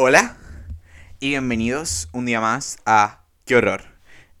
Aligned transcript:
Hola 0.00 0.36
y 1.18 1.30
bienvenidos 1.30 2.08
un 2.12 2.24
día 2.24 2.40
más 2.40 2.78
a 2.86 3.24
Qué 3.44 3.56
horror, 3.56 3.82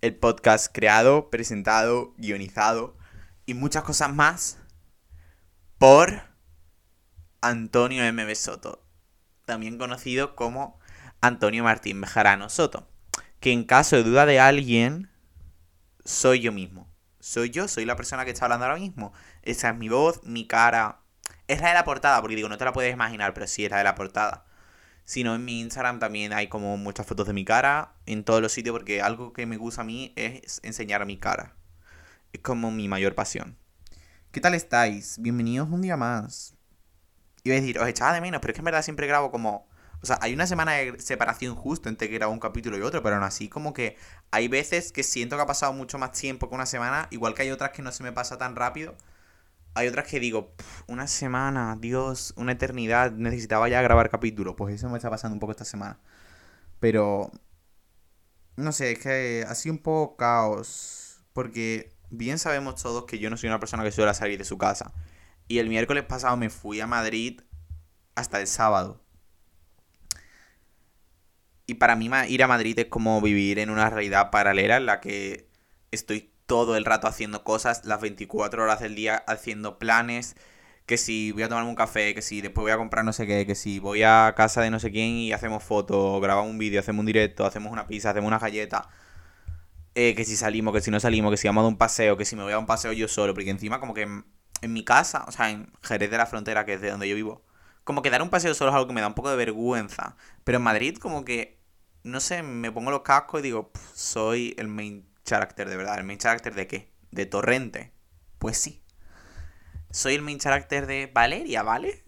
el 0.02 0.14
podcast 0.14 0.72
creado, 0.72 1.30
presentado, 1.30 2.14
guionizado 2.16 2.96
y 3.44 3.54
muchas 3.54 3.82
cosas 3.82 4.14
más 4.14 4.58
por 5.76 6.22
Antonio 7.40 8.04
M. 8.04 8.32
Soto, 8.36 8.86
también 9.46 9.78
conocido 9.78 10.36
como 10.36 10.78
Antonio 11.20 11.64
Martín 11.64 12.00
Bejarano 12.00 12.50
Soto, 12.50 12.86
que 13.40 13.50
en 13.50 13.64
caso 13.64 13.96
de 13.96 14.04
duda 14.04 14.26
de 14.26 14.38
alguien, 14.38 15.10
soy 16.04 16.38
yo 16.38 16.52
mismo. 16.52 16.88
Soy 17.18 17.50
yo, 17.50 17.66
soy 17.66 17.84
la 17.84 17.96
persona 17.96 18.24
que 18.24 18.30
está 18.30 18.44
hablando 18.44 18.66
ahora 18.66 18.78
mismo. 18.78 19.12
Esa 19.42 19.70
es 19.70 19.76
mi 19.76 19.88
voz, 19.88 20.22
mi 20.22 20.46
cara. 20.46 21.00
Es 21.48 21.60
la 21.60 21.70
de 21.70 21.74
la 21.74 21.84
portada, 21.84 22.20
porque 22.20 22.36
digo, 22.36 22.48
no 22.48 22.58
te 22.58 22.64
la 22.64 22.72
puedes 22.72 22.94
imaginar, 22.94 23.34
pero 23.34 23.48
sí 23.48 23.64
es 23.64 23.72
la 23.72 23.78
de 23.78 23.84
la 23.84 23.96
portada 23.96 24.44
sino 25.08 25.34
en 25.34 25.42
mi 25.42 25.60
Instagram 25.60 26.00
también 26.00 26.34
hay 26.34 26.48
como 26.48 26.76
muchas 26.76 27.06
fotos 27.06 27.26
de 27.26 27.32
mi 27.32 27.42
cara 27.42 27.94
en 28.04 28.24
todos 28.24 28.42
los 28.42 28.52
sitios 28.52 28.74
porque 28.74 29.00
algo 29.00 29.32
que 29.32 29.46
me 29.46 29.56
gusta 29.56 29.80
a 29.80 29.84
mí 29.84 30.12
es 30.16 30.60
enseñar 30.62 31.06
mi 31.06 31.16
cara. 31.16 31.56
Es 32.34 32.42
como 32.42 32.70
mi 32.70 32.88
mayor 32.88 33.14
pasión. 33.14 33.56
¿Qué 34.32 34.42
tal 34.42 34.52
estáis? 34.52 35.16
Bienvenidos 35.18 35.70
un 35.70 35.80
día 35.80 35.96
más. 35.96 36.56
Iba 37.42 37.56
a 37.56 37.58
decir, 37.58 37.78
os 37.78 37.88
echaba 37.88 38.12
de 38.12 38.20
menos, 38.20 38.42
pero 38.42 38.52
es 38.52 38.56
que 38.56 38.60
en 38.60 38.66
verdad 38.66 38.82
siempre 38.82 39.06
grabo 39.06 39.30
como... 39.30 39.66
O 40.02 40.06
sea, 40.06 40.18
hay 40.20 40.34
una 40.34 40.46
semana 40.46 40.72
de 40.72 41.00
separación 41.00 41.54
justo 41.54 41.88
entre 41.88 42.10
que 42.10 42.18
grabo 42.18 42.34
un 42.34 42.38
capítulo 42.38 42.76
y 42.76 42.82
otro, 42.82 43.02
pero 43.02 43.16
aún 43.16 43.24
así 43.24 43.48
como 43.48 43.72
que 43.72 43.96
hay 44.30 44.48
veces 44.48 44.92
que 44.92 45.02
siento 45.02 45.36
que 45.36 45.42
ha 45.42 45.46
pasado 45.46 45.72
mucho 45.72 45.96
más 45.96 46.12
tiempo 46.12 46.50
que 46.50 46.54
una 46.54 46.66
semana, 46.66 47.08
igual 47.10 47.32
que 47.32 47.40
hay 47.40 47.50
otras 47.50 47.70
que 47.70 47.80
no 47.80 47.92
se 47.92 48.02
me 48.02 48.12
pasa 48.12 48.36
tan 48.36 48.56
rápido 48.56 48.94
hay 49.74 49.88
otras 49.88 50.06
que 50.08 50.20
digo, 50.20 50.54
una 50.86 51.06
semana, 51.06 51.76
Dios, 51.80 52.34
una 52.36 52.52
eternidad, 52.52 53.12
necesitaba 53.12 53.68
ya 53.68 53.82
grabar 53.82 54.10
capítulos. 54.10 54.54
Pues 54.56 54.74
eso 54.74 54.88
me 54.88 54.96
está 54.98 55.10
pasando 55.10 55.34
un 55.34 55.40
poco 55.40 55.52
esta 55.52 55.64
semana. 55.64 56.00
Pero, 56.80 57.30
no 58.56 58.72
sé, 58.72 58.92
es 58.92 58.98
que 58.98 59.44
ha 59.48 59.54
sido 59.54 59.74
un 59.74 59.82
poco 59.82 60.16
caos. 60.16 61.20
Porque 61.32 61.92
bien 62.10 62.38
sabemos 62.38 62.82
todos 62.82 63.04
que 63.04 63.18
yo 63.18 63.30
no 63.30 63.36
soy 63.36 63.48
una 63.48 63.60
persona 63.60 63.84
que 63.84 63.92
suele 63.92 64.12
salir 64.14 64.38
de 64.38 64.44
su 64.44 64.58
casa. 64.58 64.92
Y 65.46 65.58
el 65.58 65.68
miércoles 65.68 66.04
pasado 66.04 66.36
me 66.36 66.50
fui 66.50 66.80
a 66.80 66.86
Madrid 66.86 67.40
hasta 68.14 68.40
el 68.40 68.46
sábado. 68.46 69.00
Y 71.66 71.74
para 71.74 71.96
mí 71.96 72.10
ir 72.28 72.42
a 72.42 72.48
Madrid 72.48 72.78
es 72.78 72.86
como 72.86 73.20
vivir 73.20 73.58
en 73.58 73.70
una 73.70 73.90
realidad 73.90 74.30
paralela 74.30 74.78
en 74.78 74.86
la 74.86 75.00
que 75.00 75.48
estoy 75.90 76.32
todo 76.48 76.76
el 76.76 76.84
rato 76.86 77.06
haciendo 77.06 77.44
cosas, 77.44 77.84
las 77.84 78.00
24 78.00 78.64
horas 78.64 78.80
del 78.80 78.96
día 78.96 79.16
haciendo 79.28 79.78
planes, 79.78 80.34
que 80.86 80.98
si 80.98 81.32
voy 81.32 81.42
a 81.44 81.48
tomarme 81.50 81.70
un 81.70 81.76
café, 81.76 82.14
que 82.14 82.22
si 82.22 82.40
después 82.40 82.64
voy 82.64 82.72
a 82.72 82.78
comprar 82.78 83.04
no 83.04 83.12
sé 83.12 83.26
qué, 83.26 83.46
que 83.46 83.54
si 83.54 83.78
voy 83.80 84.02
a 84.02 84.34
casa 84.36 84.62
de 84.62 84.70
no 84.70 84.80
sé 84.80 84.90
quién 84.90 85.10
y 85.10 85.32
hacemos 85.32 85.62
fotos, 85.64 86.20
grabamos 86.22 86.50
un 86.50 86.58
vídeo, 86.58 86.80
hacemos 86.80 87.00
un 87.00 87.06
directo, 87.06 87.46
hacemos 87.46 87.72
una 87.72 87.86
pizza, 87.86 88.10
hacemos 88.10 88.28
una 88.28 88.38
galleta. 88.38 88.88
Eh, 89.94 90.14
que 90.14 90.24
si 90.24 90.36
salimos, 90.36 90.72
que 90.74 90.80
si 90.80 90.90
no 90.90 91.00
salimos, 91.00 91.30
que 91.30 91.36
si 91.36 91.48
vamos 91.48 91.64
a 91.64 91.68
un 91.68 91.76
paseo, 91.78 92.16
que 92.16 92.24
si 92.24 92.36
me 92.36 92.42
voy 92.44 92.52
a 92.52 92.58
un 92.58 92.66
paseo 92.66 92.92
yo 92.92 93.08
solo, 93.08 93.34
porque 93.34 93.50
encima 93.50 93.80
como 93.80 93.94
que 93.94 94.02
en, 94.02 94.24
en 94.62 94.72
mi 94.72 94.84
casa, 94.84 95.24
o 95.28 95.32
sea, 95.32 95.50
en 95.50 95.70
Jerez 95.82 96.10
de 96.10 96.18
la 96.18 96.26
Frontera, 96.26 96.64
que 96.64 96.74
es 96.74 96.80
de 96.80 96.90
donde 96.90 97.08
yo 97.08 97.14
vivo, 97.16 97.44
como 97.84 98.02
que 98.02 98.10
dar 98.10 98.22
un 98.22 98.30
paseo 98.30 98.54
solo 98.54 98.70
es 98.70 98.74
algo 98.74 98.86
que 98.86 98.94
me 98.94 99.00
da 99.02 99.08
un 99.08 99.14
poco 99.14 99.30
de 99.30 99.36
vergüenza. 99.36 100.16
Pero 100.44 100.58
en 100.58 100.64
Madrid 100.64 100.96
como 100.98 101.24
que, 101.24 101.60
no 102.04 102.20
sé, 102.20 102.42
me 102.42 102.72
pongo 102.72 102.90
los 102.90 103.02
cascos 103.02 103.40
y 103.40 103.42
digo, 103.44 103.70
soy 103.94 104.54
el 104.58 104.68
main 104.68 105.07
character 105.28 105.68
de 105.68 105.76
verdad. 105.76 105.98
¿El 105.98 106.04
main 106.04 106.18
character 106.18 106.54
de 106.54 106.66
qué? 106.66 106.92
¿De 107.10 107.26
Torrente? 107.26 107.92
Pues 108.38 108.58
sí. 108.58 108.82
Soy 109.90 110.14
el 110.14 110.22
main 110.22 110.38
character 110.38 110.86
de 110.86 111.10
Valeria, 111.12 111.62
¿vale? 111.62 112.02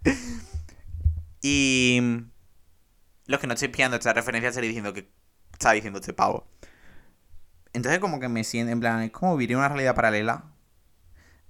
y 1.42 2.00
los 3.26 3.40
que 3.40 3.46
no 3.46 3.54
estoy 3.54 3.68
pillando 3.68 3.96
esta 3.96 4.12
referencia 4.12 4.48
estaría 4.48 4.68
diciendo 4.68 4.92
que 4.92 5.10
está 5.52 5.72
diciendo 5.72 6.00
este 6.00 6.12
pavo. 6.12 6.48
Entonces 7.72 8.00
como 8.00 8.20
que 8.20 8.28
me 8.28 8.44
siento, 8.44 8.72
en 8.72 8.80
plan, 8.80 9.02
es 9.02 9.10
como 9.10 9.36
vivir 9.36 9.56
una 9.56 9.68
realidad 9.68 9.94
paralela 9.94 10.44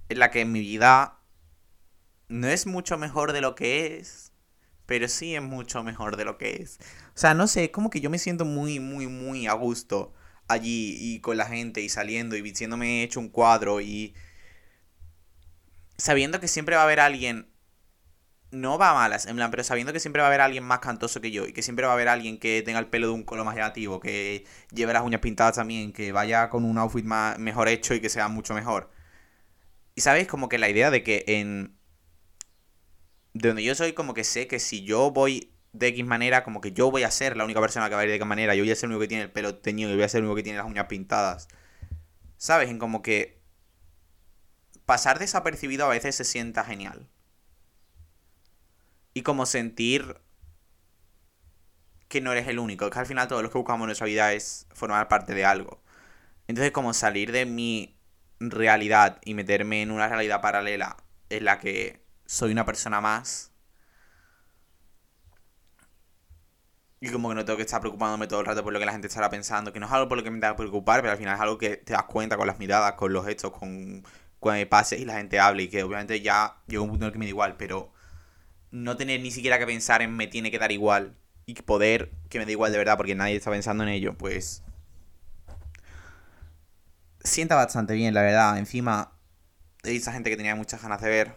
en 0.09 0.19
la 0.19 0.31
que 0.31 0.45
mi 0.45 0.59
vida 0.59 1.19
no 2.29 2.47
es 2.47 2.65
mucho 2.65 2.97
mejor 2.97 3.33
de 3.33 3.41
lo 3.41 3.55
que 3.55 3.97
es, 3.97 4.31
pero 4.85 5.07
sí 5.07 5.35
es 5.35 5.41
mucho 5.41 5.83
mejor 5.83 6.15
de 6.15 6.25
lo 6.25 6.37
que 6.37 6.61
es. 6.61 6.79
O 7.09 7.17
sea, 7.17 7.33
no 7.33 7.47
sé, 7.47 7.65
es 7.65 7.69
como 7.71 7.89
que 7.89 8.01
yo 8.01 8.09
me 8.09 8.19
siento 8.19 8.45
muy, 8.45 8.79
muy, 8.79 9.07
muy 9.07 9.47
a 9.47 9.53
gusto 9.53 10.13
allí 10.53 10.97
y 10.99 11.19
con 11.19 11.37
la 11.37 11.45
gente 11.45 11.81
y 11.81 11.89
saliendo 11.89 12.35
y 12.35 12.41
vistiéndome 12.41 13.03
hecho 13.03 13.19
un 13.19 13.29
cuadro 13.29 13.81
y 13.81 14.13
sabiendo 15.97 16.39
que 16.39 16.47
siempre 16.47 16.75
va 16.75 16.81
a 16.81 16.85
haber 16.85 16.99
alguien 16.99 17.53
no 18.53 18.77
va 18.77 18.91
a 18.91 18.93
malas, 18.93 19.25
en 19.25 19.35
plan, 19.35 19.51
pero 19.51 19.63
sabiendo 19.63 19.91
que 19.93 19.99
siempre 19.99 20.21
va 20.21 20.27
a 20.27 20.29
haber 20.29 20.41
alguien 20.41 20.63
más 20.63 20.79
cantoso 20.79 21.19
que 21.21 21.31
yo 21.31 21.45
y 21.45 21.53
que 21.53 21.61
siempre 21.61 21.85
va 21.85 21.91
a 21.91 21.95
haber 21.95 22.07
alguien 22.07 22.37
que 22.37 22.61
tenga 22.61 22.79
el 22.79 22.87
pelo 22.87 23.07
de 23.07 23.13
un 23.13 23.23
color 23.23 23.45
más 23.45 23.55
llamativo, 23.55 23.99
que 23.99 24.45
lleve 24.71 24.93
las 24.93 25.03
uñas 25.03 25.21
pintadas 25.21 25.55
también, 25.55 25.91
que 25.91 26.11
vaya 26.11 26.49
con 26.49 26.63
un 26.63 26.77
outfit 26.77 27.03
más, 27.03 27.39
mejor 27.39 27.67
hecho 27.67 27.93
y 27.93 27.99
que 27.99 28.09
sea 28.09 28.27
mucho 28.27 28.53
mejor. 28.53 28.91
Y 29.95 30.01
sabéis, 30.01 30.27
como 30.27 30.49
que 30.49 30.57
la 30.57 30.69
idea 30.69 30.91
de 30.91 31.03
que 31.03 31.23
en... 31.27 31.77
De 33.33 33.49
donde 33.49 33.63
yo 33.63 33.73
soy, 33.75 33.93
como 33.93 34.13
que 34.13 34.23
sé 34.23 34.47
que 34.47 34.59
si 34.59 34.83
yo 34.83 35.11
voy 35.11 35.52
de 35.73 35.87
X 35.87 36.05
manera, 36.05 36.43
como 36.43 36.61
que 36.61 36.71
yo 36.71 36.91
voy 36.91 37.03
a 37.03 37.11
ser 37.11 37.35
la 37.35 37.43
única 37.43 37.59
persona 37.59 37.89
que 37.89 37.95
va 37.95 38.01
a 38.01 38.03
ir 38.03 38.09
de 38.09 38.15
X 38.15 38.27
manera, 38.27 38.55
yo 38.55 38.63
voy 38.63 38.71
a 38.71 38.75
ser 38.75 38.85
el 38.85 38.91
único 38.91 39.01
que 39.01 39.07
tiene 39.07 39.23
el 39.23 39.31
pelo 39.31 39.55
teñido, 39.55 39.89
yo 39.89 39.95
voy 39.95 40.05
a 40.05 40.09
ser 40.09 40.19
el 40.19 40.25
único 40.25 40.35
que 40.37 40.43
tiene 40.43 40.59
las 40.59 40.67
uñas 40.67 40.85
pintadas. 40.85 41.47
¿Sabes? 42.37 42.69
En 42.69 42.77
como 42.77 43.01
que 43.01 43.41
pasar 44.85 45.19
desapercibido 45.19 45.85
a 45.85 45.89
veces 45.89 46.15
se 46.15 46.23
sienta 46.23 46.63
genial. 46.63 47.09
Y 49.13 49.23
como 49.23 49.45
sentir 49.45 50.17
que 52.07 52.21
no 52.21 52.31
eres 52.31 52.47
el 52.47 52.59
único, 52.59 52.89
que 52.89 52.99
al 52.99 53.05
final 53.05 53.27
todo 53.27 53.41
lo 53.41 53.49
que 53.49 53.57
buscamos 53.57 53.85
en 53.85 53.87
nuestra 53.87 54.05
vida 54.05 54.33
es 54.33 54.67
formar 54.73 55.07
parte 55.07 55.33
de 55.33 55.45
algo. 55.45 55.81
Entonces 56.47 56.71
como 56.71 56.93
salir 56.93 57.31
de 57.31 57.45
mi 57.45 57.97
realidad 58.39 59.19
y 59.23 59.33
meterme 59.33 59.81
en 59.81 59.91
una 59.91 60.07
realidad 60.07 60.41
paralela 60.41 60.97
en 61.29 61.45
la 61.45 61.59
que 61.59 62.03
soy 62.25 62.51
una 62.51 62.65
persona 62.65 63.01
más 63.01 63.52
Y 67.03 67.09
como 67.09 67.27
que 67.27 67.35
no 67.35 67.43
tengo 67.43 67.57
que 67.57 67.63
estar 67.63 67.81
preocupándome 67.81 68.27
todo 68.27 68.39
el 68.39 68.45
rato 68.45 68.63
por 68.63 68.71
lo 68.71 68.79
que 68.79 68.85
la 68.85 68.93
gente 68.93 69.07
estará 69.07 69.29
pensando, 69.29 69.73
que 69.73 69.79
no 69.81 69.87
es 69.87 69.91
algo 69.91 70.07
por 70.07 70.17
lo 70.17 70.23
que 70.23 70.31
me 70.31 70.39
tenga 70.39 70.53
que 70.53 70.59
preocupar, 70.59 71.01
pero 71.01 71.11
al 71.11 71.17
final 71.17 71.35
es 71.35 71.41
algo 71.41 71.57
que 71.57 71.75
te 71.75 71.91
das 71.91 72.03
cuenta 72.03 72.37
con 72.37 72.47
las 72.47 72.59
miradas, 72.59 72.93
con 72.93 73.11
los 73.11 73.27
hechos, 73.27 73.51
con 73.51 74.05
cuando 74.39 74.69
pases 74.69 75.01
y 75.01 75.05
la 75.05 75.15
gente 75.15 75.37
hable 75.37 75.63
y 75.63 75.67
que 75.67 75.83
obviamente 75.83 76.21
ya 76.21 76.61
llega 76.65 76.81
un 76.81 76.91
punto 76.91 77.03
en 77.03 77.07
el 77.07 77.11
que 77.11 77.19
me 77.19 77.25
da 77.25 77.29
igual, 77.29 77.57
pero 77.57 77.91
no 78.71 78.95
tener 78.95 79.19
ni 79.19 79.31
siquiera 79.31 79.59
que 79.59 79.65
pensar 79.65 80.01
en 80.01 80.15
me 80.15 80.27
tiene 80.27 80.49
que 80.49 80.59
dar 80.59 80.71
igual 80.71 81.17
y 81.45 81.55
poder 81.55 82.13
que 82.29 82.39
me 82.39 82.45
da 82.45 82.51
igual 82.51 82.71
de 82.71 82.77
verdad 82.77 82.95
porque 82.95 83.15
nadie 83.15 83.35
está 83.35 83.51
pensando 83.51 83.83
en 83.83 83.89
ello, 83.89 84.17
pues 84.17 84.63
sienta 87.19 87.55
bastante 87.55 87.95
bien, 87.95 88.13
la 88.13 88.21
verdad. 88.21 88.57
Encima, 88.57 89.11
de 89.83 89.93
esa 89.93 90.13
gente 90.13 90.29
que 90.29 90.37
tenía 90.37 90.55
muchas 90.55 90.81
ganas 90.81 91.01
de 91.01 91.09
ver. 91.09 91.35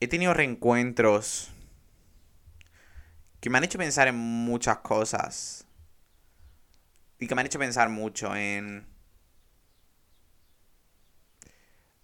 He 0.00 0.08
tenido 0.08 0.32
reencuentros 0.32 1.52
que 3.42 3.50
me 3.50 3.58
han 3.58 3.64
hecho 3.64 3.76
pensar 3.76 4.06
en 4.06 4.14
muchas 4.14 4.78
cosas. 4.78 5.66
Y 7.18 7.26
que 7.26 7.34
me 7.34 7.40
han 7.40 7.46
hecho 7.48 7.58
pensar 7.58 7.88
mucho 7.88 8.36
en 8.36 8.86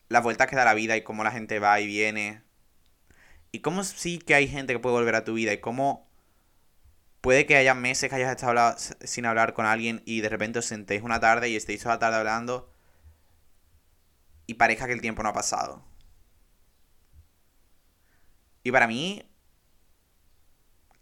las 0.09 0.25
vueltas 0.25 0.49
que 0.49 0.57
da 0.57 0.65
la 0.65 0.75
vida 0.75 0.97
y 0.97 1.05
cómo 1.05 1.23
la 1.23 1.31
gente 1.31 1.61
va 1.61 1.79
y 1.79 1.87
viene. 1.87 2.43
Y 3.53 3.61
cómo 3.61 3.85
sí 3.85 4.19
que 4.19 4.35
hay 4.35 4.49
gente 4.49 4.73
que 4.73 4.81
puede 4.81 4.97
volver 4.97 5.15
a 5.15 5.23
tu 5.23 5.35
vida 5.35 5.53
y 5.53 5.61
cómo 5.61 6.11
puede 7.21 7.47
que 7.47 7.55
haya 7.55 7.73
meses 7.73 8.11
que 8.11 8.17
hayas 8.17 8.33
estado 8.33 8.77
sin 9.05 9.25
hablar 9.25 9.55
con 9.55 9.65
alguien 9.65 10.03
y 10.07 10.23
de 10.23 10.29
repente 10.29 10.59
os 10.59 10.67
sentéis 10.67 11.03
una 11.03 11.21
tarde 11.21 11.49
y 11.49 11.55
estéis 11.55 11.83
toda 11.85 11.95
la 11.95 11.99
tarde 12.01 12.17
hablando 12.17 12.75
y 14.49 14.55
parezca 14.55 14.87
que 14.89 14.93
el 14.93 15.01
tiempo 15.01 15.23
no 15.23 15.29
ha 15.29 15.35
pasado. 15.35 15.85
Y 18.65 18.73
para 18.73 18.89
mí 18.89 19.29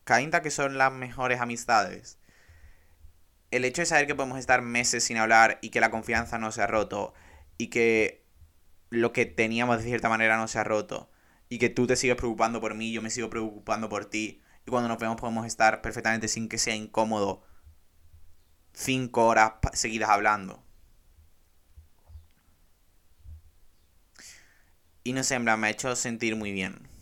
Cainta 0.07 0.41
que 0.41 0.53
son 0.53 0.79
las 0.79 0.93
mejores 0.93 1.41
amistades. 1.41 2.21
El 3.51 3.65
hecho 3.65 3.83
de 3.83 3.87
saber 3.87 4.07
que 4.07 4.15
podemos 4.15 4.39
estar 4.39 4.63
meses 4.63 5.03
sin 5.03 5.17
hablar 5.17 5.59
y 5.63 5.71
que 5.71 5.81
la 5.81 5.91
confianza 5.91 6.39
no 6.39 6.53
se 6.53 6.63
ha 6.63 6.69
roto 6.69 7.13
y 7.59 7.71
que 7.71 8.25
lo 8.89 9.13
que 9.13 9.27
teníamos 9.27 9.79
de 9.79 9.83
cierta 9.83 10.09
manera 10.09 10.37
no 10.37 10.47
se 10.47 10.61
ha 10.61 10.65
roto 10.65 11.11
y 11.49 11.59
que 11.59 11.71
tú 11.71 11.89
te 11.89 11.97
sigues 11.97 12.15
preocupando 12.17 12.61
por 12.61 12.77
mí, 12.77 12.93
yo 12.93 13.03
me 13.03 13.11
sigo 13.11 13.31
preocupando 13.31 13.89
por 13.89 14.05
ti 14.05 14.41
y 14.65 14.71
cuando 14.71 14.89
nos 14.89 14.99
vemos 14.99 15.21
podemos 15.21 15.45
estar 15.45 15.83
perfectamente 15.83 16.29
sin 16.29 16.49
que 16.49 16.59
sea 16.59 16.77
incómodo 16.77 17.43
cinco 18.75 19.27
horas 19.27 19.55
seguidas 19.73 20.11
hablando. 20.11 20.63
Y 25.03 25.15
no 25.15 25.25
sé, 25.25 25.41
me 25.41 25.51
ha 25.51 25.71
hecho 25.71 25.97
sentir 25.97 26.37
muy 26.37 26.53
bien. 26.53 26.96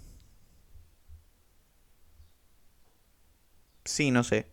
Sí, 3.85 4.11
no 4.11 4.25
sé. 4.25 4.51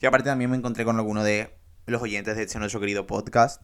Y 0.00 0.06
aparte 0.06 0.28
también 0.28 0.50
me 0.50 0.56
encontré 0.56 0.84
con 0.84 0.96
alguno 0.96 1.22
de 1.22 1.58
los 1.86 2.02
oyentes 2.02 2.36
de 2.36 2.42
este 2.42 2.58
nuestro 2.58 2.80
querido 2.80 3.06
podcast. 3.06 3.62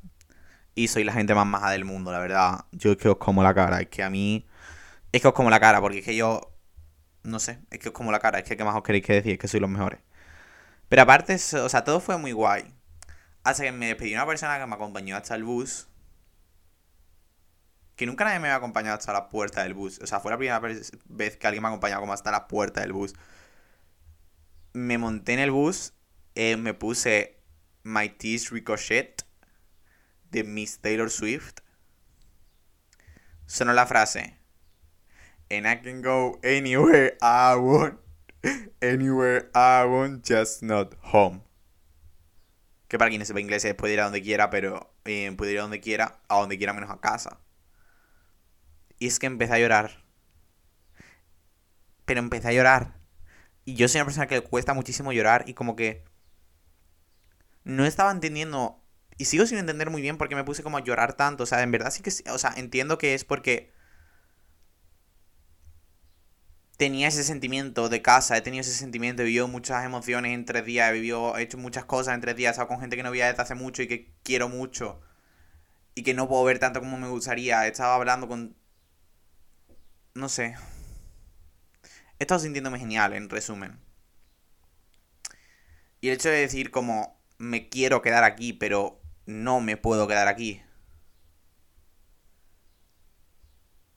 Y 0.74 0.88
soy 0.88 1.04
la 1.04 1.12
gente 1.12 1.34
más 1.34 1.46
maja 1.46 1.70
del 1.70 1.84
mundo, 1.84 2.12
la 2.12 2.18
verdad. 2.18 2.64
Yo 2.72 2.92
es 2.92 2.96
que 2.96 3.08
os 3.08 3.18
como 3.18 3.42
la 3.42 3.54
cara. 3.54 3.80
Es 3.80 3.88
que 3.88 4.02
a 4.02 4.10
mí. 4.10 4.46
Es 5.12 5.20
que 5.22 5.28
os 5.28 5.34
como 5.34 5.50
la 5.50 5.60
cara, 5.60 5.80
porque 5.80 5.98
es 5.98 6.04
que 6.04 6.16
yo. 6.16 6.56
no 7.22 7.38
sé, 7.38 7.60
es 7.70 7.78
que 7.78 7.88
es 7.88 7.94
como 7.94 8.12
la 8.12 8.20
cara, 8.20 8.38
es 8.38 8.44
que 8.44 8.56
¿qué 8.56 8.64
más 8.64 8.74
os 8.76 8.82
queréis 8.82 9.04
que 9.04 9.14
decir? 9.14 9.32
Es 9.32 9.38
que 9.38 9.48
soy 9.48 9.60
los 9.60 9.70
mejores. 9.70 10.00
Pero 10.88 11.02
aparte, 11.02 11.34
o 11.34 11.68
sea, 11.68 11.84
todo 11.84 12.00
fue 12.00 12.18
muy 12.18 12.32
guay. 12.32 12.74
Hasta 13.44 13.64
que 13.64 13.72
me 13.72 13.86
despedí 13.88 14.14
una 14.14 14.26
persona 14.26 14.58
que 14.58 14.66
me 14.66 14.74
acompañó 14.74 15.16
hasta 15.16 15.34
el 15.34 15.44
bus. 15.44 15.88
Que 17.96 18.06
nunca 18.06 18.24
nadie 18.24 18.40
me 18.40 18.48
había 18.48 18.56
acompañado 18.56 18.98
hasta 18.98 19.12
la 19.12 19.28
puerta 19.28 19.62
del 19.62 19.74
bus. 19.74 20.00
O 20.02 20.06
sea, 20.06 20.20
fue 20.20 20.30
la 20.30 20.38
primera 20.38 20.60
vez 20.60 21.36
que 21.36 21.46
alguien 21.46 21.62
me 21.62 21.68
ha 21.68 21.70
acompañado 21.70 22.00
como 22.00 22.12
hasta 22.12 22.30
la 22.30 22.48
puerta 22.48 22.80
del 22.80 22.92
bus. 22.92 23.14
Me 24.74 24.96
monté 24.98 25.34
en 25.34 25.38
el 25.38 25.50
bus, 25.50 25.92
eh, 26.34 26.56
me 26.56 26.72
puse 26.72 27.38
My 27.82 28.08
Teeth 28.08 28.50
Ricochet 28.50 29.24
de 30.30 30.44
Miss 30.44 30.78
Taylor 30.78 31.10
Swift. 31.10 31.60
Sonó 33.46 33.74
la 33.74 33.86
frase. 33.86 34.38
And 35.50 35.66
I 35.66 35.82
can 35.82 36.00
go 36.00 36.40
anywhere 36.42 37.18
I 37.20 37.56
want. 37.56 38.00
Anywhere 38.80 39.50
I 39.54 39.84
want, 39.84 40.26
just 40.26 40.62
not 40.62 40.94
home. 41.02 41.42
Que 42.88 42.98
para 42.98 43.10
quien 43.10 43.20
no 43.20 43.26
sepa 43.26 43.40
inglés 43.40 43.64
es 43.64 43.74
puede 43.74 43.94
ir 43.94 44.00
a 44.00 44.04
donde 44.04 44.22
quiera, 44.22 44.50
pero 44.50 44.94
eh, 45.04 45.32
puede 45.36 45.52
ir 45.52 45.58
a 45.58 45.62
donde 45.62 45.80
quiera, 45.80 46.20
a 46.28 46.38
donde 46.38 46.56
quiera 46.56 46.72
menos 46.72 46.90
a 46.90 47.00
casa. 47.00 47.38
Y 48.98 49.06
es 49.06 49.18
que 49.18 49.26
empecé 49.26 49.52
a 49.54 49.58
llorar. 49.58 50.04
Pero 52.04 52.20
empecé 52.20 52.48
a 52.48 52.52
llorar. 52.52 53.01
Y 53.64 53.74
yo 53.74 53.88
soy 53.88 54.00
una 54.00 54.06
persona 54.06 54.26
que 54.26 54.36
le 54.36 54.40
cuesta 54.42 54.74
muchísimo 54.74 55.12
llorar 55.12 55.44
y 55.46 55.54
como 55.54 55.76
que 55.76 56.04
no 57.64 57.84
estaba 57.84 58.10
entendiendo 58.10 58.82
y 59.18 59.26
sigo 59.26 59.46
sin 59.46 59.58
entender 59.58 59.90
muy 59.90 60.02
bien 60.02 60.18
por 60.18 60.28
qué 60.28 60.34
me 60.34 60.44
puse 60.44 60.62
como 60.62 60.78
a 60.78 60.82
llorar 60.82 61.14
tanto. 61.14 61.44
O 61.44 61.46
sea, 61.46 61.62
en 61.62 61.70
verdad 61.70 61.90
sí 61.90 62.02
que, 62.02 62.10
o 62.30 62.38
sea, 62.38 62.52
entiendo 62.56 62.98
que 62.98 63.14
es 63.14 63.24
porque 63.24 63.72
tenía 66.76 67.08
ese 67.08 67.22
sentimiento 67.22 67.88
de 67.88 68.02
casa, 68.02 68.36
he 68.36 68.40
tenido 68.40 68.62
ese 68.62 68.72
sentimiento, 68.72 69.22
he 69.22 69.26
vivido 69.26 69.46
muchas 69.46 69.84
emociones 69.84 70.32
en 70.32 70.44
tres 70.44 70.64
días, 70.64 70.90
he, 70.90 70.94
vivido, 70.94 71.36
he 71.36 71.42
hecho 71.42 71.58
muchas 71.58 71.84
cosas 71.84 72.14
en 72.14 72.20
tres 72.20 72.34
días, 72.34 72.50
he 72.50 72.52
estado 72.52 72.68
con 72.68 72.80
gente 72.80 72.96
que 72.96 73.04
no 73.04 73.12
veía 73.12 73.28
desde 73.28 73.42
hace 73.42 73.54
mucho 73.54 73.82
y 73.82 73.86
que 73.86 74.12
quiero 74.24 74.48
mucho 74.48 75.00
y 75.94 76.02
que 76.02 76.14
no 76.14 76.28
puedo 76.28 76.42
ver 76.44 76.58
tanto 76.58 76.80
como 76.80 76.98
me 76.98 77.08
gustaría. 77.08 77.66
He 77.66 77.70
estado 77.70 77.92
hablando 77.92 78.28
con... 78.28 78.56
No 80.14 80.28
sé. 80.28 80.56
He 82.22 82.38
sintiéndome 82.38 82.78
genial, 82.78 83.14
en 83.14 83.28
resumen. 83.28 83.80
Y 86.00 86.08
el 86.08 86.14
hecho 86.14 86.28
de 86.28 86.36
decir 86.36 86.70
como 86.70 87.20
me 87.36 87.68
quiero 87.68 88.00
quedar 88.00 88.22
aquí, 88.22 88.52
pero 88.52 89.02
no 89.26 89.60
me 89.60 89.76
puedo 89.76 90.06
quedar 90.06 90.28
aquí. 90.28 90.62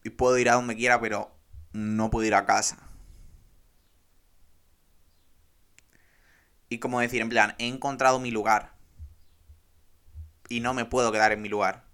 Y 0.03 0.09
puedo 0.09 0.39
ir 0.39 0.49
a 0.49 0.55
donde 0.55 0.75
quiera, 0.75 0.99
pero 0.99 1.37
no 1.71 2.09
puedo 2.09 2.25
ir 2.25 2.33
a 2.33 2.47
casa. 2.47 2.89
Y 6.67 6.79
como 6.79 7.01
decir, 7.01 7.21
en 7.21 7.29
plan, 7.29 7.53
he 7.59 7.67
encontrado 7.67 8.19
mi 8.19 8.31
lugar. 8.31 8.73
Y 10.49 10.61
no 10.61 10.73
me 10.73 10.85
puedo 10.85 11.11
quedar 11.11 11.31
en 11.31 11.43
mi 11.43 11.49
lugar. 11.49 11.84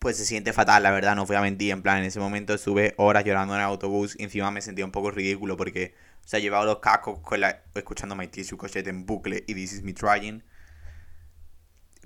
Pues 0.00 0.16
se 0.16 0.24
siente 0.24 0.52
fatal, 0.52 0.82
la 0.82 0.90
verdad, 0.90 1.14
no 1.14 1.26
fui 1.26 1.36
a 1.36 1.42
mentir. 1.42 1.70
En 1.70 1.82
plan, 1.82 1.98
en 1.98 2.04
ese 2.04 2.18
momento 2.18 2.54
estuve 2.54 2.94
horas 2.96 3.22
llorando 3.22 3.54
en 3.54 3.60
el 3.60 3.66
autobús 3.66 4.16
encima 4.18 4.50
me 4.50 4.62
sentía 4.62 4.84
un 4.84 4.92
poco 4.92 5.10
ridículo 5.10 5.56
porque 5.56 5.94
o 6.24 6.28
sea, 6.28 6.40
llevaba 6.40 6.64
los 6.64 6.78
cascos 6.78 7.18
con 7.20 7.40
la, 7.40 7.62
escuchando 7.74 8.16
My 8.16 8.26
Tissue 8.26 8.56
Cochete 8.56 8.88
en 8.88 9.04
bucle 9.04 9.44
y 9.46 9.54
This 9.54 9.74
Is 9.74 9.82
Me 9.82 9.92
Trying. 9.92 10.42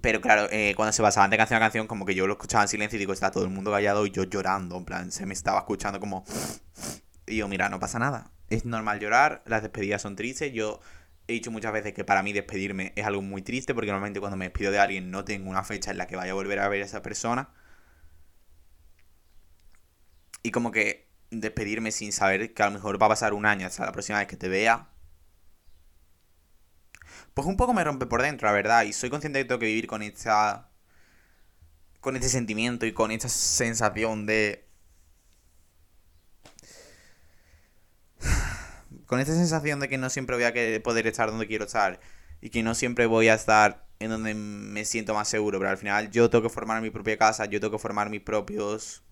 Pero 0.01 0.21
claro, 0.21 0.49
eh, 0.51 0.75
cuando 0.75 0.93
se 0.93 1.03
pasaban 1.03 1.31
de 1.31 1.37
canción 1.37 1.59
a 1.59 1.61
canción, 1.61 1.87
como 1.87 2.05
que 2.05 2.17
yo 2.17 2.27
lo 2.27 2.33
escuchaba 2.33 2.65
en 2.65 2.69
silencio 2.69 2.97
y 2.97 2.99
digo, 2.99 3.13
está 3.13 3.31
todo 3.31 3.45
el 3.45 3.51
mundo 3.51 3.71
callado 3.71 4.07
y 4.07 4.11
yo 4.11 4.25
llorando. 4.25 4.77
En 4.77 4.85
plan, 4.85 5.13
se 5.13 5.25
me 5.25 5.35
estaba 5.35 5.59
escuchando 5.61 6.01
como. 6.01 6.25
Y 7.27 7.37
yo, 7.37 7.49
mira, 7.49 7.71
no 7.71 7.81
pasa 7.81 7.99
nada. 7.99 8.33
Es 8.51 8.67
normal 8.67 9.01
llorar, 9.01 9.43
las 9.47 9.63
despedidas 9.63 10.03
son 10.03 10.15
tristes. 10.15 10.53
Yo 10.53 10.81
he 11.27 11.33
dicho 11.33 11.51
muchas 11.51 11.73
veces 11.73 11.95
que 11.95 12.05
para 12.05 12.23
mí 12.23 12.35
despedirme 12.35 12.93
es 12.97 13.07
algo 13.07 13.23
muy 13.23 13.41
triste 13.41 13.73
porque 13.73 13.87
normalmente 13.87 14.21
cuando 14.21 14.37
me 14.37 14.45
despido 14.45 14.71
de 14.73 14.79
alguien 14.79 15.11
no 15.11 15.25
tengo 15.25 15.49
una 15.49 15.65
fecha 15.65 15.91
en 15.91 15.97
la 15.97 16.07
que 16.07 16.17
vaya 16.17 16.33
a 16.33 16.35
volver 16.35 16.59
a 16.59 16.69
ver 16.69 16.83
a 16.83 16.85
esa 16.85 17.01
persona. 17.01 17.49
Y 20.45 20.51
como 20.51 20.71
que 20.73 21.09
despedirme 21.31 21.91
sin 21.91 22.13
saber 22.13 22.53
que 22.55 22.63
a 22.63 22.67
lo 22.67 22.73
mejor 22.73 23.01
va 23.01 23.07
a 23.07 23.09
pasar 23.09 23.33
un 23.33 23.47
año 23.47 23.67
hasta 23.67 23.87
la 23.87 23.93
próxima 23.93 24.19
vez 24.19 24.29
que 24.29 24.37
te 24.37 24.49
vea. 24.49 24.91
Pues 27.33 27.47
un 27.47 27.57
poco 27.57 27.73
me 27.73 27.83
rompe 27.83 28.07
por 28.07 28.23
dentro, 28.23 28.47
la 28.47 28.53
verdad. 28.53 28.85
Y 28.85 28.93
soy 28.93 29.11
consciente 29.11 29.39
de 29.39 29.45
que 29.45 29.49
tengo 29.49 29.59
que 29.59 29.67
vivir 29.67 29.87
con 29.87 30.03
esta. 30.03 30.69
con 32.01 32.17
este 32.17 32.29
sentimiento 32.29 32.87
y 32.87 32.93
con 32.93 33.11
esta 33.11 33.29
sensación 33.29 34.27
de. 34.27 34.69
con 39.07 39.21
esta 39.21 39.33
sensación 39.35 39.81
de 39.81 39.89
que 39.89 39.99
no 39.99 40.11
siempre 40.11 40.37
voy 40.37 40.45
a 40.45 40.83
poder 40.83 41.07
estar 41.07 41.31
donde 41.31 41.47
quiero 41.47 41.65
estar. 41.65 42.01
Y 42.43 42.51
que 42.51 42.63
no 42.63 42.75
siempre 42.75 43.07
voy 43.07 43.29
a 43.29 43.35
estar 43.35 43.87
en 43.99 44.11
donde 44.11 44.35
me 44.35 44.85
siento 44.85 45.15
más 45.15 45.29
seguro. 45.29 45.59
Pero 45.59 45.71
al 45.71 45.79
final 45.79 46.11
yo 46.11 46.29
tengo 46.31 46.43
que 46.43 46.51
formar 46.51 46.83
mi 46.83 46.91
propia 46.91 47.17
casa, 47.19 47.47
yo 47.47 47.61
tengo 47.61 47.73
que 47.73 47.83
formar 47.83 48.11
mis 48.11 48.21
propios 48.21 49.05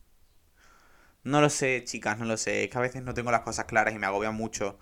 no 1.25 1.41
lo 1.41 1.51
sé, 1.51 1.85
chicas, 1.85 2.19
no 2.19 2.25
lo 2.25 2.37
sé. 2.37 2.65
Es 2.65 2.71
que 2.71 2.79
a 2.79 2.81
veces 2.81 3.03
no 3.03 3.15
tengo 3.15 3.31
las 3.31 3.43
cosas 3.43 3.67
claras 3.67 3.95
y 3.95 3.99
me 3.99 4.07
agobia 4.07 4.31
mucho 4.31 4.79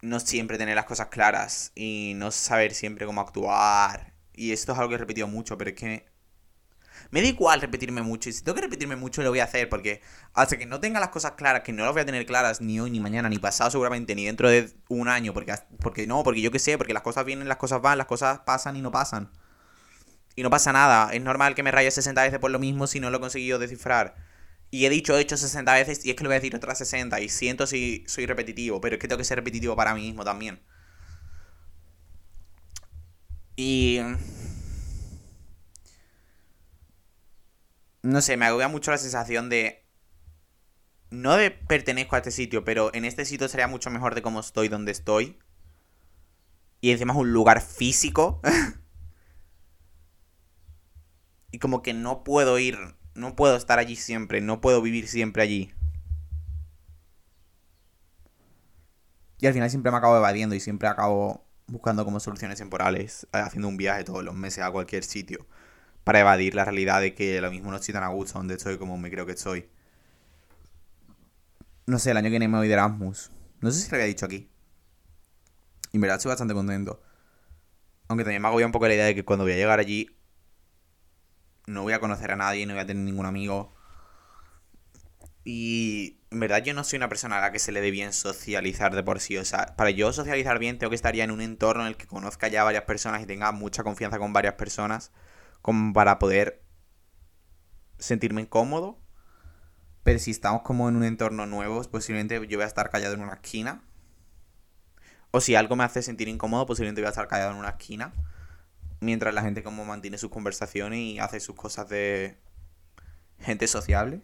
no 0.00 0.20
siempre 0.20 0.58
tener 0.58 0.76
las 0.76 0.84
cosas 0.84 1.08
claras 1.08 1.72
y 1.74 2.12
no 2.16 2.30
saber 2.30 2.74
siempre 2.74 3.06
cómo 3.06 3.20
actuar. 3.20 4.14
Y 4.32 4.52
esto 4.52 4.72
es 4.72 4.78
algo 4.78 4.90
que 4.90 4.94
he 4.96 4.98
repetido 4.98 5.26
mucho, 5.26 5.58
pero 5.58 5.70
es 5.70 5.76
que 5.76 6.06
me 7.10 7.22
da 7.22 7.28
igual 7.28 7.60
repetirme 7.60 8.02
mucho. 8.02 8.28
Y 8.28 8.32
si 8.32 8.42
tengo 8.42 8.54
que 8.54 8.62
repetirme 8.62 8.96
mucho, 8.96 9.22
lo 9.22 9.30
voy 9.30 9.40
a 9.40 9.44
hacer. 9.44 9.68
Porque 9.68 10.00
hasta 10.34 10.56
que 10.56 10.66
no 10.66 10.80
tenga 10.80 11.00
las 11.00 11.08
cosas 11.08 11.32
claras, 11.32 11.62
que 11.62 11.72
no 11.72 11.84
las 11.84 11.92
voy 11.92 12.02
a 12.02 12.06
tener 12.06 12.24
claras 12.26 12.60
ni 12.60 12.78
hoy, 12.80 12.90
ni 12.90 13.00
mañana, 13.00 13.28
ni 13.28 13.38
pasado 13.38 13.70
seguramente, 13.70 14.14
ni 14.14 14.26
dentro 14.26 14.48
de 14.48 14.72
un 14.88 15.08
año. 15.08 15.32
Porque, 15.34 15.54
porque 15.80 16.06
no, 16.06 16.22
porque 16.22 16.40
yo 16.40 16.50
qué 16.50 16.58
sé, 16.58 16.78
porque 16.78 16.92
las 16.92 17.02
cosas 17.02 17.24
vienen, 17.24 17.48
las 17.48 17.56
cosas 17.58 17.80
van, 17.82 17.98
las 17.98 18.06
cosas 18.06 18.40
pasan 18.40 18.76
y 18.76 18.82
no 18.82 18.92
pasan. 18.92 19.30
Y 20.36 20.42
no 20.42 20.50
pasa 20.50 20.72
nada. 20.72 21.12
Es 21.12 21.22
normal 21.22 21.54
que 21.54 21.62
me 21.64 21.72
raye 21.72 21.90
60 21.90 22.22
veces 22.22 22.38
por 22.38 22.50
lo 22.50 22.58
mismo 22.60 22.86
si 22.86 23.00
no 23.00 23.10
lo 23.10 23.16
he 23.18 23.20
conseguido 23.20 23.58
descifrar. 23.58 24.14
Y 24.70 24.84
he 24.84 24.90
dicho, 24.90 25.16
he 25.16 25.20
hecho 25.20 25.36
60 25.36 25.72
veces 25.74 26.04
y 26.04 26.10
es 26.10 26.16
que 26.16 26.24
lo 26.24 26.28
voy 26.28 26.36
a 26.36 26.40
decir 26.40 26.54
otras 26.54 26.78
60 26.78 27.20
y 27.20 27.28
siento 27.28 27.66
si 27.66 28.04
soy 28.06 28.26
repetitivo, 28.26 28.80
pero 28.80 28.96
es 28.96 29.00
que 29.00 29.08
tengo 29.08 29.18
que 29.18 29.24
ser 29.24 29.38
repetitivo 29.38 29.76
para 29.76 29.94
mí 29.94 30.02
mismo 30.02 30.24
también. 30.24 30.60
Y... 33.56 33.98
No 38.02 38.22
sé, 38.22 38.36
me 38.36 38.46
agobia 38.46 38.68
mucho 38.68 38.90
la 38.90 38.98
sensación 38.98 39.48
de... 39.48 39.84
No 41.10 41.36
de 41.36 41.50
pertenezco 41.50 42.16
a 42.16 42.18
este 42.18 42.30
sitio, 42.30 42.64
pero 42.64 42.92
en 42.94 43.04
este 43.04 43.24
sitio 43.24 43.48
sería 43.48 43.66
mucho 43.66 43.90
mejor 43.90 44.14
de 44.14 44.22
cómo 44.22 44.40
estoy, 44.40 44.68
donde 44.68 44.92
estoy. 44.92 45.38
Y 46.80 46.90
encima 46.90 47.14
es 47.14 47.18
un 47.18 47.32
lugar 47.32 47.62
físico. 47.62 48.40
y 51.50 51.58
como 51.58 51.82
que 51.82 51.94
no 51.94 52.24
puedo 52.24 52.58
ir 52.58 52.97
no 53.18 53.34
puedo 53.34 53.56
estar 53.56 53.78
allí 53.78 53.96
siempre, 53.96 54.40
no 54.40 54.60
puedo 54.60 54.80
vivir 54.80 55.08
siempre 55.08 55.42
allí. 55.42 55.74
Y 59.40 59.46
al 59.46 59.52
final 59.52 59.70
siempre 59.70 59.92
me 59.92 59.98
acabo 59.98 60.16
evadiendo 60.16 60.54
y 60.54 60.60
siempre 60.60 60.88
acabo 60.88 61.44
buscando 61.66 62.04
como 62.04 62.20
soluciones 62.20 62.58
temporales, 62.58 63.26
eh, 63.32 63.38
haciendo 63.38 63.68
un 63.68 63.76
viaje 63.76 64.04
todos 64.04 64.24
los 64.24 64.34
meses 64.34 64.64
a 64.64 64.70
cualquier 64.70 65.04
sitio, 65.04 65.46
para 66.04 66.20
evadir 66.20 66.54
la 66.54 66.64
realidad 66.64 67.00
de 67.00 67.14
que 67.14 67.40
lo 67.40 67.50
mismo 67.50 67.70
no 67.70 67.76
estoy 67.76 67.92
tan 67.92 68.02
a 68.04 68.08
gusto 68.08 68.38
donde 68.38 68.54
estoy 68.54 68.78
como 68.78 68.96
me 68.96 69.10
creo 69.10 69.26
que 69.26 69.32
estoy. 69.32 69.68
No 71.86 71.98
sé, 71.98 72.10
el 72.12 72.16
año 72.16 72.26
que 72.26 72.30
viene 72.30 72.48
me 72.48 72.58
voy 72.58 72.68
de 72.68 72.74
Erasmus. 72.74 73.30
No 73.60 73.70
sé 73.70 73.80
si 73.80 73.90
lo 73.90 73.96
había 73.96 74.06
dicho 74.06 74.26
aquí. 74.26 74.48
Y 75.92 75.96
en 75.96 76.00
verdad 76.00 76.16
estoy 76.18 76.30
bastante 76.30 76.54
contento. 76.54 77.02
Aunque 78.08 78.24
también 78.24 78.42
me 78.42 78.48
agobia 78.48 78.66
un 78.66 78.72
poco 78.72 78.88
la 78.88 78.94
idea 78.94 79.06
de 79.06 79.14
que 79.14 79.24
cuando 79.24 79.44
voy 79.44 79.52
a 79.52 79.56
llegar 79.56 79.78
allí 79.78 80.17
no 81.68 81.82
voy 81.82 81.92
a 81.92 82.00
conocer 82.00 82.32
a 82.32 82.36
nadie, 82.36 82.66
no 82.66 82.74
voy 82.74 82.82
a 82.82 82.86
tener 82.86 83.04
ningún 83.04 83.26
amigo. 83.26 83.74
Y 85.44 86.20
en 86.30 86.40
verdad 86.40 86.62
yo 86.62 86.74
no 86.74 86.84
soy 86.84 86.98
una 86.98 87.08
persona 87.08 87.38
a 87.38 87.40
la 87.40 87.52
que 87.52 87.58
se 87.58 87.72
le 87.72 87.80
dé 87.80 87.90
bien 87.90 88.12
socializar 88.12 88.94
de 88.94 89.02
por 89.02 89.20
sí. 89.20 89.36
O 89.38 89.44
sea, 89.44 89.76
para 89.76 89.90
yo 89.90 90.12
socializar 90.12 90.58
bien 90.58 90.78
tengo 90.78 90.90
que 90.90 90.96
estar 90.96 91.14
ya 91.14 91.24
en 91.24 91.30
un 91.30 91.40
entorno 91.40 91.82
en 91.82 91.88
el 91.88 91.96
que 91.96 92.06
conozca 92.06 92.48
ya 92.48 92.64
varias 92.64 92.84
personas 92.84 93.22
y 93.22 93.26
tenga 93.26 93.52
mucha 93.52 93.82
confianza 93.82 94.18
con 94.18 94.32
varias 94.32 94.54
personas. 94.54 95.12
Como 95.62 95.92
para 95.92 96.18
poder 96.18 96.62
sentirme 97.98 98.42
incómodo. 98.42 98.98
Pero 100.02 100.18
si 100.18 100.30
estamos 100.30 100.62
como 100.62 100.88
en 100.88 100.96
un 100.96 101.04
entorno 101.04 101.46
nuevo, 101.46 101.82
posiblemente 101.84 102.34
yo 102.46 102.58
voy 102.58 102.64
a 102.64 102.68
estar 102.68 102.90
callado 102.90 103.14
en 103.14 103.20
una 103.20 103.34
esquina. 103.34 103.82
O 105.30 105.40
si 105.40 105.54
algo 105.54 105.76
me 105.76 105.84
hace 105.84 106.02
sentir 106.02 106.28
incómodo, 106.28 106.66
posiblemente 106.66 107.02
voy 107.02 107.08
a 107.08 107.10
estar 107.10 107.28
callado 107.28 107.52
en 107.52 107.58
una 107.58 107.70
esquina 107.70 108.14
mientras 109.00 109.34
la 109.34 109.42
gente 109.42 109.62
como 109.62 109.84
mantiene 109.84 110.18
sus 110.18 110.30
conversaciones 110.30 110.98
y 110.98 111.18
hace 111.18 111.40
sus 111.40 111.56
cosas 111.56 111.88
de 111.88 112.38
gente 113.40 113.66
sociable. 113.66 114.22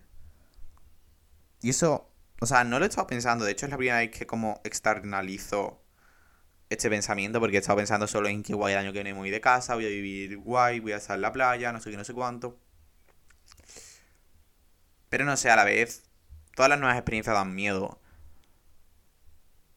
Y 1.60 1.70
eso, 1.70 2.10
o 2.40 2.46
sea, 2.46 2.64
no 2.64 2.78
lo 2.78 2.84
he 2.84 2.88
estado 2.88 3.06
pensando, 3.06 3.44
de 3.44 3.52
hecho 3.52 3.66
es 3.66 3.70
la 3.70 3.78
primera 3.78 3.98
vez 3.98 4.10
que 4.10 4.26
como 4.26 4.60
externalizo 4.64 5.80
este 6.70 6.90
pensamiento 6.90 7.40
porque 7.40 7.56
he 7.56 7.60
estado 7.60 7.76
pensando 7.76 8.06
solo 8.06 8.28
en 8.28 8.42
que 8.42 8.54
guay 8.54 8.72
el 8.74 8.80
año 8.80 8.92
que 8.92 9.02
viene 9.02 9.14
muy 9.14 9.30
de 9.30 9.40
casa, 9.40 9.74
voy 9.74 9.86
a 9.86 9.88
vivir 9.88 10.38
guay, 10.38 10.80
voy 10.80 10.92
a 10.92 10.96
estar 10.96 11.16
en 11.16 11.22
la 11.22 11.32
playa, 11.32 11.72
no 11.72 11.80
sé 11.80 11.90
qué, 11.90 11.96
no 11.96 12.04
sé 12.04 12.14
cuánto. 12.14 12.58
Pero 15.08 15.24
no 15.24 15.36
sé, 15.36 15.50
a 15.50 15.56
la 15.56 15.64
vez, 15.64 16.02
todas 16.56 16.68
las 16.68 16.80
nuevas 16.80 16.96
experiencias 16.96 17.36
dan 17.36 17.54
miedo. 17.54 18.00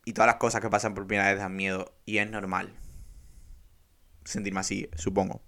Y 0.04 0.14
todas 0.14 0.28
las 0.28 0.38
cosas 0.38 0.62
que 0.62 0.70
pasan 0.70 0.96
por 0.96 1.06
primera 1.06 1.30
vez 1.30 1.40
dan 1.40 1.56
miedo. 1.56 1.94
Y 2.06 2.18
es 2.18 2.30
normal. 2.30 2.74
Sentirme 4.28 4.60
así, 4.60 4.90
supongo. 4.96 5.42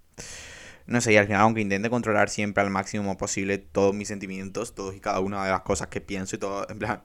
No 0.86 1.01
sé, 1.01 1.13
y 1.13 1.17
al 1.17 1.25
final, 1.27 1.41
aunque 1.41 1.62
intente 1.62 1.89
controlar 1.89 2.29
siempre 2.29 2.63
al 2.63 2.69
máximo 2.69 3.17
posible 3.17 3.57
todos 3.57 3.93
mis 3.93 4.07
sentimientos, 4.07 4.74
todos 4.74 4.95
y 4.95 5.00
cada 5.00 5.19
una 5.19 5.43
de 5.43 5.51
las 5.51 5.62
cosas 5.62 5.88
que 5.88 6.01
pienso 6.01 6.36
y 6.36 6.39
todo, 6.39 6.65
en 6.69 6.79
plan. 6.79 7.03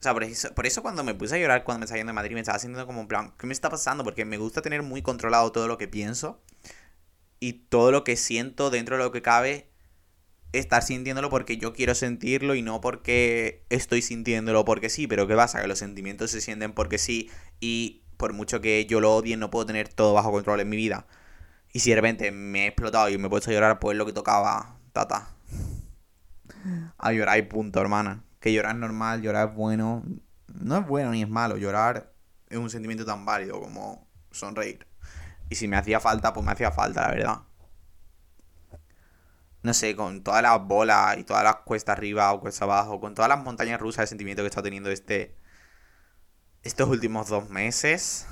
O 0.00 0.02
sea, 0.02 0.12
por 0.12 0.24
eso, 0.24 0.54
por 0.54 0.66
eso 0.66 0.82
cuando 0.82 1.02
me 1.02 1.14
puse 1.14 1.36
a 1.36 1.38
llorar 1.38 1.64
cuando 1.64 1.86
me 1.86 1.96
yendo 1.96 2.10
de 2.10 2.14
Madrid, 2.14 2.34
me 2.34 2.40
estaba 2.40 2.58
sintiendo 2.58 2.86
como 2.86 3.00
en 3.00 3.08
plan, 3.08 3.34
¿qué 3.38 3.46
me 3.46 3.52
está 3.52 3.70
pasando? 3.70 4.04
Porque 4.04 4.24
me 4.24 4.36
gusta 4.36 4.60
tener 4.62 4.82
muy 4.82 5.02
controlado 5.02 5.50
todo 5.52 5.68
lo 5.68 5.78
que 5.78 5.88
pienso 5.88 6.42
y 7.40 7.54
todo 7.54 7.92
lo 7.92 8.04
que 8.04 8.16
siento 8.16 8.70
dentro 8.70 8.96
de 8.96 9.04
lo 9.04 9.12
que 9.12 9.22
cabe, 9.22 9.70
estar 10.52 10.82
sintiéndolo 10.82 11.30
porque 11.30 11.56
yo 11.56 11.72
quiero 11.72 11.94
sentirlo 11.94 12.54
y 12.54 12.62
no 12.62 12.80
porque 12.80 13.64
estoy 13.70 14.02
sintiéndolo 14.02 14.64
porque 14.64 14.90
sí. 14.90 15.06
Pero 15.06 15.26
¿qué 15.26 15.34
pasa? 15.34 15.62
Que 15.62 15.68
los 15.68 15.78
sentimientos 15.78 16.30
se 16.30 16.40
sienten 16.40 16.72
porque 16.72 16.98
sí 16.98 17.30
y 17.60 18.02
por 18.18 18.34
mucho 18.34 18.60
que 18.60 18.84
yo 18.84 19.00
lo 19.00 19.16
odie, 19.16 19.38
no 19.38 19.50
puedo 19.50 19.64
tener 19.64 19.88
todo 19.88 20.12
bajo 20.12 20.30
control 20.30 20.60
en 20.60 20.68
mi 20.68 20.76
vida. 20.76 21.06
Y 21.72 21.80
si 21.80 21.90
de 21.90 21.96
repente 21.96 22.30
me 22.30 22.64
he 22.64 22.66
explotado 22.68 23.08
y 23.08 23.16
me 23.16 23.28
he 23.28 23.30
puesto 23.30 23.50
a 23.50 23.54
llorar, 23.54 23.78
pues 23.78 23.96
lo 23.96 24.04
que 24.04 24.12
tocaba, 24.12 24.76
tata. 24.92 25.30
A 26.98 27.12
llorar 27.12 27.38
y 27.38 27.42
punto, 27.42 27.80
hermana. 27.80 28.24
Que 28.40 28.52
llorar 28.52 28.74
es 28.74 28.80
normal, 28.80 29.22
llorar 29.22 29.48
es 29.48 29.54
bueno. 29.54 30.02
No 30.48 30.78
es 30.78 30.86
bueno 30.86 31.12
ni 31.12 31.22
es 31.22 31.28
malo, 31.28 31.56
llorar 31.56 32.12
es 32.48 32.58
un 32.58 32.70
sentimiento 32.70 33.04
tan 33.04 33.24
válido 33.24 33.60
como 33.60 34.08
sonreír. 34.30 34.86
Y 35.50 35.54
si 35.54 35.68
me 35.68 35.76
hacía 35.76 36.00
falta, 36.00 36.32
pues 36.32 36.44
me 36.44 36.52
hacía 36.52 36.70
falta, 36.70 37.02
la 37.02 37.08
verdad. 37.08 37.38
No 39.62 39.74
sé, 39.74 39.96
con 39.96 40.22
todas 40.22 40.42
las 40.42 40.60
bolas 40.66 41.18
y 41.18 41.24
todas 41.24 41.44
las 41.44 41.56
cuestas 41.56 41.96
arriba 41.96 42.32
o 42.32 42.40
cuestas 42.40 42.62
abajo, 42.62 43.00
con 43.00 43.14
todas 43.14 43.28
las 43.28 43.42
montañas 43.42 43.80
rusas 43.80 44.04
de 44.04 44.06
sentimiento 44.08 44.42
que 44.42 44.48
estado 44.48 44.64
teniendo 44.64 44.90
este. 44.90 45.36
Estos 46.68 46.88
últimos 46.88 47.28
dos 47.28 47.48
meses. 47.48 48.26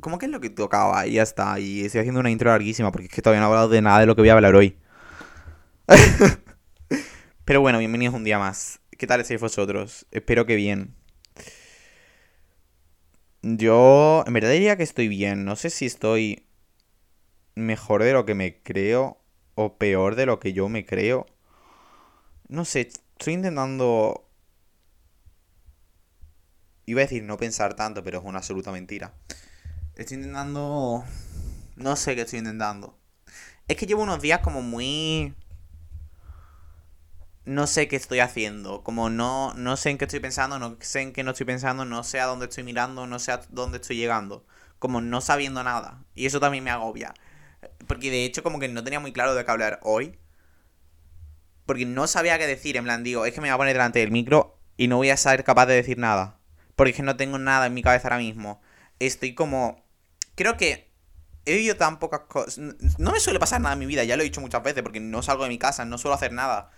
¿Cómo 0.00 0.18
que 0.18 0.26
es 0.26 0.32
lo 0.32 0.40
que 0.40 0.50
tocaba? 0.50 1.06
Y 1.06 1.14
ya 1.14 1.22
está. 1.22 1.58
Y 1.58 1.84
estoy 1.84 2.00
haciendo 2.00 2.20
una 2.20 2.30
intro 2.30 2.50
larguísima 2.50 2.92
porque 2.92 3.06
es 3.06 3.12
que 3.12 3.22
todavía 3.22 3.40
no 3.40 3.46
he 3.46 3.50
hablado 3.50 3.68
de 3.68 3.82
nada 3.82 4.00
de 4.00 4.06
lo 4.06 4.14
que 4.14 4.22
voy 4.22 4.28
a 4.28 4.34
hablar 4.34 4.54
hoy. 4.54 4.78
Pero 7.44 7.60
bueno, 7.60 7.78
bienvenidos 7.78 8.14
un 8.14 8.24
día 8.24 8.38
más. 8.38 8.80
¿Qué 8.96 9.06
tal 9.06 9.20
estáis 9.20 9.40
vosotros? 9.40 10.06
Espero 10.12 10.46
que 10.46 10.54
bien. 10.54 10.94
Yo 13.42 14.22
en 14.26 14.32
verdad 14.32 14.50
diría 14.50 14.76
que 14.76 14.84
estoy 14.84 15.08
bien. 15.08 15.44
No 15.44 15.56
sé 15.56 15.70
si 15.70 15.86
estoy 15.86 16.46
mejor 17.56 18.04
de 18.04 18.12
lo 18.12 18.24
que 18.24 18.34
me 18.34 18.62
creo 18.62 19.20
o 19.56 19.76
peor 19.76 20.14
de 20.14 20.26
lo 20.26 20.38
que 20.38 20.52
yo 20.52 20.68
me 20.68 20.84
creo. 20.84 21.26
No 22.48 22.64
sé, 22.64 22.90
estoy 23.18 23.34
intentando... 23.34 24.25
Iba 26.86 27.00
a 27.00 27.04
decir 27.04 27.24
no 27.24 27.36
pensar 27.36 27.74
tanto, 27.74 28.04
pero 28.04 28.20
es 28.20 28.24
una 28.24 28.38
absoluta 28.38 28.70
mentira. 28.70 29.12
Estoy 29.96 30.18
intentando... 30.18 31.04
No 31.74 31.96
sé 31.96 32.14
qué 32.14 32.22
estoy 32.22 32.38
intentando. 32.38 32.96
Es 33.66 33.76
que 33.76 33.86
llevo 33.86 34.04
unos 34.04 34.22
días 34.22 34.38
como 34.38 34.62
muy... 34.62 35.34
No 37.44 37.66
sé 37.66 37.88
qué 37.88 37.96
estoy 37.96 38.20
haciendo. 38.20 38.84
Como 38.84 39.10
no, 39.10 39.52
no 39.54 39.76
sé 39.76 39.90
en 39.90 39.98
qué 39.98 40.04
estoy 40.04 40.20
pensando, 40.20 40.60
no 40.60 40.76
sé 40.80 41.00
en 41.00 41.12
qué 41.12 41.24
no 41.24 41.32
estoy 41.32 41.46
pensando, 41.46 41.84
no 41.84 42.04
sé 42.04 42.20
a 42.20 42.26
dónde 42.26 42.46
estoy 42.46 42.62
mirando, 42.62 43.06
no 43.06 43.18
sé 43.18 43.32
a 43.32 43.40
dónde 43.50 43.78
estoy 43.78 43.96
llegando. 43.96 44.46
Como 44.78 45.00
no 45.00 45.20
sabiendo 45.20 45.64
nada. 45.64 46.04
Y 46.14 46.26
eso 46.26 46.38
también 46.38 46.62
me 46.62 46.70
agobia. 46.70 47.14
Porque 47.88 48.10
de 48.10 48.24
hecho 48.24 48.44
como 48.44 48.60
que 48.60 48.68
no 48.68 48.84
tenía 48.84 49.00
muy 49.00 49.12
claro 49.12 49.34
de 49.34 49.44
qué 49.44 49.50
hablar 49.50 49.80
hoy. 49.82 50.18
Porque 51.66 51.84
no 51.84 52.06
sabía 52.06 52.38
qué 52.38 52.46
decir. 52.46 52.76
En 52.76 52.84
plan, 52.84 53.02
digo, 53.02 53.26
es 53.26 53.34
que 53.34 53.40
me 53.40 53.48
voy 53.48 53.54
a 53.54 53.58
poner 53.58 53.74
delante 53.74 53.98
del 53.98 54.12
micro 54.12 54.60
y 54.76 54.86
no 54.86 54.98
voy 54.98 55.10
a 55.10 55.16
ser 55.16 55.42
capaz 55.42 55.66
de 55.66 55.74
decir 55.74 55.98
nada. 55.98 56.35
Porque 56.76 56.90
es 56.90 56.96
que 56.96 57.02
no 57.02 57.16
tengo 57.16 57.38
nada 57.38 57.66
en 57.66 57.74
mi 57.74 57.82
cabeza 57.82 58.08
ahora 58.08 58.18
mismo. 58.18 58.60
Estoy 58.98 59.34
como 59.34 59.84
creo 60.36 60.56
que 60.56 60.92
he 61.44 61.54
vivido 61.54 61.76
tan 61.76 61.98
pocas 61.98 62.20
cosas. 62.28 62.58
No 62.58 63.10
me 63.10 63.18
suele 63.18 63.40
pasar 63.40 63.60
nada 63.60 63.72
en 63.72 63.80
mi 63.80 63.86
vida, 63.86 64.04
ya 64.04 64.16
lo 64.16 64.22
he 64.22 64.24
dicho 64.24 64.40
muchas 64.40 64.62
veces, 64.62 64.82
porque 64.82 65.00
no 65.00 65.22
salgo 65.22 65.42
de 65.42 65.48
mi 65.48 65.58
casa, 65.58 65.84
no 65.84 65.98
suelo 65.98 66.14
hacer 66.14 66.32
nada. 66.32 66.70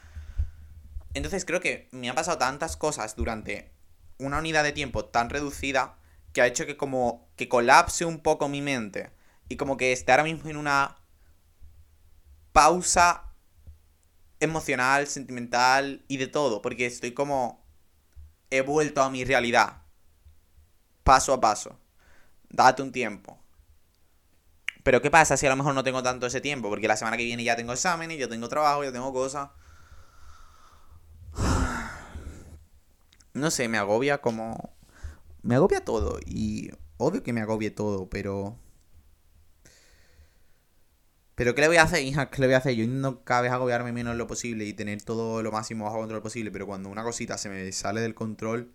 Entonces 1.14 1.44
creo 1.44 1.60
que 1.60 1.88
me 1.90 2.08
han 2.08 2.14
pasado 2.14 2.38
tantas 2.38 2.76
cosas 2.76 3.16
durante 3.16 3.72
una 4.18 4.38
unidad 4.38 4.62
de 4.64 4.72
tiempo 4.72 5.04
tan 5.04 5.30
reducida 5.30 5.96
que 6.32 6.42
ha 6.42 6.46
hecho 6.46 6.66
que 6.66 6.76
como 6.76 7.28
que 7.36 7.48
colapse 7.48 8.04
un 8.04 8.20
poco 8.20 8.48
mi 8.48 8.62
mente 8.62 9.10
y 9.48 9.56
como 9.56 9.76
que 9.76 9.92
esté 9.92 10.12
ahora 10.12 10.24
mismo 10.24 10.48
en 10.50 10.56
una 10.56 10.98
pausa 12.52 13.32
emocional, 14.40 15.06
sentimental 15.06 16.04
y 16.08 16.18
de 16.18 16.26
todo, 16.26 16.62
porque 16.62 16.86
estoy 16.86 17.12
como 17.12 17.64
he 18.50 18.60
vuelto 18.60 19.02
a 19.02 19.10
mi 19.10 19.24
realidad 19.24 19.77
paso 21.08 21.32
a 21.32 21.40
paso. 21.40 21.80
Date 22.50 22.82
un 22.82 22.92
tiempo. 22.92 23.38
Pero 24.82 25.00
¿qué 25.00 25.10
pasa 25.10 25.38
si 25.38 25.46
a 25.46 25.48
lo 25.48 25.56
mejor 25.56 25.74
no 25.74 25.82
tengo 25.82 26.02
tanto 26.02 26.26
ese 26.26 26.42
tiempo? 26.42 26.68
Porque 26.68 26.86
la 26.86 26.98
semana 26.98 27.16
que 27.16 27.24
viene 27.24 27.44
ya 27.44 27.56
tengo 27.56 27.72
exámenes, 27.72 28.18
ya 28.18 28.28
tengo 28.28 28.46
trabajo, 28.50 28.84
ya 28.84 28.92
tengo 28.92 29.10
cosas. 29.12 29.48
No 33.32 33.50
sé, 33.50 33.68
me 33.68 33.78
agobia 33.78 34.18
como... 34.20 34.74
Me 35.42 35.54
agobia 35.54 35.84
todo 35.84 36.18
y 36.26 36.72
obvio 36.96 37.22
que 37.22 37.32
me 37.32 37.40
agobie 37.40 37.70
todo, 37.70 38.10
pero... 38.10 38.58
Pero 41.36 41.54
¿qué 41.54 41.60
le 41.62 41.68
voy 41.68 41.76
a 41.76 41.84
hacer, 41.84 42.02
hija? 42.02 42.30
¿Qué 42.30 42.40
le 42.42 42.48
voy 42.48 42.54
a 42.54 42.58
hacer? 42.58 42.74
Yo 42.74 42.86
no 42.86 43.22
cada 43.24 43.42
vez 43.42 43.52
agobiarme 43.52 43.92
menos 43.92 44.16
lo 44.16 44.26
posible 44.26 44.64
y 44.64 44.74
tener 44.74 45.00
todo 45.02 45.42
lo 45.42 45.52
máximo 45.52 45.84
bajo 45.84 46.00
control 46.00 46.20
posible, 46.20 46.50
pero 46.50 46.66
cuando 46.66 46.88
una 46.90 47.04
cosita 47.04 47.38
se 47.38 47.48
me 47.48 47.70
sale 47.72 48.00
del 48.00 48.14
control, 48.14 48.74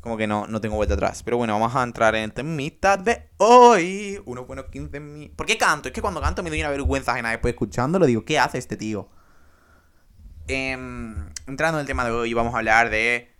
como 0.00 0.16
que 0.16 0.26
no, 0.26 0.46
no 0.46 0.60
tengo 0.60 0.76
vuelta 0.76 0.94
atrás. 0.94 1.22
Pero 1.22 1.36
bueno, 1.36 1.58
vamos 1.58 1.74
a 1.74 1.82
entrar 1.82 2.14
en 2.14 2.24
el 2.24 2.32
temita 2.32 2.96
de 2.96 3.30
hoy. 3.36 4.20
Unos 4.24 4.46
buenos 4.46 4.66
15 4.66 5.00
minutos. 5.00 5.36
¿Por 5.36 5.46
qué 5.46 5.58
canto? 5.58 5.88
Es 5.88 5.94
que 5.94 6.00
cuando 6.00 6.20
canto 6.20 6.42
me 6.42 6.50
doy 6.50 6.60
una 6.60 6.70
vergüenza 6.70 7.12
ajena. 7.12 7.30
Después 7.30 7.52
escuchándolo 7.52 8.06
digo, 8.06 8.24
¿qué 8.24 8.38
hace 8.38 8.58
este 8.58 8.76
tío? 8.76 9.08
Em, 10.48 11.28
entrando 11.46 11.78
en 11.78 11.82
el 11.82 11.86
tema 11.86 12.04
de 12.04 12.10
hoy, 12.10 12.34
vamos 12.34 12.54
a 12.54 12.58
hablar 12.58 12.90
de 12.90 13.34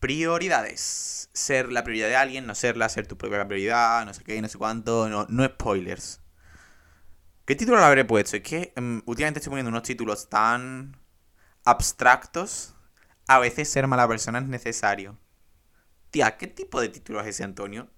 prioridades. 0.00 1.30
Ser 1.32 1.72
la 1.72 1.82
prioridad 1.82 2.08
de 2.08 2.16
alguien, 2.16 2.46
no 2.46 2.54
serla, 2.54 2.88
ser 2.88 3.06
tu 3.06 3.18
propia 3.18 3.46
prioridad, 3.46 4.06
no 4.06 4.14
sé 4.14 4.22
qué, 4.22 4.40
no 4.40 4.48
sé 4.48 4.56
cuánto. 4.56 5.08
No, 5.08 5.26
no 5.28 5.44
spoilers. 5.44 6.20
¿Qué 7.44 7.56
título 7.56 7.78
le 7.78 7.84
habré 7.84 8.04
puesto? 8.04 8.36
Es 8.36 8.42
que 8.42 8.72
um, 8.76 9.02
últimamente 9.04 9.40
estoy 9.40 9.50
poniendo 9.50 9.68
unos 9.68 9.82
títulos 9.82 10.28
tan 10.28 10.96
abstractos. 11.64 12.74
A 13.26 13.38
veces 13.38 13.68
ser 13.68 13.86
mala 13.86 14.06
persona 14.06 14.38
es 14.38 14.46
necesario. 14.46 15.18
Tía, 16.14 16.36
¿qué 16.36 16.46
tipo 16.46 16.80
de 16.80 16.88
título 16.88 17.20
es 17.20 17.26
ese, 17.26 17.42
Antonio? 17.42 17.88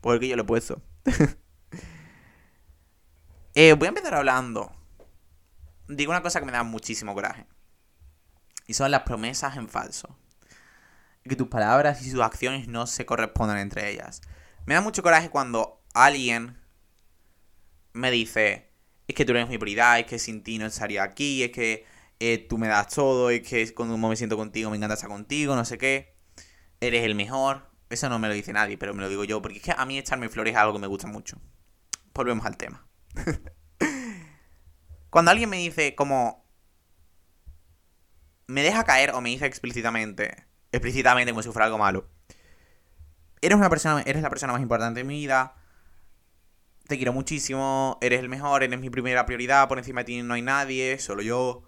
Porque 0.00 0.26
yo 0.26 0.34
lo 0.34 0.42
he 0.42 0.46
puesto. 0.46 0.82
eh, 3.54 3.72
voy 3.74 3.86
a 3.86 3.90
empezar 3.90 4.16
hablando. 4.16 4.74
Digo 5.86 6.10
una 6.10 6.22
cosa 6.22 6.40
que 6.40 6.46
me 6.46 6.50
da 6.50 6.64
muchísimo 6.64 7.14
coraje. 7.14 7.46
Y 8.66 8.74
son 8.74 8.90
las 8.90 9.02
promesas 9.02 9.56
en 9.56 9.68
falso. 9.68 10.18
Que 11.22 11.36
tus 11.36 11.46
palabras 11.46 12.04
y 12.04 12.10
sus 12.10 12.20
acciones 12.20 12.66
no 12.66 12.88
se 12.88 13.06
corresponden 13.06 13.58
entre 13.58 13.92
ellas. 13.92 14.22
Me 14.64 14.74
da 14.74 14.80
mucho 14.80 15.04
coraje 15.04 15.30
cuando 15.30 15.80
alguien 15.94 16.58
me 17.92 18.10
dice, 18.10 18.72
es 19.06 19.14
que 19.14 19.24
tú 19.24 19.30
eres 19.30 19.48
mi 19.48 19.56
prioridad, 19.56 20.00
es 20.00 20.06
que 20.06 20.18
sin 20.18 20.42
ti 20.42 20.58
no 20.58 20.66
estaría 20.66 21.04
aquí, 21.04 21.44
es 21.44 21.52
que 21.52 21.86
eh, 22.18 22.38
tú 22.38 22.58
me 22.58 22.66
das 22.66 22.88
todo, 22.88 23.30
es 23.30 23.46
que 23.46 23.72
cuando 23.72 23.96
me 23.96 24.16
siento 24.16 24.36
contigo 24.36 24.68
me 24.68 24.78
encanta 24.78 24.94
estar 24.94 25.10
contigo, 25.10 25.54
no 25.54 25.64
sé 25.64 25.78
qué 25.78 26.15
eres 26.80 27.04
el 27.04 27.14
mejor. 27.14 27.70
Eso 27.88 28.08
no 28.08 28.18
me 28.18 28.28
lo 28.28 28.34
dice 28.34 28.52
nadie, 28.52 28.76
pero 28.78 28.94
me 28.94 29.02
lo 29.02 29.08
digo 29.08 29.24
yo, 29.24 29.40
porque 29.40 29.58
es 29.58 29.62
que 29.62 29.74
a 29.76 29.84
mí 29.86 29.98
echarme 29.98 30.28
flores 30.28 30.54
es 30.54 30.58
algo 30.58 30.72
que 30.72 30.80
me 30.80 30.86
gusta 30.86 31.06
mucho. 31.06 31.40
Volvemos 32.14 32.44
al 32.46 32.56
tema. 32.56 32.86
Cuando 35.10 35.30
alguien 35.30 35.48
me 35.48 35.58
dice 35.58 35.94
como... 35.94 36.44
Me 38.48 38.62
deja 38.62 38.84
caer 38.84 39.10
o 39.10 39.20
me 39.20 39.30
dice 39.30 39.46
explícitamente, 39.46 40.46
explícitamente 40.70 41.32
como 41.32 41.42
si 41.42 41.50
fuera 41.50 41.66
algo 41.66 41.78
malo. 41.78 42.08
Eres 43.40 43.58
una 43.58 43.68
persona, 43.68 44.02
eres 44.06 44.22
la 44.22 44.30
persona 44.30 44.52
más 44.52 44.62
importante 44.62 45.00
de 45.00 45.04
mi 45.04 45.14
vida. 45.14 45.56
Te 46.86 46.96
quiero 46.96 47.12
muchísimo, 47.12 47.98
eres 48.00 48.20
el 48.20 48.28
mejor, 48.28 48.62
eres 48.62 48.78
mi 48.78 48.88
primera 48.88 49.26
prioridad, 49.26 49.66
por 49.68 49.78
encima 49.78 50.02
de 50.02 50.04
ti 50.04 50.22
no 50.22 50.34
hay 50.34 50.42
nadie, 50.42 50.98
solo 51.00 51.22
yo. 51.22 51.64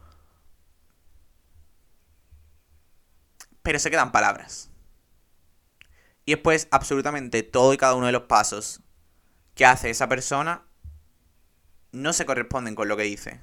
Pero 3.63 3.79
se 3.81 3.91
quedan 3.91 4.13
palabras. 4.13 4.71
Y 6.29 6.33
después 6.33 6.69
absolutamente 6.71 7.43
todo 7.43 7.73
y 7.73 7.79
cada 7.79 7.95
uno 7.95 8.05
de 8.05 8.13
los 8.13 8.25
pasos 8.25 8.83
que 9.55 9.65
hace 9.65 9.89
esa 9.89 10.11
persona 10.11 10.67
no 11.91 12.13
se 12.13 12.27
corresponden 12.27 12.75
con 12.75 12.87
lo 12.87 12.99
que 12.99 13.05
dice. 13.05 13.41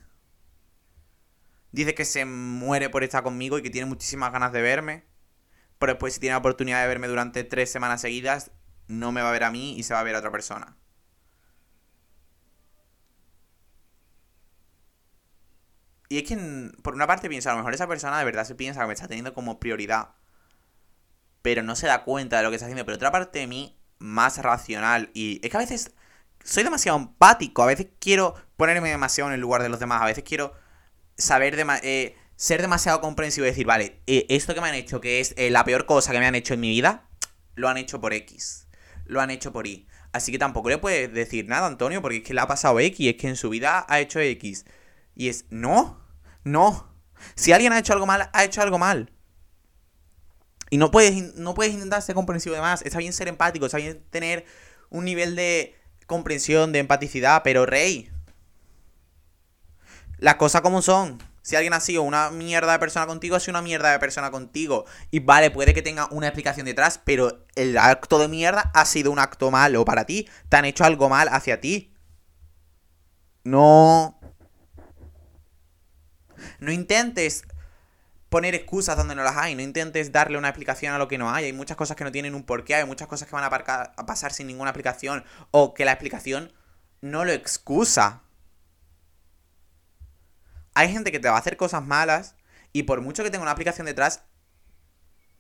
Dice 1.72 1.96
que 1.96 2.06
se 2.06 2.26
muere 2.26 2.92
por 2.92 3.04
estar 3.04 3.24
conmigo 3.24 3.58
y 3.58 3.64
que 3.64 3.72
tiene 3.72 3.88
muchísimas 3.88 4.32
ganas 4.32 4.52
de 4.52 4.62
verme. 4.62 5.04
Pero 5.80 5.94
después 5.94 6.14
si 6.14 6.20
tiene 6.20 6.36
la 6.36 6.38
oportunidad 6.38 6.84
de 6.84 6.88
verme 6.88 7.08
durante 7.08 7.44
tres 7.44 7.72
semanas 7.72 8.02
seguidas, 8.02 8.52
no 8.88 9.12
me 9.12 9.24
va 9.24 9.30
a 9.30 9.32
ver 9.32 9.46
a 9.46 9.50
mí 9.50 9.76
y 9.76 9.82
se 9.82 9.96
va 9.96 10.02
a 10.02 10.04
ver 10.04 10.14
a 10.14 10.20
otra 10.20 10.32
persona. 10.32 10.78
Y 16.08 16.20
es 16.20 16.24
que, 16.30 16.72
por 16.84 16.94
una 16.94 17.08
parte, 17.08 17.30
pienso, 17.30 17.50
a 17.50 17.54
lo 17.54 17.58
mejor 17.58 17.74
esa 17.74 17.88
persona 17.88 18.20
de 18.20 18.26
verdad 18.26 18.46
se 18.46 18.54
piensa 18.54 18.82
que 18.82 18.88
me 18.88 18.94
está 18.94 19.08
teniendo 19.08 19.34
como 19.34 19.60
prioridad. 19.60 20.10
Pero 21.46 21.62
no 21.62 21.76
se 21.76 21.86
da 21.86 22.04
cuenta 22.04 22.38
de 22.38 22.44
lo 22.44 22.50
que 22.50 22.56
está 22.56 22.66
haciendo. 22.66 22.86
Pero 22.86 22.96
otra 22.96 23.12
parte 23.12 23.38
de 23.38 23.46
mí, 23.46 23.78
más 24.00 24.40
racional. 24.40 25.12
Y 25.14 25.40
es 25.44 25.52
que 25.52 25.58
a 25.58 25.60
veces 25.60 25.92
soy 26.44 26.64
demasiado 26.64 26.98
empático. 26.98 27.62
A 27.62 27.68
veces 27.68 27.86
quiero 28.00 28.34
ponerme 28.58 28.90
demasiado 28.90 29.30
en 29.30 29.36
el 29.36 29.42
lugar 29.42 29.62
de 29.62 29.70
los 29.70 29.80
demás. 29.80 30.02
A 30.02 30.06
veces 30.06 30.24
quiero 30.24 30.56
saber 31.20 31.56
de, 31.56 31.80
eh, 31.84 32.18
ser 32.36 32.64
demasiado 32.64 33.00
comprensivo 33.00 33.46
y 33.46 33.52
decir, 33.52 33.68
vale, 33.68 34.02
eh, 34.08 34.26
esto 34.30 34.56
que 34.56 34.62
me 34.62 34.70
han 34.70 34.74
hecho, 34.74 35.00
que 35.00 35.20
es 35.20 35.36
eh, 35.38 35.52
la 35.52 35.64
peor 35.64 35.86
cosa 35.86 36.12
que 36.12 36.18
me 36.18 36.26
han 36.26 36.34
hecho 36.34 36.56
en 36.56 36.62
mi 36.62 36.70
vida, 36.70 37.08
lo 37.54 37.70
han 37.70 37.78
hecho 37.78 38.02
por 38.02 38.12
X. 38.14 38.68
Lo 39.06 39.22
han 39.22 39.30
hecho 39.30 39.54
por 39.54 39.68
Y. 39.68 39.88
Así 40.14 40.32
que 40.32 40.40
tampoco 40.40 40.70
le 40.70 40.80
puedes 40.80 41.14
decir 41.14 41.48
nada, 41.48 41.68
Antonio, 41.68 42.02
porque 42.02 42.18
es 42.18 42.24
que 42.24 42.34
le 42.34 42.42
ha 42.42 42.48
pasado 42.48 42.80
X, 42.80 43.08
es 43.08 43.18
que 43.18 43.28
en 43.28 43.36
su 43.36 43.52
vida 43.52 43.86
ha 43.88 44.00
hecho 44.00 44.20
X. 44.20 44.66
Y 45.14 45.30
es, 45.30 45.46
no, 45.52 46.04
no. 46.44 46.92
Si 47.36 47.52
alguien 47.52 47.72
ha 47.72 47.78
hecho 47.78 47.94
algo 47.94 48.08
mal, 48.08 48.32
ha 48.34 48.44
hecho 48.44 48.64
algo 48.64 48.80
mal. 48.80 49.12
Y 50.76 50.78
no 50.78 50.92
puedes, 50.92 51.36
no 51.36 51.54
puedes 51.54 51.74
intentar 51.74 52.02
ser 52.02 52.16
comprensivo 52.16 52.54
de 52.54 52.60
más. 52.60 52.82
Está 52.82 52.98
bien 52.98 53.14
ser 53.14 53.30
empático, 53.30 53.66
está 53.66 53.78
bien 53.78 54.04
tener 54.10 54.46
un 54.90 55.06
nivel 55.06 55.38
de 55.38 55.74
comprensión, 56.06 56.74
de 56.74 56.80
empaticidad, 56.80 57.44
pero 57.46 57.66
rey. 57.66 58.12
Las 60.18 60.36
cosas 60.36 60.60
como 60.60 60.82
son. 60.82 61.24
Si 61.44 61.56
alguien 61.56 61.72
ha 61.72 61.80
sido 61.80 62.02
una 62.02 62.30
mierda 62.30 62.74
de 62.74 62.80
persona 62.80 63.08
contigo, 63.08 63.38
ha 63.38 63.40
sido 63.40 63.54
una 63.54 63.62
mierda 63.62 63.90
de 63.90 64.00
persona 64.00 64.32
contigo. 64.32 64.84
Y 65.12 65.20
vale, 65.20 65.50
puede 65.50 65.74
que 65.74 65.82
tenga 65.82 66.10
una 66.12 66.28
explicación 66.28 66.66
detrás, 66.66 67.00
pero 67.02 67.46
el 67.56 67.78
acto 67.78 68.20
de 68.20 68.28
mierda 68.28 68.70
ha 68.74 68.84
sido 68.84 69.12
un 69.12 69.20
acto 69.20 69.52
malo 69.52 69.86
para 69.86 70.06
ti. 70.06 70.28
Te 70.50 70.58
han 70.58 70.66
hecho 70.66 70.84
algo 70.84 71.08
mal 71.08 71.30
hacia 71.32 71.62
ti. 71.62 71.94
No. 73.46 74.20
No 76.60 76.70
intentes 76.74 77.46
poner 78.36 78.54
excusas 78.54 78.98
donde 78.98 79.16
no 79.16 79.24
las 79.24 79.38
hay. 79.38 79.56
No 79.56 79.62
intentes 79.62 80.12
darle 80.12 80.38
una 80.38 80.50
explicación 80.50 80.94
a 80.94 80.98
lo 80.98 81.08
que 81.08 81.18
no 81.18 81.32
hay. 81.32 81.46
Hay 81.46 81.54
muchas 81.54 81.78
cosas 81.78 81.96
que 81.96 82.04
no 82.04 82.12
tienen 82.12 82.36
un 82.36 82.44
porqué. 82.44 82.76
Hay 82.76 82.86
muchas 82.86 83.08
cosas 83.08 83.30
que 83.30 83.34
van 83.34 83.46
a, 83.46 84.06
pasar 84.06 84.34
sin 84.34 84.48
ninguna 84.48 84.72
explicación. 84.72 85.24
O 85.52 85.74
que 85.74 85.86
la 85.86 85.94
explicación 85.94 86.52
no 87.00 87.24
lo 87.24 87.32
excusa 87.32 88.24
hay 90.74 90.92
gente 90.92 91.14
que 91.14 91.20
te 91.22 91.30
va 91.30 91.36
a 91.36 91.40
hacer 91.40 91.56
cosas 91.56 91.82
malas 91.82 92.36
y 92.74 92.84
por 92.84 93.00
mucho 93.00 93.24
que 93.24 93.32
tenga 93.32 93.44
una 93.44 93.52
aplicación 93.52 93.86
detrás, 93.86 94.26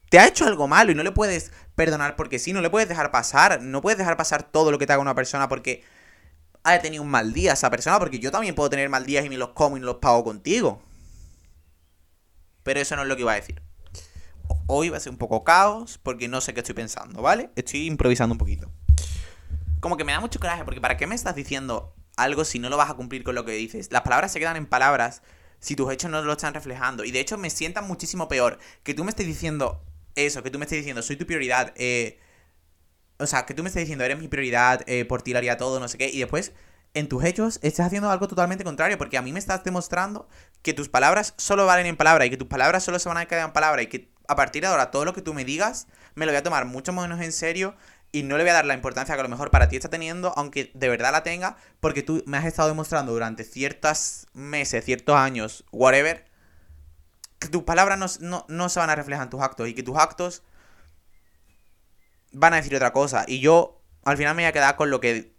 te 0.09 0.17
ha 0.17 0.27
hecho 0.27 0.45
algo 0.45 0.69
malo 0.69 0.93
y 0.93 0.95
no 0.95 1.03
le 1.03 1.11
puedes 1.11 1.51
perdonar 1.75 2.15
porque 2.15 2.39
sí, 2.39 2.53
no 2.53 2.61
le 2.61 2.69
puedes 2.69 2.87
dejar 2.87 3.11
pasar, 3.11 3.61
no 3.61 3.81
puedes 3.81 3.97
dejar 3.97 4.15
pasar 4.15 4.43
todo 4.43 4.71
lo 4.71 4.79
que 4.79 4.87
te 4.87 4.93
haga 4.93 5.01
una 5.01 5.15
persona 5.15 5.49
porque 5.49 5.83
haya 6.63 6.81
tenido 6.81 7.03
un 7.03 7.09
mal 7.09 7.33
día 7.33 7.51
esa 7.51 7.69
persona, 7.69 7.99
porque 7.99 8.19
yo 8.19 8.31
también 8.31 8.55
puedo 8.55 8.69
tener 8.69 8.87
mal 8.87 9.05
días 9.05 9.25
y 9.25 9.29
me 9.29 9.35
los 9.35 9.49
como 9.49 9.75
y 9.75 9.81
no 9.81 9.87
los 9.87 9.97
pago 9.97 10.23
contigo. 10.23 10.81
Pero 12.65 12.81
eso 12.81 12.97
no 12.97 13.03
es 13.03 13.07
lo 13.07 13.15
que 13.15 13.21
iba 13.21 13.31
a 13.31 13.35
decir. 13.35 13.61
Hoy 14.67 14.89
va 14.89 14.97
a 14.97 14.99
ser 14.99 15.13
un 15.13 15.17
poco 15.17 15.45
caos 15.45 15.97
porque 16.03 16.27
no 16.27 16.41
sé 16.41 16.53
qué 16.53 16.59
estoy 16.59 16.75
pensando, 16.75 17.21
¿vale? 17.21 17.51
Estoy 17.55 17.85
improvisando 17.85 18.33
un 18.33 18.39
poquito. 18.39 18.69
Como 19.79 19.95
que 19.95 20.03
me 20.03 20.11
da 20.11 20.19
mucho 20.19 20.39
coraje 20.39 20.65
porque 20.65 20.81
¿para 20.81 20.97
qué 20.97 21.07
me 21.07 21.15
estás 21.15 21.35
diciendo 21.35 21.95
algo 22.17 22.45
si 22.45 22.59
no 22.59 22.69
lo 22.69 22.77
vas 22.77 22.89
a 22.89 22.95
cumplir 22.95 23.23
con 23.23 23.35
lo 23.35 23.45
que 23.45 23.51
dices. 23.53 23.91
Las 23.91 24.01
palabras 24.01 24.31
se 24.31 24.39
quedan 24.39 24.55
en 24.55 24.65
palabras 24.65 25.21
si 25.59 25.75
tus 25.75 25.91
hechos 25.91 26.09
no 26.09 26.21
lo 26.21 26.31
están 26.31 26.53
reflejando. 26.53 27.03
Y 27.03 27.11
de 27.11 27.19
hecho 27.19 27.37
me 27.37 27.49
sienta 27.49 27.81
muchísimo 27.81 28.27
peor 28.27 28.59
que 28.83 28.93
tú 28.93 29.03
me 29.03 29.09
estés 29.09 29.27
diciendo 29.27 29.83
eso, 30.15 30.43
que 30.43 30.51
tú 30.51 30.59
me 30.59 30.65
estés 30.65 30.79
diciendo, 30.79 31.01
soy 31.01 31.15
tu 31.15 31.25
prioridad. 31.25 31.73
Eh, 31.75 32.19
o 33.17 33.27
sea, 33.27 33.45
que 33.45 33.53
tú 33.53 33.63
me 33.63 33.69
estés 33.69 33.81
diciendo, 33.81 34.03
eres 34.03 34.19
mi 34.19 34.27
prioridad, 34.27 34.83
eh, 34.87 35.05
por 35.05 35.21
ti 35.21 35.31
lo 35.31 35.37
haría 35.37 35.57
todo, 35.57 35.79
no 35.79 35.87
sé 35.87 35.97
qué. 35.97 36.09
Y 36.09 36.19
después, 36.19 36.53
en 36.95 37.07
tus 37.07 37.23
hechos, 37.23 37.59
estás 37.61 37.85
haciendo 37.85 38.09
algo 38.09 38.27
totalmente 38.27 38.63
contrario. 38.63 38.97
Porque 38.97 39.17
a 39.17 39.21
mí 39.21 39.31
me 39.31 39.39
estás 39.39 39.63
demostrando 39.63 40.27
que 40.63 40.73
tus 40.73 40.89
palabras 40.89 41.35
solo 41.37 41.67
valen 41.67 41.85
en 41.85 41.97
palabra 41.97 42.25
y 42.25 42.31
que 42.31 42.37
tus 42.37 42.47
palabras 42.47 42.83
solo 42.83 42.97
se 42.97 43.07
van 43.07 43.19
a 43.19 43.27
quedar 43.27 43.45
en 43.45 43.53
palabra 43.53 43.83
y 43.83 43.87
que 43.87 44.09
a 44.27 44.35
partir 44.35 44.63
de 44.63 44.69
ahora 44.69 44.89
todo 44.89 45.05
lo 45.05 45.13
que 45.13 45.21
tú 45.21 45.35
me 45.35 45.45
digas 45.45 45.85
me 46.15 46.25
lo 46.25 46.31
voy 46.31 46.37
a 46.37 46.43
tomar 46.43 46.65
mucho 46.65 46.91
menos 46.93 47.21
en 47.21 47.31
serio 47.31 47.75
y 48.11 48.23
no 48.23 48.37
le 48.37 48.43
voy 48.43 48.51
a 48.51 48.53
dar 48.53 48.65
la 48.65 48.73
importancia 48.73 49.13
que 49.13 49.19
a 49.19 49.23
lo 49.23 49.29
mejor 49.29 49.51
para 49.51 49.67
ti 49.67 49.75
está 49.75 49.89
teniendo, 49.89 50.33
aunque 50.37 50.71
de 50.73 50.87
verdad 50.87 51.11
la 51.11 51.21
tenga, 51.21 51.57
porque 51.81 52.01
tú 52.01 52.23
me 52.25 52.37
has 52.37 52.45
estado 52.45 52.69
demostrando 52.69 53.11
durante 53.11 53.43
ciertos 53.43 54.27
meses, 54.33 54.85
ciertos 54.85 55.17
años, 55.17 55.65
whatever, 55.73 56.25
que 57.39 57.49
tus 57.49 57.63
palabras 57.63 58.21
no, 58.21 58.69
se 58.69 58.79
van 58.79 58.89
a 58.89 58.95
reflejar 58.95 59.25
en 59.25 59.29
tus 59.29 59.41
actos 59.41 59.67
y 59.67 59.73
que 59.73 59.83
tus 59.83 59.97
actos 59.97 60.43
van 62.31 62.53
a 62.53 62.57
decir 62.57 62.73
otra 62.73 62.93
cosa. 62.93 63.25
Y 63.27 63.41
yo 63.41 63.81
al 64.05 64.15
final 64.15 64.33
me 64.33 64.43
voy 64.43 64.47
a 64.47 64.53
quedar 64.53 64.77
con 64.77 64.89
lo 64.89 65.01
que 65.01 65.34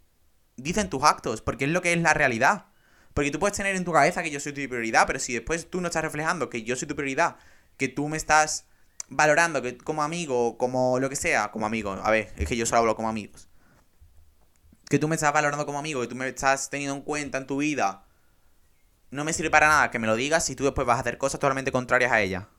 dicen 0.57 0.89
tus 0.89 1.03
actos, 1.03 1.41
porque 1.41 1.65
es 1.65 1.71
lo 1.71 1.81
que 1.81 1.93
es 1.93 2.01
la 2.01 2.13
realidad. 2.13 2.65
Porque 3.13 3.31
tú 3.31 3.39
puedes 3.39 3.57
tener 3.57 3.75
en 3.75 3.85
tu 3.85 3.93
cabeza 3.93 4.21
que 4.21 4.29
yo 4.29 4.39
soy 4.39 4.51
tu 4.53 4.61
prioridad, 4.67 5.07
pero 5.07 5.19
si 5.19 5.33
después 5.33 5.69
tú 5.69 5.81
no 5.81 5.87
estás 5.87 6.03
reflejando 6.03 6.49
que 6.49 6.63
yo 6.63 6.75
soy 6.75 6.87
tu 6.87 6.95
prioridad, 6.95 7.37
que 7.77 7.87
tú 7.87 8.07
me 8.09 8.17
estás 8.17 8.65
valorando 9.09 9.61
que 9.61 9.77
como 9.77 10.03
amigo, 10.03 10.57
como 10.57 10.99
lo 10.99 11.09
que 11.09 11.15
sea, 11.15 11.49
como 11.51 11.65
amigo, 11.65 11.91
a 11.93 12.11
ver, 12.11 12.33
es 12.37 12.47
que 12.47 12.57
yo 12.57 12.65
solo 12.65 12.79
hablo 12.79 12.95
como 12.95 13.09
amigos. 13.09 13.47
Que 14.89 14.99
tú 14.99 15.07
me 15.07 15.15
estás 15.15 15.33
valorando 15.33 15.65
como 15.65 15.79
amigo, 15.79 16.01
que 16.01 16.07
tú 16.07 16.15
me 16.15 16.27
estás 16.27 16.69
teniendo 16.69 16.95
en 16.95 17.01
cuenta 17.01 17.37
en 17.37 17.47
tu 17.47 17.57
vida. 17.57 18.05
No 19.09 19.23
me 19.23 19.33
sirve 19.33 19.49
para 19.49 19.67
nada 19.67 19.91
que 19.91 19.99
me 19.99 20.07
lo 20.07 20.15
digas 20.15 20.45
si 20.45 20.55
tú 20.55 20.65
después 20.65 20.85
vas 20.85 20.97
a 20.97 21.01
hacer 21.01 21.17
cosas 21.17 21.39
totalmente 21.39 21.71
contrarias 21.71 22.11
a 22.11 22.21
ella. 22.21 22.49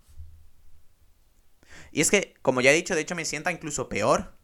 Y 1.92 2.00
es 2.00 2.10
que, 2.10 2.34
como 2.42 2.60
ya 2.60 2.70
he 2.70 2.74
dicho, 2.74 2.94
de 2.94 3.00
hecho 3.00 3.14
me 3.14 3.24
sienta 3.24 3.52
incluso 3.52 3.88
peor. 3.88 4.34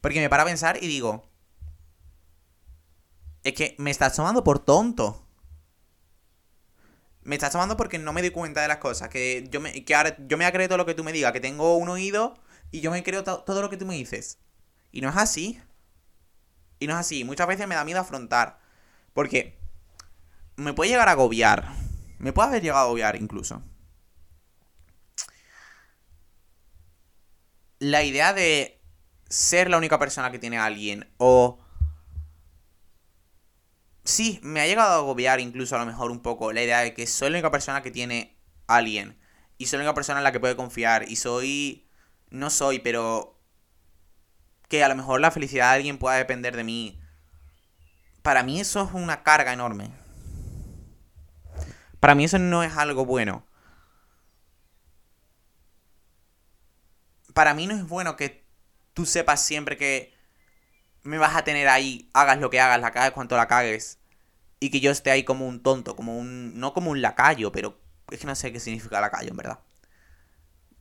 Porque 0.00 0.20
me 0.20 0.28
para 0.28 0.44
a 0.44 0.46
pensar 0.46 0.78
y 0.82 0.86
digo, 0.86 1.27
es 3.48 3.54
que 3.54 3.74
me 3.78 3.90
estás 3.90 4.14
tomando 4.14 4.44
por 4.44 4.58
tonto 4.58 5.28
me 7.28 7.34
estás 7.34 7.52
tomando 7.52 7.76
porque 7.76 7.98
no 7.98 8.14
me 8.14 8.22
doy 8.22 8.30
cuenta 8.30 8.62
de 8.62 8.68
las 8.68 8.78
cosas. 8.78 9.10
Que 9.10 9.46
yo 9.50 9.60
me, 9.60 9.84
que 9.84 9.94
ahora 9.94 10.16
yo 10.26 10.38
me 10.38 10.50
todo 10.50 10.78
lo 10.78 10.86
que 10.86 10.94
tú 10.94 11.04
me 11.04 11.12
digas, 11.12 11.32
que 11.32 11.40
tengo 11.40 11.76
un 11.76 11.90
oído 11.90 12.38
y 12.70 12.80
yo 12.80 12.90
me 12.90 13.02
creo 13.02 13.22
todo 13.22 13.60
lo 13.60 13.68
que 13.68 13.76
tú 13.76 13.84
me 13.84 13.94
dices. 13.94 14.38
Y 14.92 15.02
no 15.02 15.10
es 15.10 15.16
así. 15.16 15.60
Y 16.78 16.86
no 16.86 16.94
es 16.94 17.00
así. 17.00 17.24
Muchas 17.24 17.46
veces 17.46 17.68
me 17.68 17.74
da 17.74 17.84
miedo 17.84 18.00
afrontar. 18.00 18.60
Porque 19.12 19.58
me 20.56 20.72
puede 20.72 20.90
llegar 20.90 21.08
a 21.08 21.12
agobiar. 21.12 21.68
Me 22.18 22.32
puede 22.32 22.48
haber 22.48 22.62
llegado 22.62 22.80
a 22.80 22.84
agobiar 22.84 23.16
incluso. 23.16 23.62
La 27.78 28.04
idea 28.04 28.32
de 28.32 28.80
ser 29.28 29.68
la 29.68 29.76
única 29.76 29.98
persona 29.98 30.32
que 30.32 30.38
tiene 30.38 30.56
a 30.56 30.64
alguien 30.64 31.12
o 31.18 31.58
sí, 34.08 34.40
me 34.42 34.60
ha 34.60 34.66
llegado 34.66 34.94
a 34.94 34.96
agobiar 34.96 35.38
incluso 35.38 35.76
a 35.76 35.78
lo 35.78 35.86
mejor 35.86 36.10
un 36.10 36.20
poco 36.20 36.52
la 36.52 36.62
idea 36.62 36.80
de 36.80 36.94
que 36.94 37.06
soy 37.06 37.30
la 37.30 37.36
única 37.36 37.50
persona 37.50 37.82
que 37.82 37.90
tiene 37.90 38.36
alguien. 38.66 39.18
Y 39.58 39.66
soy 39.66 39.78
la 39.78 39.84
única 39.84 39.94
persona 39.94 40.18
en 40.18 40.24
la 40.24 40.32
que 40.32 40.40
puede 40.40 40.56
confiar. 40.56 41.08
Y 41.08 41.16
soy... 41.16 41.86
No 42.30 42.50
soy, 42.50 42.78
pero... 42.78 43.38
Que 44.68 44.84
a 44.84 44.88
lo 44.88 44.96
mejor 44.96 45.20
la 45.20 45.30
felicidad 45.30 45.70
de 45.70 45.76
alguien 45.76 45.98
pueda 45.98 46.16
depender 46.16 46.56
de 46.56 46.64
mí. 46.64 47.00
Para 48.22 48.42
mí 48.42 48.60
eso 48.60 48.82
es 48.84 48.90
una 48.92 49.22
carga 49.22 49.52
enorme. 49.52 49.90
Para 52.00 52.14
mí 52.14 52.24
eso 52.24 52.38
no 52.38 52.62
es 52.62 52.76
algo 52.76 53.04
bueno. 53.04 53.44
Para 57.34 57.54
mí 57.54 57.66
no 57.66 57.74
es 57.74 57.86
bueno 57.86 58.16
que 58.16 58.44
tú 58.94 59.06
sepas 59.06 59.42
siempre 59.42 59.76
que 59.76 60.17
me 61.08 61.18
vas 61.18 61.36
a 61.36 61.44
tener 61.44 61.68
ahí, 61.68 62.10
hagas 62.12 62.38
lo 62.38 62.50
que 62.50 62.60
hagas, 62.60 62.80
la 62.80 62.92
cagues 62.92 63.12
cuanto 63.12 63.36
la 63.36 63.48
cagues. 63.48 63.98
Y 64.60 64.70
que 64.70 64.80
yo 64.80 64.90
esté 64.90 65.10
ahí 65.10 65.24
como 65.24 65.46
un 65.46 65.62
tonto, 65.62 65.96
como 65.96 66.18
un. 66.18 66.58
No 66.58 66.74
como 66.74 66.90
un 66.90 67.02
lacayo, 67.02 67.52
pero 67.52 67.80
es 68.10 68.20
que 68.20 68.26
no 68.26 68.34
sé 68.34 68.52
qué 68.52 68.60
significa 68.60 69.00
lacayo, 69.00 69.30
en 69.30 69.36
verdad. 69.36 69.60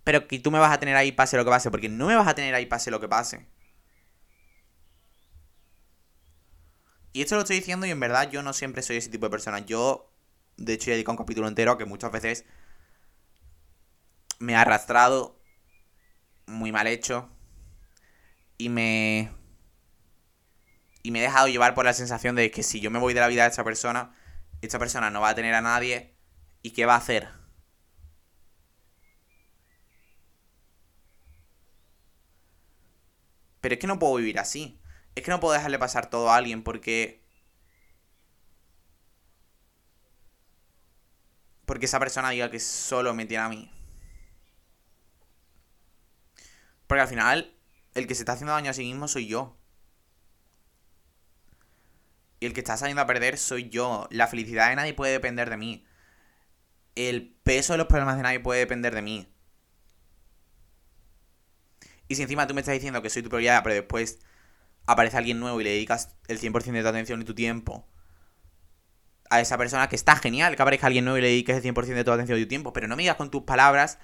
Pero 0.04 0.28
que 0.28 0.40
tú 0.40 0.52
me 0.52 0.60
vas 0.60 0.72
a 0.74 0.80
tener 0.80 0.96
ahí 0.96 1.12
pase 1.12 1.38
lo 1.38 1.46
que 1.46 1.52
pase, 1.52 1.72
porque 1.72 1.90
no 1.90 2.08
me 2.08 2.16
vas 2.16 2.28
a 2.28 2.36
tener 2.36 2.56
ahí 2.56 2.66
pase 2.66 2.92
lo 2.92 3.00
que 3.00 3.08
pase. 3.10 3.48
Y 7.14 7.22
esto 7.22 7.36
lo 7.36 7.42
estoy 7.42 7.58
diciendo 7.58 7.86
y 7.86 7.92
en 7.92 8.00
verdad 8.00 8.30
yo 8.30 8.44
no 8.44 8.54
siempre 8.54 8.82
soy 8.84 8.98
ese 8.98 9.10
tipo 9.10 9.26
de 9.26 9.32
persona. 9.32 9.60
Yo, 9.60 10.12
de 10.58 10.74
hecho, 10.74 10.92
he 10.92 10.94
dedicado 10.94 11.14
un 11.14 11.18
capítulo 11.18 11.48
entero 11.48 11.78
que 11.78 11.86
muchas 11.86 12.12
veces 12.12 12.46
me 14.40 14.56
ha 14.56 14.62
arrastrado, 14.62 15.40
muy 16.46 16.72
mal 16.72 16.88
hecho, 16.88 17.30
y 18.58 18.70
me 18.70 19.32
y 21.08 21.12
me 21.12 21.20
he 21.20 21.22
dejado 21.22 21.48
llevar 21.48 21.74
por 21.74 21.86
la 21.86 21.94
sensación 21.94 22.36
de 22.36 22.52
que 22.52 22.64
si 22.64 22.82
yo 22.82 22.92
me 22.92 23.00
voy 23.00 23.14
de 23.14 23.22
la 23.22 23.30
vida 23.30 23.44
de 23.44 23.50
esta 23.50 23.64
persona, 23.64 24.14
esta 24.62 24.78
persona 24.78 25.10
no 25.10 25.22
va 25.22 25.30
a 25.30 25.36
tener 25.36 25.54
a 25.54 25.62
nadie 25.62 26.18
y 26.62 26.72
¿qué 26.72 26.86
va 26.86 26.96
a 26.96 26.98
hacer? 26.98 27.30
Pero 33.62 33.76
es 33.76 33.80
que 33.80 33.88
no 33.88 34.00
puedo 34.00 34.16
vivir 34.16 34.38
así. 34.38 34.82
Es 35.16 35.24
que 35.24 35.32
no 35.32 35.40
puedo 35.40 35.54
dejarle 35.54 35.80
pasar 35.80 36.10
todo 36.10 36.30
a 36.30 36.36
alguien 36.36 36.62
porque... 36.62 37.24
Porque 41.66 41.86
esa 41.86 42.00
persona 42.00 42.32
diga 42.32 42.52
que 42.52 42.60
solo 42.60 43.14
me 43.14 43.26
tiene 43.26 43.46
a 43.46 43.50
mí. 43.50 43.72
Porque 46.86 47.02
al 47.02 47.08
final, 47.08 47.56
el 47.94 48.08
que 48.08 48.16
se 48.16 48.24
está 48.24 48.34
haciendo 48.34 48.52
daño 48.52 48.72
a 48.72 48.74
sí 48.74 48.84
mismo 48.84 49.08
soy 49.08 49.28
yo. 49.28 49.57
Y 52.40 52.46
el 52.46 52.54
que 52.54 52.60
está 52.60 52.78
saliendo 52.78 53.02
a 53.02 53.08
perder 53.08 53.38
soy 53.38 53.70
yo. 53.70 54.08
La 54.12 54.28
felicidad 54.28 54.70
de 54.70 54.76
nadie 54.76 54.94
puede 54.94 55.12
depender 55.12 55.50
de 55.50 55.58
mí. 55.58 55.86
El 56.96 57.36
peso 57.44 57.74
de 57.74 57.78
los 57.78 57.88
problemas 57.88 58.18
de 58.18 58.24
nadie 58.24 58.40
puede 58.40 58.60
depender 58.60 58.94
de 58.94 59.02
mí. 59.02 59.28
Y 62.08 62.16
si 62.16 62.22
encima 62.22 62.48
tú 62.48 62.54
me 62.54 62.62
estás 62.62 62.74
diciendo 62.74 63.02
que 63.02 63.10
soy 63.10 63.24
tu 63.24 63.30
prioridad, 63.30 63.64
pero 63.64 63.76
después 63.76 64.20
aparece 64.86 65.18
alguien 65.18 65.40
nuevo 65.40 65.60
y 65.60 65.64
le 65.64 65.72
dedicas 65.72 66.16
el 66.28 66.40
100% 66.40 66.72
de 66.72 66.82
tu 66.82 66.88
atención 66.88 67.22
y 67.22 67.26
tu 67.26 67.36
tiempo 67.36 67.88
a 69.30 69.42
esa 69.42 69.58
persona, 69.58 69.90
que 69.90 69.96
está 69.96 70.16
genial 70.16 70.56
que 70.56 70.62
aparezca 70.62 70.88
alguien 70.88 71.04
nuevo 71.04 71.18
y 71.18 71.22
le 71.22 71.28
dediques 71.28 71.58
el 71.58 71.64
100% 71.64 71.86
de 71.96 72.04
tu 72.04 72.12
atención 72.12 72.40
y 72.40 72.44
tu 72.44 72.48
tiempo, 72.48 72.72
pero 72.72 72.88
no 72.88 72.96
me 72.96 73.04
digas 73.04 73.18
con 73.18 73.30
tus 73.30 73.44
palabras 73.44 74.00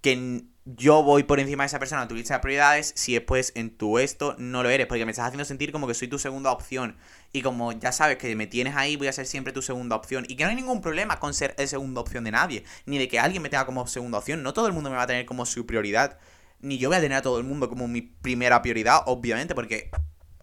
que 0.00 0.44
yo 0.64 1.02
voy 1.02 1.24
por 1.24 1.40
encima 1.40 1.64
de 1.64 1.66
esa 1.66 1.78
persona 1.78 2.02
en 2.02 2.08
tu 2.08 2.14
lista 2.14 2.34
de 2.34 2.40
prioridades 2.40 2.92
si 2.96 3.14
después 3.14 3.52
en 3.56 3.76
tu 3.76 3.98
esto 3.98 4.36
no 4.38 4.62
lo 4.62 4.70
eres, 4.70 4.86
porque 4.86 5.04
me 5.04 5.10
estás 5.10 5.26
haciendo 5.26 5.44
sentir 5.44 5.72
como 5.72 5.86
que 5.86 5.94
soy 5.94 6.08
tu 6.08 6.18
segunda 6.18 6.52
opción. 6.52 6.96
Y 7.32 7.42
como 7.42 7.72
ya 7.72 7.92
sabes 7.92 8.18
que 8.18 8.36
me 8.36 8.46
tienes 8.46 8.76
ahí, 8.76 8.96
voy 8.96 9.08
a 9.08 9.12
ser 9.12 9.26
siempre 9.26 9.52
tu 9.52 9.62
segunda 9.62 9.96
opción. 9.96 10.24
Y 10.28 10.36
que 10.36 10.44
no 10.44 10.50
hay 10.50 10.56
ningún 10.56 10.80
problema 10.80 11.18
con 11.18 11.34
ser 11.34 11.54
el 11.58 11.68
segunda 11.68 12.00
opción 12.00 12.24
de 12.24 12.30
nadie, 12.30 12.64
ni 12.86 12.98
de 12.98 13.08
que 13.08 13.18
alguien 13.18 13.42
me 13.42 13.48
tenga 13.48 13.66
como 13.66 13.86
segunda 13.86 14.18
opción. 14.18 14.42
No 14.42 14.52
todo 14.52 14.66
el 14.66 14.72
mundo 14.72 14.90
me 14.90 14.96
va 14.96 15.02
a 15.02 15.06
tener 15.06 15.26
como 15.26 15.46
su 15.46 15.66
prioridad 15.66 16.18
ni 16.62 16.78
yo 16.78 16.88
voy 16.88 16.96
a 16.96 17.00
tener 17.00 17.18
a 17.18 17.22
todo 17.22 17.38
el 17.38 17.44
mundo 17.44 17.68
como 17.68 17.88
mi 17.88 18.00
primera 18.00 18.62
prioridad, 18.62 19.02
obviamente, 19.06 19.54
porque 19.54 19.90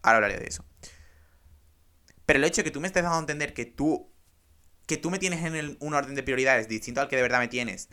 ahora 0.03 0.17
hablaré 0.17 0.37
de 0.37 0.47
eso. 0.47 0.65
Pero 2.25 2.37
el 2.37 2.45
hecho 2.45 2.57
de 2.57 2.65
que 2.65 2.71
tú 2.71 2.81
me 2.81 2.87
estés 2.87 3.03
dando 3.03 3.17
a 3.17 3.21
entender 3.21 3.53
que 3.53 3.65
tú, 3.65 4.11
que 4.85 4.97
tú 4.97 5.09
me 5.09 5.17
tienes 5.17 5.43
en 5.43 5.77
un 5.79 5.93
orden 5.93 6.13
de 6.15 6.21
prioridades 6.21 6.67
distinto 6.67 7.01
al 7.01 7.07
que 7.07 7.15
de 7.15 7.21
verdad 7.21 7.39
me 7.39 7.47
tienes, 7.47 7.89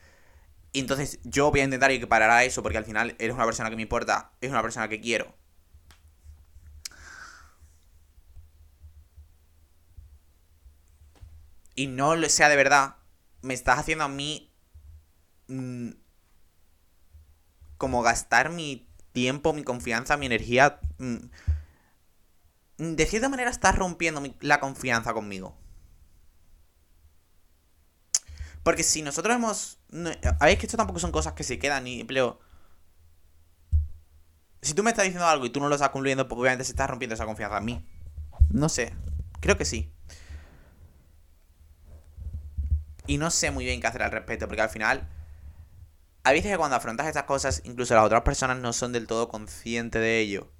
entonces 0.72 1.20
yo 1.24 1.50
voy 1.50 1.60
a 1.60 1.64
intentar 1.64 1.90
equiparar 1.90 2.30
a 2.30 2.44
eso 2.44 2.62
porque 2.62 2.78
al 2.78 2.84
final 2.84 3.16
eres 3.18 3.34
una 3.34 3.44
persona 3.44 3.70
que 3.70 3.76
me 3.76 3.82
importa, 3.82 4.32
es 4.40 4.50
una 4.50 4.62
persona 4.62 4.88
que 4.88 5.00
quiero. 5.00 5.34
Y 11.74 11.88
no 11.88 12.16
lo 12.16 12.28
sea 12.28 12.48
de 12.48 12.56
verdad, 12.56 12.96
me 13.42 13.54
estás 13.54 13.78
haciendo 13.78 14.04
a 14.04 14.08
mí 14.08 14.50
mm, 15.48 15.90
como 17.76 18.02
gastar 18.02 18.50
mi 18.50 18.88
tiempo, 19.12 19.52
mi 19.52 19.62
confianza, 19.62 20.16
mi 20.16 20.26
energía. 20.26 20.80
Mm, 20.98 21.16
de 22.78 23.06
cierta 23.06 23.28
manera 23.28 23.50
estás 23.50 23.76
rompiendo 23.76 24.22
la 24.40 24.60
confianza 24.60 25.14
conmigo. 25.14 25.56
Porque 28.66 28.82
si 28.82 29.00
nosotros 29.00 29.36
hemos... 29.36 29.78
a 30.40 30.44
ver, 30.44 30.58
que 30.58 30.66
esto 30.66 30.76
tampoco 30.76 30.98
son 30.98 31.12
cosas 31.12 31.34
que 31.34 31.44
se 31.44 31.56
quedan 31.56 31.84
ni 31.84 32.00
empleo. 32.00 32.40
Si 34.60 34.74
tú 34.74 34.82
me 34.82 34.90
estás 34.90 35.04
diciendo 35.04 35.28
algo 35.28 35.46
y 35.46 35.50
tú 35.50 35.60
no 35.60 35.68
lo 35.68 35.76
estás 35.76 35.90
concluyendo, 35.90 36.26
pues 36.26 36.40
obviamente 36.40 36.64
se 36.64 36.72
está 36.72 36.88
rompiendo 36.88 37.14
esa 37.14 37.26
confianza 37.26 37.58
en 37.58 37.64
mí. 37.64 37.88
No 38.50 38.68
sé. 38.68 38.92
Creo 39.38 39.56
que 39.56 39.64
sí. 39.64 39.94
Y 43.06 43.18
no 43.18 43.30
sé 43.30 43.52
muy 43.52 43.64
bien 43.64 43.80
qué 43.80 43.86
hacer 43.86 44.02
al 44.02 44.10
respecto, 44.10 44.48
porque 44.48 44.62
al 44.62 44.68
final 44.68 45.08
hay 46.24 46.34
veces 46.34 46.50
que 46.50 46.58
cuando 46.58 46.74
afrontas 46.74 47.06
estas 47.06 47.22
cosas, 47.22 47.62
incluso 47.66 47.94
las 47.94 48.04
otras 48.04 48.22
personas 48.22 48.58
no 48.58 48.72
son 48.72 48.90
del 48.90 49.06
todo 49.06 49.28
conscientes 49.28 50.02
de 50.02 50.18
ello. 50.18 50.52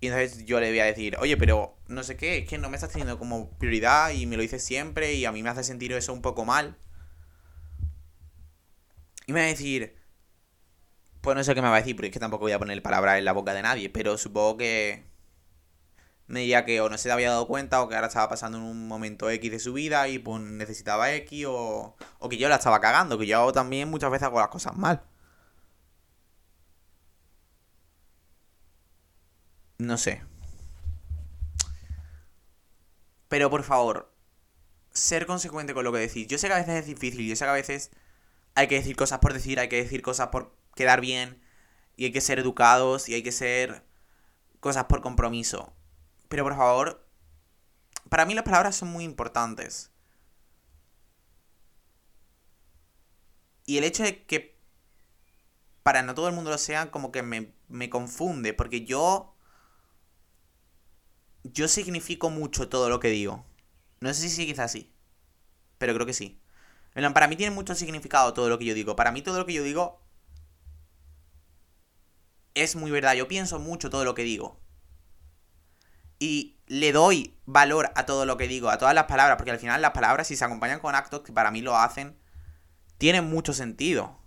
Y 0.00 0.06
entonces 0.06 0.46
yo 0.46 0.58
le 0.58 0.70
voy 0.70 0.80
a 0.80 0.86
decir, 0.86 1.18
oye, 1.18 1.36
pero 1.36 1.76
no 1.86 2.02
sé 2.02 2.16
qué, 2.16 2.38
es 2.38 2.48
que 2.48 2.56
no 2.56 2.70
me 2.70 2.78
estás 2.78 2.92
teniendo 2.92 3.18
como 3.18 3.50
prioridad 3.58 4.08
y 4.08 4.24
me 4.24 4.36
lo 4.36 4.42
dices 4.42 4.64
siempre 4.64 5.12
y 5.12 5.26
a 5.26 5.32
mí 5.32 5.42
me 5.42 5.50
hace 5.50 5.64
sentir 5.64 5.92
eso 5.92 6.14
un 6.14 6.22
poco 6.22 6.46
mal. 6.46 6.78
Me 9.32 9.40
va 9.40 9.46
a 9.46 9.48
decir, 9.48 9.96
pues 11.20 11.36
no 11.36 11.44
sé 11.44 11.54
qué 11.54 11.62
me 11.62 11.68
va 11.68 11.76
a 11.76 11.78
decir, 11.78 11.96
porque 11.96 12.08
es 12.08 12.12
que 12.12 12.20
tampoco 12.20 12.44
voy 12.44 12.52
a 12.52 12.58
poner 12.58 12.82
palabras 12.82 13.18
en 13.18 13.24
la 13.24 13.32
boca 13.32 13.54
de 13.54 13.62
nadie, 13.62 13.88
pero 13.90 14.18
supongo 14.18 14.56
que 14.58 15.04
me 16.26 16.40
diría 16.40 16.64
que 16.64 16.80
o 16.80 16.88
no 16.88 16.98
se 16.98 17.10
había 17.12 17.30
dado 17.30 17.46
cuenta 17.46 17.82
o 17.82 17.88
que 17.88 17.94
ahora 17.94 18.06
estaba 18.08 18.28
pasando 18.28 18.58
en 18.58 18.64
un 18.64 18.88
momento 18.88 19.28
X 19.30 19.50
de 19.50 19.58
su 19.60 19.72
vida 19.72 20.08
y 20.08 20.18
pues 20.18 20.40
necesitaba 20.42 21.12
X 21.12 21.46
o, 21.48 21.96
o 22.18 22.28
que 22.28 22.38
yo 22.38 22.48
la 22.48 22.56
estaba 22.56 22.80
cagando, 22.80 23.18
que 23.18 23.26
yo 23.26 23.52
también 23.52 23.88
muchas 23.90 24.10
veces 24.10 24.26
hago 24.26 24.40
las 24.40 24.48
cosas 24.48 24.76
mal. 24.76 25.02
No 29.78 29.98
sé. 29.98 30.22
Pero 33.28 33.50
por 33.50 33.62
favor, 33.64 34.12
ser 34.92 35.26
consecuente 35.26 35.74
con 35.74 35.84
lo 35.84 35.92
que 35.92 35.98
decís. 36.00 36.28
Yo 36.28 36.38
sé 36.38 36.48
que 36.48 36.54
a 36.54 36.58
veces 36.58 36.80
es 36.80 36.86
difícil, 36.86 37.26
yo 37.28 37.36
sé 37.36 37.44
que 37.44 37.50
a 37.50 37.54
veces 37.54 37.90
hay 38.54 38.68
que 38.68 38.76
decir 38.76 38.96
cosas 38.96 39.18
por 39.20 39.32
decir, 39.32 39.58
hay 39.60 39.68
que 39.68 39.82
decir 39.82 40.02
cosas 40.02 40.28
por 40.28 40.56
quedar 40.74 41.00
bien, 41.00 41.42
y 41.96 42.06
hay 42.06 42.12
que 42.12 42.20
ser 42.20 42.38
educados, 42.38 43.08
y 43.08 43.14
hay 43.14 43.22
que 43.22 43.32
ser 43.32 43.84
cosas 44.60 44.84
por 44.86 45.02
compromiso. 45.02 45.72
Pero 46.28 46.44
por 46.44 46.56
favor, 46.56 47.06
para 48.08 48.26
mí 48.26 48.34
las 48.34 48.44
palabras 48.44 48.76
son 48.76 48.88
muy 48.88 49.04
importantes. 49.04 49.90
Y 53.66 53.78
el 53.78 53.84
hecho 53.84 54.02
de 54.02 54.24
que 54.24 54.58
para 55.82 56.02
no 56.02 56.14
todo 56.14 56.28
el 56.28 56.34
mundo 56.34 56.50
lo 56.50 56.58
sea, 56.58 56.90
como 56.90 57.12
que 57.12 57.22
me, 57.22 57.52
me 57.68 57.90
confunde, 57.90 58.54
porque 58.54 58.84
yo... 58.84 59.34
Yo 61.44 61.66
significo 61.66 62.30
mucho 62.30 62.68
todo 62.68 62.88
lo 62.88 63.00
que 63.00 63.08
digo. 63.08 63.44
No 64.00 64.12
sé 64.14 64.22
si 64.22 64.30
sí, 64.30 64.46
quizás 64.46 64.70
sí. 64.70 64.92
Pero 65.78 65.94
creo 65.94 66.06
que 66.06 66.12
sí. 66.12 66.41
Para 66.94 67.28
mí 67.28 67.36
tiene 67.36 67.54
mucho 67.54 67.74
significado 67.74 68.34
todo 68.34 68.48
lo 68.48 68.58
que 68.58 68.66
yo 68.66 68.74
digo. 68.74 68.96
Para 68.96 69.12
mí 69.12 69.22
todo 69.22 69.38
lo 69.38 69.46
que 69.46 69.54
yo 69.54 69.62
digo 69.62 70.00
es 72.54 72.76
muy 72.76 72.90
verdad. 72.90 73.14
Yo 73.14 73.28
pienso 73.28 73.58
mucho 73.58 73.90
todo 73.90 74.04
lo 74.04 74.14
que 74.14 74.22
digo 74.22 74.62
y 76.22 76.56
le 76.68 76.92
doy 76.92 77.36
valor 77.46 77.90
a 77.96 78.06
todo 78.06 78.26
lo 78.26 78.36
que 78.36 78.46
digo, 78.46 78.70
a 78.70 78.78
todas 78.78 78.94
las 78.94 79.06
palabras, 79.06 79.38
porque 79.38 79.50
al 79.50 79.58
final 79.58 79.82
las 79.82 79.90
palabras, 79.90 80.28
si 80.28 80.36
se 80.36 80.44
acompañan 80.44 80.78
con 80.78 80.94
actos 80.94 81.22
que 81.22 81.32
para 81.32 81.50
mí 81.50 81.62
lo 81.62 81.76
hacen, 81.76 82.16
tienen 82.96 83.28
mucho 83.28 83.52
sentido. 83.52 84.20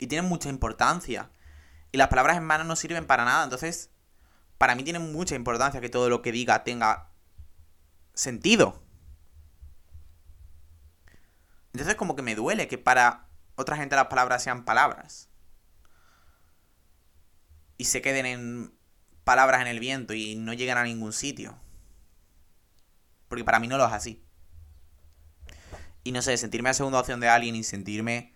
Y 0.00 0.08
tienen 0.08 0.28
mucha 0.28 0.48
importancia. 0.48 1.30
Y 1.92 1.98
las 1.98 2.08
palabras 2.08 2.36
en 2.36 2.42
mano 2.42 2.64
no 2.64 2.74
sirven 2.74 3.06
para 3.06 3.24
nada. 3.24 3.44
Entonces, 3.44 3.90
para 4.58 4.74
mí 4.74 4.82
tiene 4.82 4.98
mucha 4.98 5.36
importancia 5.36 5.80
que 5.80 5.88
todo 5.88 6.08
lo 6.08 6.20
que 6.20 6.32
diga 6.32 6.64
tenga 6.64 7.12
sentido. 8.12 8.81
Entonces, 11.72 11.96
como 11.96 12.16
que 12.16 12.22
me 12.22 12.34
duele 12.34 12.68
que 12.68 12.78
para 12.78 13.28
otra 13.54 13.76
gente 13.76 13.96
las 13.96 14.06
palabras 14.06 14.42
sean 14.42 14.64
palabras. 14.64 15.28
Y 17.78 17.86
se 17.86 18.02
queden 18.02 18.26
en 18.26 18.74
palabras 19.24 19.60
en 19.62 19.68
el 19.68 19.80
viento 19.80 20.14
y 20.14 20.34
no 20.36 20.52
llegan 20.52 20.78
a 20.78 20.84
ningún 20.84 21.12
sitio. 21.12 21.58
Porque 23.28 23.44
para 23.44 23.58
mí 23.58 23.68
no 23.68 23.78
lo 23.78 23.86
es 23.86 23.92
así. 23.92 24.22
Y 26.04 26.12
no 26.12 26.20
sé, 26.20 26.36
sentirme 26.36 26.70
a 26.70 26.74
segunda 26.74 27.00
opción 27.00 27.20
de 27.20 27.28
alguien 27.28 27.56
y 27.56 27.64
sentirme... 27.64 28.34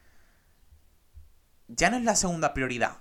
Ya 1.68 1.90
no 1.90 1.96
es 1.96 2.04
la 2.04 2.14
segunda 2.14 2.54
prioridad. 2.54 2.98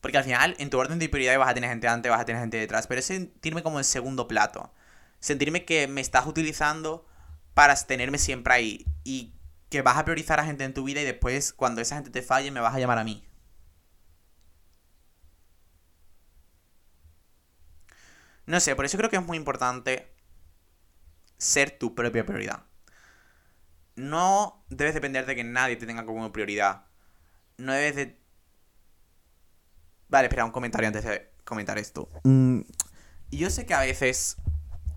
Porque 0.00 0.16
al 0.16 0.24
final, 0.24 0.56
en 0.58 0.70
tu 0.70 0.78
orden 0.78 0.98
de 0.98 1.10
prioridades 1.10 1.38
vas 1.38 1.50
a 1.50 1.54
tener 1.54 1.68
gente 1.68 1.86
antes, 1.86 2.10
vas 2.10 2.22
a 2.22 2.24
tener 2.24 2.40
gente 2.40 2.56
detrás. 2.56 2.86
Pero 2.86 3.00
es 3.00 3.04
sentirme 3.04 3.62
como 3.62 3.78
en 3.78 3.84
segundo 3.84 4.26
plato. 4.26 4.72
Sentirme 5.20 5.66
que 5.66 5.86
me 5.86 6.00
estás 6.00 6.26
utilizando 6.26 7.06
para 7.60 7.76
tenerme 7.76 8.16
siempre 8.16 8.54
ahí. 8.54 8.86
Y 9.04 9.34
que 9.68 9.82
vas 9.82 9.98
a 9.98 10.04
priorizar 10.06 10.40
a 10.40 10.46
gente 10.46 10.64
en 10.64 10.72
tu 10.72 10.82
vida 10.82 11.02
y 11.02 11.04
después, 11.04 11.52
cuando 11.52 11.82
esa 11.82 11.96
gente 11.96 12.08
te 12.08 12.22
falle, 12.22 12.50
me 12.50 12.58
vas 12.58 12.74
a 12.74 12.78
llamar 12.78 12.96
a 12.96 13.04
mí. 13.04 13.22
No 18.46 18.60
sé, 18.60 18.74
por 18.74 18.86
eso 18.86 18.96
creo 18.96 19.10
que 19.10 19.16
es 19.16 19.26
muy 19.26 19.36
importante 19.36 20.10
ser 21.36 21.78
tu 21.78 21.94
propia 21.94 22.24
prioridad. 22.24 22.64
No 23.94 24.64
debes 24.70 24.94
depender 24.94 25.26
de 25.26 25.36
que 25.36 25.44
nadie 25.44 25.76
te 25.76 25.84
tenga 25.84 26.06
como 26.06 26.32
prioridad. 26.32 26.86
No 27.58 27.74
debes 27.74 27.94
de... 27.94 28.18
Vale, 30.08 30.28
espera, 30.28 30.46
un 30.46 30.50
comentario 30.50 30.88
antes 30.88 31.04
de 31.04 31.30
comentar 31.44 31.76
esto. 31.76 32.08
Mm, 32.24 32.62
yo 33.32 33.50
sé 33.50 33.66
que 33.66 33.74
a 33.74 33.80
veces 33.80 34.38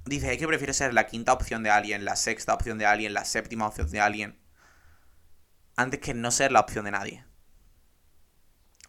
dices, 0.06 0.30
es 0.30 0.38
que 0.38 0.48
prefiero 0.48 0.74
ser 0.74 0.94
la 0.94 1.08
quinta 1.08 1.34
opción 1.34 1.64
de 1.64 1.70
alguien, 1.70 2.06
la 2.06 2.16
sexta 2.16 2.54
opción 2.54 2.78
de 2.78 2.86
alguien, 2.86 3.14
la 3.14 3.26
séptima 3.26 3.68
opción 3.68 3.90
de 3.90 4.00
alguien, 4.00 4.40
antes 5.76 6.00
que 6.00 6.14
no 6.14 6.32
ser 6.32 6.52
la 6.52 6.60
opción 6.60 6.86
de 6.86 6.92
nadie. 6.92 7.26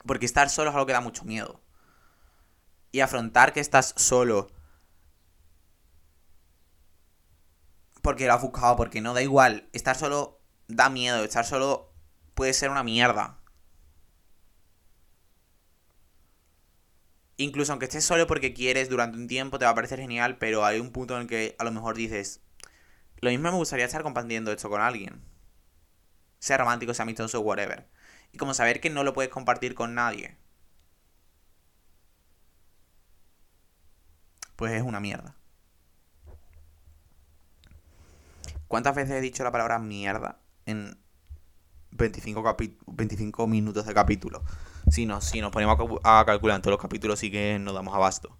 Porque 0.06 0.26
estar 0.26 0.50
solo 0.50 0.70
es 0.70 0.74
algo 0.74 0.86
que 0.86 0.92
da 0.92 1.00
mucho 1.00 1.24
miedo. 1.24 1.62
Y 2.92 3.00
afrontar 3.00 3.52
que 3.52 3.60
estás 3.60 3.94
solo 3.96 4.48
porque 8.04 8.26
lo 8.26 8.34
has 8.34 8.42
buscado, 8.42 8.76
porque 8.76 9.00
no 9.00 9.14
da 9.14 9.22
igual. 9.22 9.66
Estar 9.72 9.96
solo 9.96 10.42
da 10.68 10.90
miedo, 10.90 11.24
estar 11.24 11.46
solo 11.46 11.90
puede 12.34 12.52
ser 12.52 12.68
una 12.68 12.84
mierda. 12.84 13.40
Incluso 17.36 17.72
aunque 17.72 17.86
estés 17.86 18.04
solo 18.04 18.26
porque 18.26 18.54
quieres 18.54 18.88
durante 18.88 19.18
un 19.18 19.26
tiempo 19.26 19.58
te 19.58 19.64
va 19.64 19.72
a 19.72 19.74
parecer 19.74 20.00
genial, 20.00 20.38
pero 20.38 20.64
hay 20.64 20.80
un 20.80 20.92
punto 20.92 21.16
en 21.16 21.22
el 21.22 21.28
que 21.28 21.56
a 21.58 21.64
lo 21.64 21.72
mejor 21.72 21.96
dices, 21.96 22.40
lo 23.20 23.30
mismo 23.30 23.50
me 23.50 23.56
gustaría 23.56 23.84
estar 23.84 24.02
compartiendo 24.02 24.52
esto 24.52 24.70
con 24.70 24.80
alguien. 24.80 25.22
Sea 26.38 26.58
romántico, 26.58 26.94
sea 26.94 27.04
amistoso, 27.04 27.40
whatever. 27.40 27.88
Y 28.32 28.38
como 28.38 28.54
saber 28.54 28.80
que 28.80 28.90
no 28.90 29.04
lo 29.04 29.14
puedes 29.14 29.30
compartir 29.30 29.74
con 29.74 29.94
nadie. 29.94 30.36
pues 34.56 34.72
es 34.72 34.82
una 34.82 35.00
mierda. 35.00 35.36
¿Cuántas 38.68 38.94
veces 38.94 39.14
he 39.14 39.20
dicho 39.20 39.44
la 39.44 39.52
palabra 39.52 39.78
mierda 39.78 40.40
en 40.66 40.98
25, 41.92 42.56
25 42.86 43.46
minutos 43.46 43.86
de 43.86 43.94
capítulo? 43.94 44.42
Si, 44.90 45.06
no, 45.06 45.20
si 45.20 45.40
nos 45.40 45.50
ponemos 45.50 45.78
a 46.04 46.24
calcular 46.26 46.56
en 46.56 46.62
todos 46.62 46.72
los 46.72 46.82
capítulos, 46.82 47.18
sí 47.18 47.30
que 47.30 47.58
nos 47.58 47.74
damos 47.74 47.94
abasto. 47.94 48.36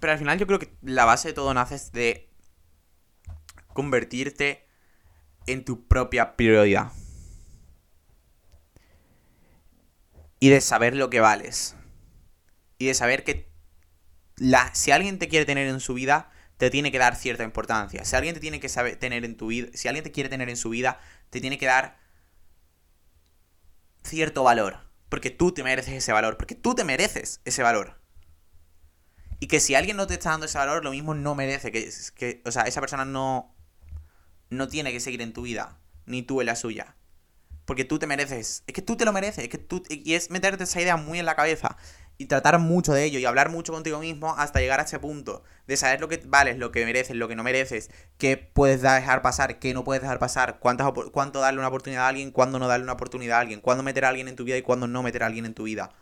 Pero 0.00 0.12
al 0.12 0.18
final 0.18 0.38
yo 0.38 0.46
creo 0.46 0.58
que 0.58 0.74
la 0.82 1.04
base 1.04 1.28
de 1.28 1.34
todo 1.34 1.54
nace 1.54 1.78
de 1.92 2.28
convertirte 3.72 4.66
en 5.46 5.64
tu 5.64 5.86
propia 5.86 6.36
prioridad. 6.36 6.92
Y 10.40 10.48
de 10.50 10.60
saber 10.60 10.96
lo 10.96 11.08
que 11.08 11.20
vales. 11.20 11.76
Y 12.78 12.86
de 12.86 12.94
saber 12.94 13.22
que 13.22 13.52
la, 14.36 14.74
si 14.74 14.90
alguien 14.90 15.18
te 15.18 15.28
quiere 15.28 15.46
tener 15.46 15.68
en 15.68 15.78
su 15.78 15.94
vida, 15.94 16.30
te 16.56 16.70
tiene 16.70 16.90
que 16.90 16.98
dar 16.98 17.14
cierta 17.16 17.44
importancia. 17.44 18.04
Si 18.04 18.16
alguien 18.16 18.34
te 18.34 18.40
tiene 18.40 18.60
que 18.60 18.68
saber 18.68 18.96
tener 18.96 19.24
en 19.24 19.36
tu 19.36 19.48
vida, 19.48 19.68
si 19.74 19.88
alguien 19.88 20.04
te 20.04 20.12
quiere 20.12 20.28
tener 20.28 20.48
en 20.48 20.56
su 20.56 20.70
vida, 20.70 21.00
te 21.30 21.40
tiene 21.40 21.58
que 21.58 21.66
dar 21.66 21.98
cierto 24.02 24.42
valor. 24.42 24.78
Porque 25.08 25.30
tú 25.30 25.52
te 25.52 25.62
mereces 25.62 25.94
ese 25.94 26.12
valor. 26.12 26.36
Porque 26.36 26.54
tú 26.54 26.74
te 26.74 26.84
mereces 26.84 27.40
ese 27.44 27.62
valor. 27.62 28.00
Y 29.40 29.48
que 29.48 29.60
si 29.60 29.74
alguien 29.74 29.96
no 29.96 30.06
te 30.06 30.14
está 30.14 30.30
dando 30.30 30.46
ese 30.46 30.58
valor, 30.58 30.84
lo 30.84 30.90
mismo 30.90 31.14
no 31.14 31.34
merece. 31.34 31.72
Que, 31.72 31.90
que, 32.14 32.42
o 32.44 32.52
sea, 32.52 32.62
esa 32.62 32.80
persona 32.80 33.04
no, 33.04 33.54
no 34.50 34.68
tiene 34.68 34.92
que 34.92 35.00
seguir 35.00 35.20
en 35.22 35.32
tu 35.32 35.42
vida. 35.42 35.78
Ni 36.06 36.22
tú 36.22 36.40
en 36.40 36.46
la 36.46 36.56
suya. 36.56 36.96
Porque 37.64 37.84
tú 37.84 37.98
te 37.98 38.06
mereces. 38.06 38.64
Es 38.66 38.74
que 38.74 38.82
tú 38.82 38.96
te 38.96 39.04
lo 39.04 39.12
mereces. 39.12 39.44
Es 39.44 39.50
que 39.50 39.58
tú, 39.58 39.82
y 39.88 40.14
es 40.14 40.30
meterte 40.30 40.64
esa 40.64 40.80
idea 40.80 40.96
muy 40.96 41.18
en 41.18 41.26
la 41.26 41.36
cabeza. 41.36 41.76
Y 42.18 42.26
tratar 42.26 42.58
mucho 42.58 42.92
de 42.92 43.04
ello. 43.04 43.18
Y 43.18 43.24
hablar 43.24 43.50
mucho 43.50 43.72
contigo 43.72 43.98
mismo 43.98 44.34
hasta 44.36 44.60
llegar 44.60 44.80
a 44.80 44.84
ese 44.84 44.98
punto. 44.98 45.42
De 45.66 45.76
saber 45.76 46.00
lo 46.00 46.08
que 46.08 46.22
vales, 46.24 46.58
lo 46.58 46.72
que 46.72 46.84
mereces, 46.84 47.16
lo 47.16 47.28
que 47.28 47.36
no 47.36 47.42
mereces. 47.42 47.90
Qué 48.18 48.36
puedes 48.36 48.82
dejar 48.82 49.22
pasar, 49.22 49.58
qué 49.58 49.74
no 49.74 49.84
puedes 49.84 50.02
dejar 50.02 50.18
pasar. 50.18 50.58
Cuánto 50.60 51.40
darle 51.40 51.58
una 51.58 51.68
oportunidad 51.68 52.04
a 52.06 52.08
alguien, 52.08 52.30
cuándo 52.30 52.58
no 52.58 52.68
darle 52.68 52.84
una 52.84 52.92
oportunidad 52.94 53.38
a 53.38 53.40
alguien. 53.40 53.60
Cuándo 53.60 53.82
meter 53.82 54.04
a 54.04 54.08
alguien 54.10 54.28
en 54.28 54.36
tu 54.36 54.44
vida 54.44 54.56
y 54.56 54.62
cuándo 54.62 54.86
no 54.86 55.02
meter 55.02 55.22
a 55.22 55.26
alguien 55.26 55.46
en 55.46 55.54
tu 55.54 55.64
vida. 55.64 55.92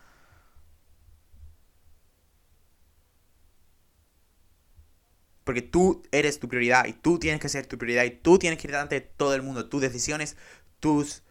Porque 5.45 5.63
tú 5.63 6.03
eres 6.13 6.39
tu 6.39 6.49
prioridad 6.49 6.87
y 6.87 6.93
tú 6.93 7.19
tienes 7.19 7.41
que 7.41 7.49
ser 7.49 7.67
tu 7.67 7.77
prioridad 7.79 8.05
y 8.05 8.11
tú 8.11 8.39
tienes 8.39 8.59
que 8.59 8.69
ir 8.69 8.73
delante 8.73 8.95
de 8.97 9.01
todo 9.01 9.35
el 9.35 9.43
mundo. 9.43 9.69
Tus 9.69 9.81
decisiones, 9.81 10.37
tus 10.81 11.23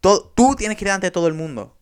tú 0.00 0.54
tienes 0.56 0.76
que 0.76 0.84
ir 0.84 0.88
delante 0.88 1.06
de 1.08 1.10
todo 1.12 1.28
el 1.28 1.34
mundo. 1.34 1.77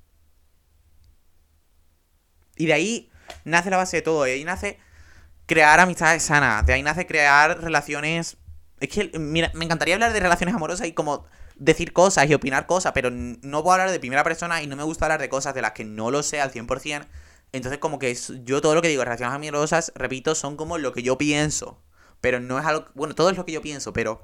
Y 2.57 2.67
de 2.67 2.73
ahí 2.73 3.11
nace 3.45 3.71
la 3.71 3.77
base 3.77 3.99
de 3.99 4.03
todo. 4.03 4.25
De 4.25 4.33
ahí 4.33 4.45
nace 4.45 4.79
crear 5.47 5.81
amistades 5.81 6.23
sanas. 6.23 6.67
De 6.67 6.73
ahí 6.73 6.83
nace 6.83 7.07
crear 7.07 7.61
relaciones. 7.61 8.37
Es 8.81 8.89
que, 8.89 9.19
mira, 9.19 9.51
me 9.55 9.65
encantaría 9.65 9.95
hablar 9.95 10.13
de 10.13 10.21
relaciones 10.21 10.55
amorosas 10.55 10.87
y 10.87 10.93
como 10.93 11.27
decir 11.57 11.93
cosas 11.93 12.29
y 12.29 12.35
opinar 12.35 12.67
cosas, 12.67 12.93
pero 12.93 13.11
no 13.11 13.63
puedo 13.63 13.73
hablar 13.73 13.91
de 13.91 13.99
primera 13.99 14.23
persona 14.23 14.63
y 14.63 14.67
no 14.67 14.77
me 14.77 14.83
gusta 14.83 15.07
hablar 15.07 15.21
de 15.21 15.31
cosas 15.31 15.55
de 15.55 15.63
las 15.63 15.73
que 15.73 15.85
no 15.85 16.11
lo 16.11 16.23
sé 16.23 16.41
al 16.41 16.53
100%. 16.53 17.07
Entonces, 17.53 17.79
como 17.79 17.99
que 17.99 18.15
yo 18.45 18.61
todo 18.61 18.75
lo 18.75 18.83
que 18.83 18.89
digo 18.89 19.05
relaciones 19.05 19.35
amorosas, 19.35 19.93
repito, 19.95 20.35
son 20.35 20.57
como 20.57 20.79
lo 20.79 20.93
que 20.93 21.03
yo 21.03 21.17
pienso. 21.17 21.81
Pero 22.21 22.41
no 22.41 22.59
es 22.59 22.67
algo. 22.67 22.87
Bueno, 22.95 23.15
todo 23.15 23.31
es 23.31 23.37
lo 23.37 23.45
que 23.47 23.53
yo 23.53 23.63
pienso, 23.63 23.93
pero 23.93 24.21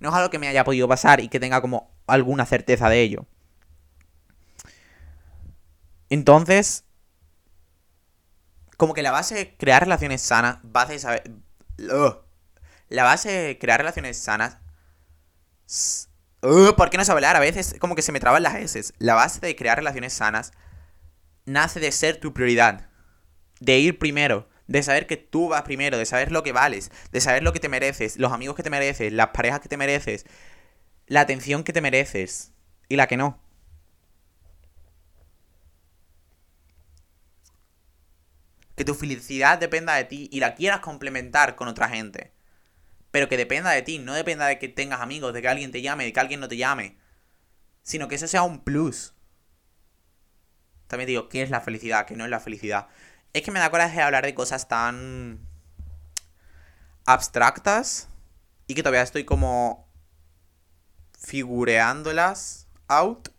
no 0.00 0.08
es 0.08 0.14
algo 0.14 0.30
que 0.30 0.38
me 0.38 0.48
haya 0.48 0.64
podido 0.64 0.88
pasar 0.88 1.20
y 1.20 1.28
que 1.28 1.38
tenga 1.38 1.60
como 1.60 1.92
alguna 2.06 2.46
certeza 2.46 2.88
de 2.88 3.00
ello. 3.00 3.26
Entonces, 6.08 6.84
como 8.82 8.94
que 8.94 9.02
la 9.02 9.12
base 9.12 9.36
de 9.36 9.56
crear 9.56 9.84
relaciones 9.84 10.20
sanas, 10.22 10.58
base 10.64 10.98
saber... 10.98 11.30
la 12.88 13.04
base 13.04 13.30
de 13.30 13.56
crear 13.56 13.78
relaciones 13.78 14.18
sanas... 14.18 14.58
¿Por 16.40 16.90
qué 16.90 16.98
no 16.98 17.04
sabe 17.04 17.18
hablar? 17.18 17.36
A 17.36 17.38
veces 17.38 17.76
como 17.78 17.94
que 17.94 18.02
se 18.02 18.10
me 18.10 18.18
traban 18.18 18.42
las 18.42 18.56
S. 18.56 18.92
La 18.98 19.14
base 19.14 19.38
de 19.38 19.54
crear 19.54 19.78
relaciones 19.78 20.14
sanas 20.14 20.50
nace 21.44 21.78
de 21.78 21.92
ser 21.92 22.16
tu 22.16 22.34
prioridad. 22.34 22.88
De 23.60 23.78
ir 23.78 24.00
primero. 24.00 24.48
De 24.66 24.82
saber 24.82 25.06
que 25.06 25.16
tú 25.16 25.50
vas 25.50 25.62
primero. 25.62 25.96
De 25.96 26.04
saber 26.04 26.32
lo 26.32 26.42
que 26.42 26.50
vales. 26.50 26.90
De 27.12 27.20
saber 27.20 27.44
lo 27.44 27.52
que 27.52 27.60
te 27.60 27.68
mereces. 27.68 28.16
Los 28.16 28.32
amigos 28.32 28.56
que 28.56 28.64
te 28.64 28.70
mereces. 28.70 29.12
Las 29.12 29.28
parejas 29.28 29.60
que 29.60 29.68
te 29.68 29.76
mereces. 29.76 30.26
La 31.06 31.20
atención 31.20 31.62
que 31.62 31.72
te 31.72 31.80
mereces. 31.80 32.50
Y 32.88 32.96
la 32.96 33.06
que 33.06 33.16
no. 33.16 33.38
Que 38.76 38.84
tu 38.84 38.94
felicidad 38.94 39.58
dependa 39.58 39.94
de 39.94 40.04
ti 40.04 40.28
y 40.32 40.40
la 40.40 40.54
quieras 40.54 40.80
complementar 40.80 41.56
con 41.56 41.68
otra 41.68 41.88
gente. 41.88 42.32
Pero 43.10 43.28
que 43.28 43.36
dependa 43.36 43.70
de 43.70 43.82
ti, 43.82 43.98
no 43.98 44.14
dependa 44.14 44.46
de 44.46 44.58
que 44.58 44.68
tengas 44.68 45.00
amigos, 45.00 45.34
de 45.34 45.42
que 45.42 45.48
alguien 45.48 45.70
te 45.70 45.82
llame, 45.82 46.04
de 46.04 46.12
que 46.12 46.20
alguien 46.20 46.40
no 46.40 46.48
te 46.48 46.56
llame. 46.56 46.96
Sino 47.82 48.08
que 48.08 48.14
eso 48.14 48.26
sea 48.26 48.42
un 48.42 48.64
plus. 48.64 49.14
También 50.86 51.06
digo, 51.06 51.28
¿qué 51.28 51.42
es 51.42 51.50
la 51.50 51.60
felicidad? 51.60 52.06
¿Qué 52.06 52.16
no 52.16 52.24
es 52.24 52.30
la 52.30 52.40
felicidad? 52.40 52.88
Es 53.32 53.42
que 53.42 53.50
me 53.50 53.60
da 53.60 53.70
coraje 53.70 54.00
hablar 54.00 54.24
de 54.24 54.34
cosas 54.34 54.68
tan 54.68 55.46
abstractas 57.04 58.08
y 58.66 58.74
que 58.74 58.82
todavía 58.82 59.02
estoy 59.02 59.24
como 59.24 59.88
figureándolas 61.18 62.68
out. 62.88 63.31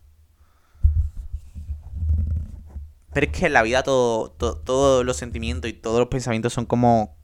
Pero 3.14 3.26
es 3.26 3.32
que 3.32 3.46
en 3.46 3.52
la 3.52 3.62
vida 3.62 3.84
todo, 3.84 4.30
todos 4.32 5.04
los 5.04 5.16
sentimientos 5.16 5.70
y 5.70 5.72
todos 5.72 6.00
los 6.00 6.08
pensamientos 6.08 6.52
son 6.52 6.66
como 6.66 7.16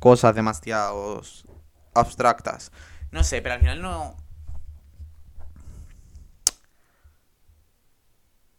cosas 0.00 0.34
demasiado 0.34 1.22
abstractas. 1.94 2.72
No 3.12 3.24
sé, 3.24 3.40
pero 3.40 3.54
al 3.54 3.60
final 3.60 3.80
no... 3.80 4.16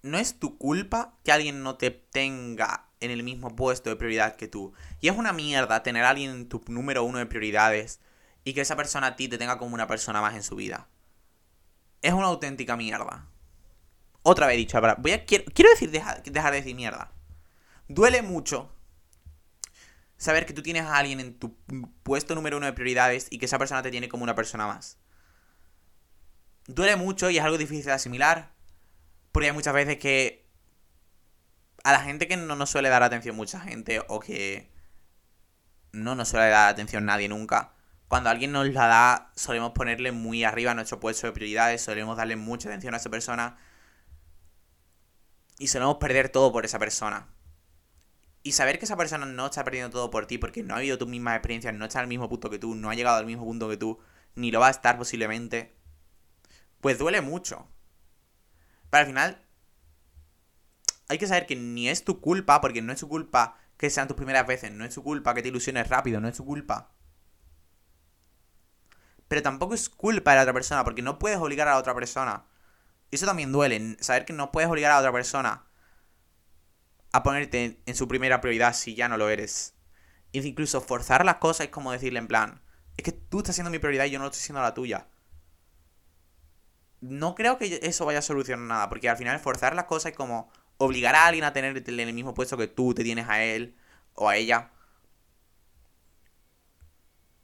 No 0.01 0.17
es 0.17 0.39
tu 0.39 0.57
culpa 0.57 1.17
que 1.25 1.33
alguien 1.33 1.61
no 1.61 1.75
te 1.75 1.91
tenga 1.91 2.87
en 3.01 3.11
el 3.11 3.23
mismo 3.23 3.55
puesto 3.55 3.89
de 3.89 3.97
prioridad 3.97 4.37
que 4.37 4.47
tú. 4.47 4.73
Y 5.01 5.09
es 5.09 5.17
una 5.17 5.33
mierda 5.33 5.83
tener 5.83 6.05
a 6.05 6.11
alguien 6.11 6.31
en 6.31 6.49
tu 6.49 6.63
número 6.67 7.03
uno 7.03 7.17
de 7.17 7.25
prioridades 7.25 7.99
y 8.45 8.53
que 8.53 8.61
esa 8.61 8.77
persona 8.77 9.07
a 9.07 9.15
ti 9.17 9.27
te 9.27 9.37
tenga 9.37 9.57
como 9.57 9.73
una 9.73 9.87
persona 9.87 10.21
más 10.21 10.35
en 10.35 10.43
su 10.43 10.55
vida. 10.55 10.87
Es 12.01 12.13
una 12.13 12.27
auténtica 12.27 12.77
mierda. 12.77 13.27
Otra 14.29 14.45
vez 14.45 14.57
dicho, 14.57 14.77
voy 14.97 15.11
a, 15.13 15.23
quiero, 15.23 15.69
decir, 15.69 15.89
dejar, 15.89 16.21
dejar 16.21 16.51
de 16.51 16.57
decir 16.57 16.75
mierda. 16.75 17.13
Duele 17.87 18.21
mucho 18.21 18.69
saber 20.17 20.45
que 20.45 20.51
tú 20.51 20.61
tienes 20.61 20.83
a 20.83 20.97
alguien 20.97 21.21
en 21.21 21.39
tu 21.39 21.55
puesto 22.03 22.35
número 22.35 22.57
uno 22.57 22.65
de 22.65 22.73
prioridades 22.73 23.27
y 23.29 23.39
que 23.39 23.45
esa 23.45 23.57
persona 23.57 23.81
te 23.81 23.89
tiene 23.89 24.09
como 24.09 24.25
una 24.25 24.35
persona 24.35 24.67
más. 24.67 24.97
Duele 26.65 26.97
mucho 26.97 27.29
y 27.29 27.37
es 27.37 27.43
algo 27.45 27.57
difícil 27.57 27.85
de 27.85 27.93
asimilar. 27.93 28.51
Porque 29.31 29.47
hay 29.47 29.53
muchas 29.53 29.73
veces 29.73 29.97
que 29.97 30.45
a 31.85 31.93
la 31.93 32.01
gente 32.01 32.27
que 32.27 32.35
no 32.35 32.57
nos 32.57 32.69
suele 32.69 32.89
dar 32.89 33.03
atención 33.03 33.33
mucha 33.33 33.61
gente 33.61 34.01
o 34.09 34.19
que 34.19 34.69
no 35.93 36.15
nos 36.15 36.27
suele 36.27 36.49
dar 36.49 36.67
atención 36.67 37.05
nadie 37.05 37.29
nunca. 37.29 37.71
Cuando 38.09 38.29
alguien 38.29 38.51
nos 38.51 38.67
la 38.73 38.87
da, 38.87 39.31
solemos 39.37 39.71
ponerle 39.71 40.11
muy 40.11 40.43
arriba 40.43 40.71
a 40.71 40.73
nuestro 40.73 40.99
puesto 40.99 41.27
de 41.27 41.31
prioridades, 41.31 41.81
solemos 41.81 42.17
darle 42.17 42.35
mucha 42.35 42.67
atención 42.67 42.93
a 42.93 42.97
esa 42.97 43.09
persona 43.09 43.57
y 45.57 45.67
solemos 45.67 45.97
perder 45.97 46.29
todo 46.29 46.51
por 46.51 46.65
esa 46.65 46.79
persona. 46.79 47.27
Y 48.43 48.53
saber 48.53 48.79
que 48.79 48.85
esa 48.85 48.95
persona 48.95 49.25
no 49.25 49.45
está 49.47 49.63
perdiendo 49.63 49.89
todo 49.89 50.09
por 50.09 50.25
ti 50.25 50.37
porque 50.37 50.63
no 50.63 50.73
ha 50.73 50.77
habido 50.77 50.97
tus 50.97 51.07
mismas 51.07 51.35
experiencias, 51.35 51.73
no 51.73 51.85
está 51.85 51.99
al 51.99 52.07
mismo 52.07 52.29
punto 52.29 52.49
que 52.49 52.59
tú, 52.59 52.75
no 52.75 52.89
ha 52.89 52.95
llegado 52.95 53.17
al 53.17 53.25
mismo 53.25 53.43
punto 53.43 53.67
que 53.67 53.77
tú, 53.77 53.99
ni 54.35 54.51
lo 54.51 54.59
va 54.59 54.67
a 54.67 54.71
estar 54.71 54.97
posiblemente, 54.97 55.75
pues 56.79 56.97
duele 56.97 57.21
mucho. 57.21 57.67
Pero 58.89 59.01
al 59.01 59.07
final, 59.07 59.45
hay 61.09 61.17
que 61.17 61.27
saber 61.27 61.45
que 61.45 61.55
ni 61.55 61.89
es 61.89 62.03
tu 62.03 62.21
culpa, 62.21 62.61
porque 62.61 62.81
no 62.81 62.93
es 62.93 62.99
su 62.99 63.09
culpa 63.09 63.57
que 63.75 63.89
sean 63.89 64.07
tus 64.07 64.15
primeras 64.15 64.47
veces, 64.47 64.71
no 64.71 64.85
es 64.85 64.93
su 64.93 65.03
culpa 65.03 65.33
que 65.33 65.41
te 65.41 65.49
ilusiones 65.49 65.89
rápido, 65.89 66.21
no 66.21 66.27
es 66.27 66.37
su 66.37 66.45
culpa. 66.45 66.91
Pero 69.27 69.41
tampoco 69.41 69.73
es 69.73 69.89
culpa 69.89 70.31
de 70.31 70.37
la 70.37 70.43
otra 70.43 70.53
persona, 70.53 70.83
porque 70.83 71.01
no 71.01 71.19
puedes 71.19 71.37
obligar 71.37 71.67
a 71.67 71.71
la 71.71 71.77
otra 71.77 71.93
persona 71.93 72.45
eso 73.11 73.25
también 73.25 73.51
duele, 73.51 73.97
saber 73.99 74.25
que 74.25 74.33
no 74.33 74.51
puedes 74.51 74.69
obligar 74.69 74.91
a 74.91 74.99
otra 74.99 75.11
persona 75.11 75.65
a 77.11 77.23
ponerte 77.23 77.81
en 77.85 77.95
su 77.95 78.07
primera 78.07 78.41
prioridad 78.41 78.73
si 78.73 78.95
ya 78.95 79.07
no 79.07 79.17
lo 79.17 79.29
eres. 79.29 79.75
Incluso 80.33 80.81
forzar 80.81 81.25
las 81.25 81.37
cosas 81.37 81.67
es 81.67 81.71
como 81.71 81.91
decirle 81.91 82.19
en 82.19 82.27
plan, 82.27 82.61
es 82.97 83.03
que 83.03 83.11
tú 83.11 83.39
estás 83.39 83.55
siendo 83.55 83.71
mi 83.71 83.79
prioridad 83.79 84.05
y 84.05 84.11
yo 84.11 84.19
no 84.19 84.25
estoy 84.25 84.41
siendo 84.41 84.61
la 84.61 84.73
tuya. 84.73 85.07
No 86.99 87.35
creo 87.35 87.57
que 87.57 87.79
eso 87.83 88.05
vaya 88.05 88.19
a 88.19 88.23
solucionar 88.23 88.65
nada, 88.65 88.89
porque 88.89 89.09
al 89.09 89.17
final 89.17 89.39
forzar 89.39 89.75
las 89.75 89.85
cosas 89.85 90.11
es 90.11 90.17
como 90.17 90.51
obligar 90.77 91.15
a 91.15 91.27
alguien 91.27 91.45
a 91.45 91.53
tener 91.53 91.77
en 91.77 91.99
el 91.99 92.13
mismo 92.13 92.33
puesto 92.33 92.57
que 92.57 92.67
tú 92.67 92.93
te 92.93 93.03
tienes 93.03 93.27
a 93.29 93.43
él 93.43 93.77
o 94.13 94.29
a 94.29 94.35
ella. 94.35 94.71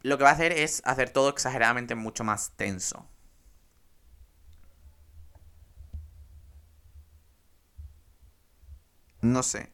Lo 0.02 0.18
que 0.18 0.24
va 0.24 0.32
a 0.32 0.34
hacer 0.34 0.52
es 0.52 0.82
hacer 0.86 1.10
todo 1.10 1.30
exageradamente 1.30 1.96
mucho 1.96 2.24
más 2.24 2.52
tenso. 2.58 3.08
No 9.24 9.42
sé. 9.42 9.70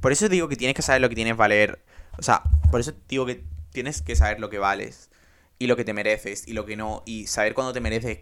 Por 0.00 0.10
eso 0.10 0.28
digo 0.28 0.48
que 0.48 0.56
tienes 0.56 0.74
que 0.74 0.82
saber 0.82 1.02
lo 1.02 1.08
que 1.08 1.14
tienes 1.14 1.36
valer. 1.36 1.84
O 2.18 2.22
sea, 2.22 2.42
por 2.70 2.80
eso 2.80 2.92
digo 3.08 3.26
que 3.26 3.44
tienes 3.72 4.02
que 4.02 4.16
saber 4.16 4.40
lo 4.40 4.50
que 4.50 4.58
vales 4.58 5.10
y 5.58 5.66
lo 5.66 5.76
que 5.76 5.84
te 5.84 5.92
mereces 5.92 6.48
y 6.48 6.54
lo 6.54 6.64
que 6.64 6.76
no. 6.76 7.02
Y 7.06 7.26
saber 7.26 7.54
cuándo 7.54 7.74
te 7.74 7.80
mereces 7.80 8.18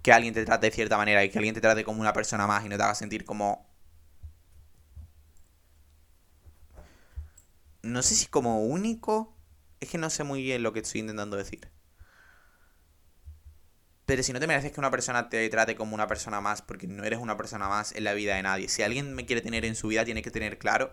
que 0.00 0.12
alguien 0.12 0.32
te 0.32 0.44
trate 0.44 0.68
de 0.68 0.72
cierta 0.72 0.96
manera 0.96 1.24
y 1.24 1.30
que 1.30 1.38
alguien 1.38 1.54
te 1.54 1.60
trate 1.60 1.84
como 1.84 2.00
una 2.00 2.12
persona 2.12 2.46
más 2.46 2.64
y 2.64 2.68
no 2.68 2.76
te 2.76 2.84
haga 2.84 2.94
sentir 2.94 3.24
como... 3.24 3.66
No 7.82 8.02
sé 8.02 8.14
si 8.14 8.26
como 8.26 8.64
único. 8.64 9.36
Es 9.80 9.90
que 9.90 9.98
no 9.98 10.08
sé 10.08 10.22
muy 10.22 10.40
bien 10.42 10.62
lo 10.62 10.72
que 10.72 10.80
estoy 10.80 11.00
intentando 11.00 11.36
decir. 11.36 11.68
Pero 14.12 14.22
si 14.22 14.34
no 14.34 14.40
te 14.40 14.46
mereces 14.46 14.72
que 14.72 14.78
una 14.78 14.90
persona 14.90 15.30
te 15.30 15.48
trate 15.48 15.74
como 15.74 15.94
una 15.94 16.06
persona 16.06 16.42
más, 16.42 16.60
porque 16.60 16.86
no 16.86 17.02
eres 17.02 17.18
una 17.18 17.38
persona 17.38 17.66
más 17.70 17.92
en 17.92 18.04
la 18.04 18.12
vida 18.12 18.36
de 18.36 18.42
nadie. 18.42 18.68
Si 18.68 18.82
alguien 18.82 19.14
me 19.14 19.24
quiere 19.24 19.40
tener 19.40 19.64
en 19.64 19.74
su 19.74 19.88
vida, 19.88 20.04
tiene 20.04 20.20
que 20.20 20.30
tener 20.30 20.58
claro 20.58 20.92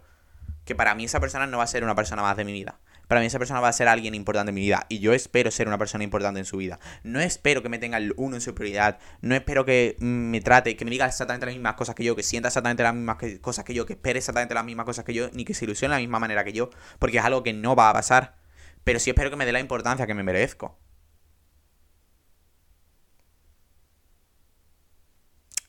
que 0.63 0.73
para 0.73 0.95
mí 0.95 1.03
esa 1.03 1.19
persona 1.19 1.45
no 1.45 1.57
va 1.57 1.65
a 1.65 1.67
ser 1.67 1.83
una 1.83 1.95
persona 1.95 2.21
más 2.21 2.37
de 2.37 2.45
mi 2.45 2.53
vida. 2.53 2.79
Para 3.09 3.19
mí 3.19 3.27
esa 3.27 3.37
persona 3.37 3.59
va 3.59 3.67
a 3.67 3.73
ser 3.73 3.89
alguien 3.89 4.15
importante 4.15 4.51
en 4.51 4.55
mi 4.55 4.61
vida. 4.61 4.85
Y 4.87 4.99
yo 4.99 5.11
espero 5.11 5.51
ser 5.51 5.67
una 5.67 5.77
persona 5.77 6.05
importante 6.05 6.39
en 6.39 6.45
su 6.45 6.55
vida. 6.55 6.79
No 7.03 7.19
espero 7.19 7.61
que 7.61 7.67
me 7.67 7.77
tenga 7.77 7.97
el 7.97 8.13
uno 8.15 8.37
en 8.37 8.41
su 8.41 8.55
prioridad. 8.55 8.99
No 9.19 9.35
espero 9.35 9.65
que 9.65 9.97
me 9.99 10.39
trate, 10.39 10.77
que 10.77 10.85
me 10.85 10.91
diga 10.91 11.05
exactamente 11.05 11.45
las 11.45 11.55
mismas 11.55 11.73
cosas 11.73 11.95
que 11.95 12.05
yo, 12.05 12.15
que 12.15 12.23
sienta 12.23 12.47
exactamente 12.47 12.83
las 12.83 12.95
mismas 12.95 13.17
cosas 13.41 13.65
que 13.65 13.73
yo, 13.73 13.85
que 13.85 13.93
espere 13.93 14.19
exactamente 14.19 14.53
las 14.53 14.63
mismas 14.63 14.85
cosas 14.85 15.03
que 15.03 15.13
yo, 15.13 15.29
ni 15.33 15.43
que 15.43 15.53
se 15.53 15.65
ilusione 15.65 15.93
de 15.93 15.97
la 15.97 16.01
misma 16.03 16.19
manera 16.19 16.45
que 16.45 16.53
yo. 16.53 16.69
Porque 16.99 17.17
es 17.17 17.25
algo 17.25 17.43
que 17.43 17.51
no 17.51 17.75
va 17.75 17.89
a 17.89 17.93
pasar. 17.93 18.37
Pero 18.85 18.97
sí 18.97 19.09
espero 19.09 19.29
que 19.29 19.35
me 19.35 19.45
dé 19.45 19.51
la 19.51 19.59
importancia 19.59 20.07
que 20.07 20.13
me 20.13 20.23
merezco. 20.23 20.79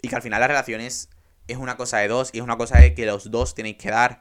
Y 0.02 0.08
que 0.08 0.16
al 0.16 0.22
final 0.22 0.40
las 0.40 0.48
relaciones 0.48 1.10
es 1.48 1.56
una 1.56 1.76
cosa 1.76 1.98
de 1.98 2.08
dos 2.08 2.30
y 2.32 2.38
es 2.38 2.44
una 2.44 2.56
cosa 2.56 2.78
de 2.78 2.94
que 2.94 3.06
los 3.06 3.30
dos 3.30 3.54
tenéis 3.54 3.76
que 3.76 3.90
dar 3.90 4.20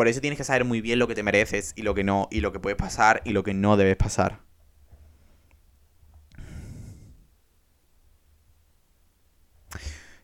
por 0.00 0.08
eso 0.08 0.22
tienes 0.22 0.38
que 0.38 0.44
saber 0.44 0.64
muy 0.64 0.80
bien 0.80 0.98
lo 0.98 1.08
que 1.08 1.14
te 1.14 1.22
mereces 1.22 1.74
y 1.76 1.82
lo 1.82 1.94
que 1.94 2.04
no, 2.04 2.26
y 2.30 2.40
lo 2.40 2.52
que 2.52 2.58
puede 2.58 2.74
pasar 2.74 3.20
y 3.26 3.32
lo 3.32 3.42
que 3.42 3.52
no 3.52 3.76
debes 3.76 3.96
pasar. 3.96 4.40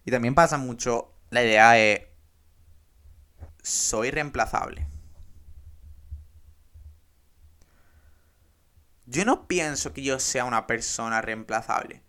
Y 0.07 0.11
también 0.11 0.35
pasa 0.35 0.57
mucho 0.57 1.13
la 1.29 1.43
idea 1.43 1.73
de 1.73 2.11
soy 3.63 4.11
reemplazable. 4.11 4.87
Yo 9.05 9.27
no 9.27 9.47
pienso 9.47 9.93
que 9.93 10.03
yo 10.03 10.19
sea 10.19 10.47
una 10.47 10.67
persona 10.67 11.21
reemplazable. 11.21 12.03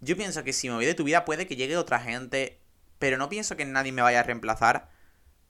Yo 0.00 0.16
pienso 0.16 0.44
que 0.44 0.52
si 0.52 0.68
me 0.68 0.76
voy 0.76 0.86
de 0.86 0.94
tu 0.94 1.04
vida 1.04 1.24
puede 1.24 1.46
que 1.46 1.56
llegue 1.56 1.76
otra 1.76 2.00
gente, 2.00 2.60
pero 2.98 3.16
no 3.16 3.28
pienso 3.28 3.56
que 3.56 3.64
nadie 3.64 3.92
me 3.92 4.02
vaya 4.02 4.20
a 4.20 4.22
reemplazar 4.22 4.88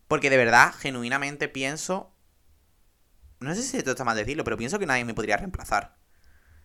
porque 0.08 0.30
de 0.30 0.38
verdad, 0.38 0.72
genuinamente 0.76 1.48
pienso. 1.48 2.10
No 3.40 3.54
sé 3.54 3.62
si 3.62 3.76
esto 3.76 3.90
está 3.90 4.04
mal 4.04 4.16
decirlo, 4.16 4.42
pero 4.42 4.56
pienso 4.56 4.78
que 4.78 4.86
nadie 4.86 5.04
me 5.04 5.14
podría 5.14 5.36
reemplazar. 5.36 5.96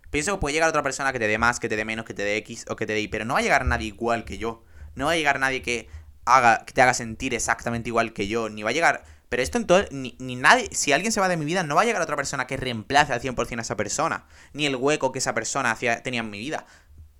Pienso 0.09 0.33
que 0.33 0.39
puede 0.39 0.53
llegar 0.53 0.69
otra 0.69 0.81
persona 0.81 1.11
que 1.11 1.19
te 1.19 1.27
dé 1.27 1.37
más, 1.37 1.59
que 1.59 1.69
te 1.69 1.75
dé 1.75 1.85
menos, 1.85 2.05
que 2.05 2.13
te 2.13 2.23
dé 2.23 2.37
X 2.37 2.65
o 2.69 2.75
que 2.75 2.85
te 2.85 2.93
dé 2.93 3.01
Y, 3.01 3.09
pero 3.09 3.25
no 3.25 3.33
va 3.33 3.41
a 3.41 3.43
llegar 3.43 3.65
nadie 3.65 3.87
igual 3.87 4.23
que 4.23 4.37
yo. 4.37 4.63
No 4.95 5.07
va 5.07 5.11
a 5.11 5.15
llegar 5.15 5.39
nadie 5.39 5.61
que 5.61 5.89
haga, 6.25 6.65
que 6.65 6.73
te 6.73 6.81
haga 6.81 6.93
sentir 6.93 7.33
exactamente 7.33 7.89
igual 7.89 8.13
que 8.13 8.27
yo. 8.27 8.49
Ni 8.49 8.63
va 8.63 8.69
a 8.69 8.73
llegar. 8.73 9.03
Pero 9.27 9.43
esto 9.43 9.57
entonces, 9.57 9.91
ni, 9.91 10.15
ni 10.19 10.35
nadie, 10.35 10.69
si 10.71 10.93
alguien 10.93 11.11
se 11.11 11.19
va 11.19 11.27
de 11.27 11.35
mi 11.35 11.45
vida, 11.45 11.63
no 11.63 11.75
va 11.75 11.81
a 11.81 11.85
llegar 11.85 12.01
otra 12.01 12.15
persona 12.15 12.47
que 12.47 12.55
reemplace 12.55 13.11
al 13.11 13.21
100% 13.21 13.57
a 13.57 13.61
esa 13.61 13.75
persona. 13.75 14.25
Ni 14.53 14.65
el 14.67 14.75
hueco 14.75 15.11
que 15.11 15.19
esa 15.19 15.33
persona 15.33 15.75
tenía 16.03 16.21
en 16.21 16.29
mi 16.29 16.39
vida. 16.39 16.65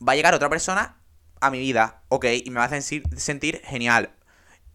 Va 0.08 0.14
a 0.14 0.16
llegar 0.16 0.34
otra 0.34 0.50
persona 0.50 0.98
a 1.40 1.50
mi 1.50 1.60
vida, 1.60 2.04
ok, 2.10 2.26
y 2.46 2.50
me 2.50 2.58
va 2.58 2.64
a 2.64 2.68
hacer 2.68 2.82
sentir 2.82 3.62
genial 3.66 4.14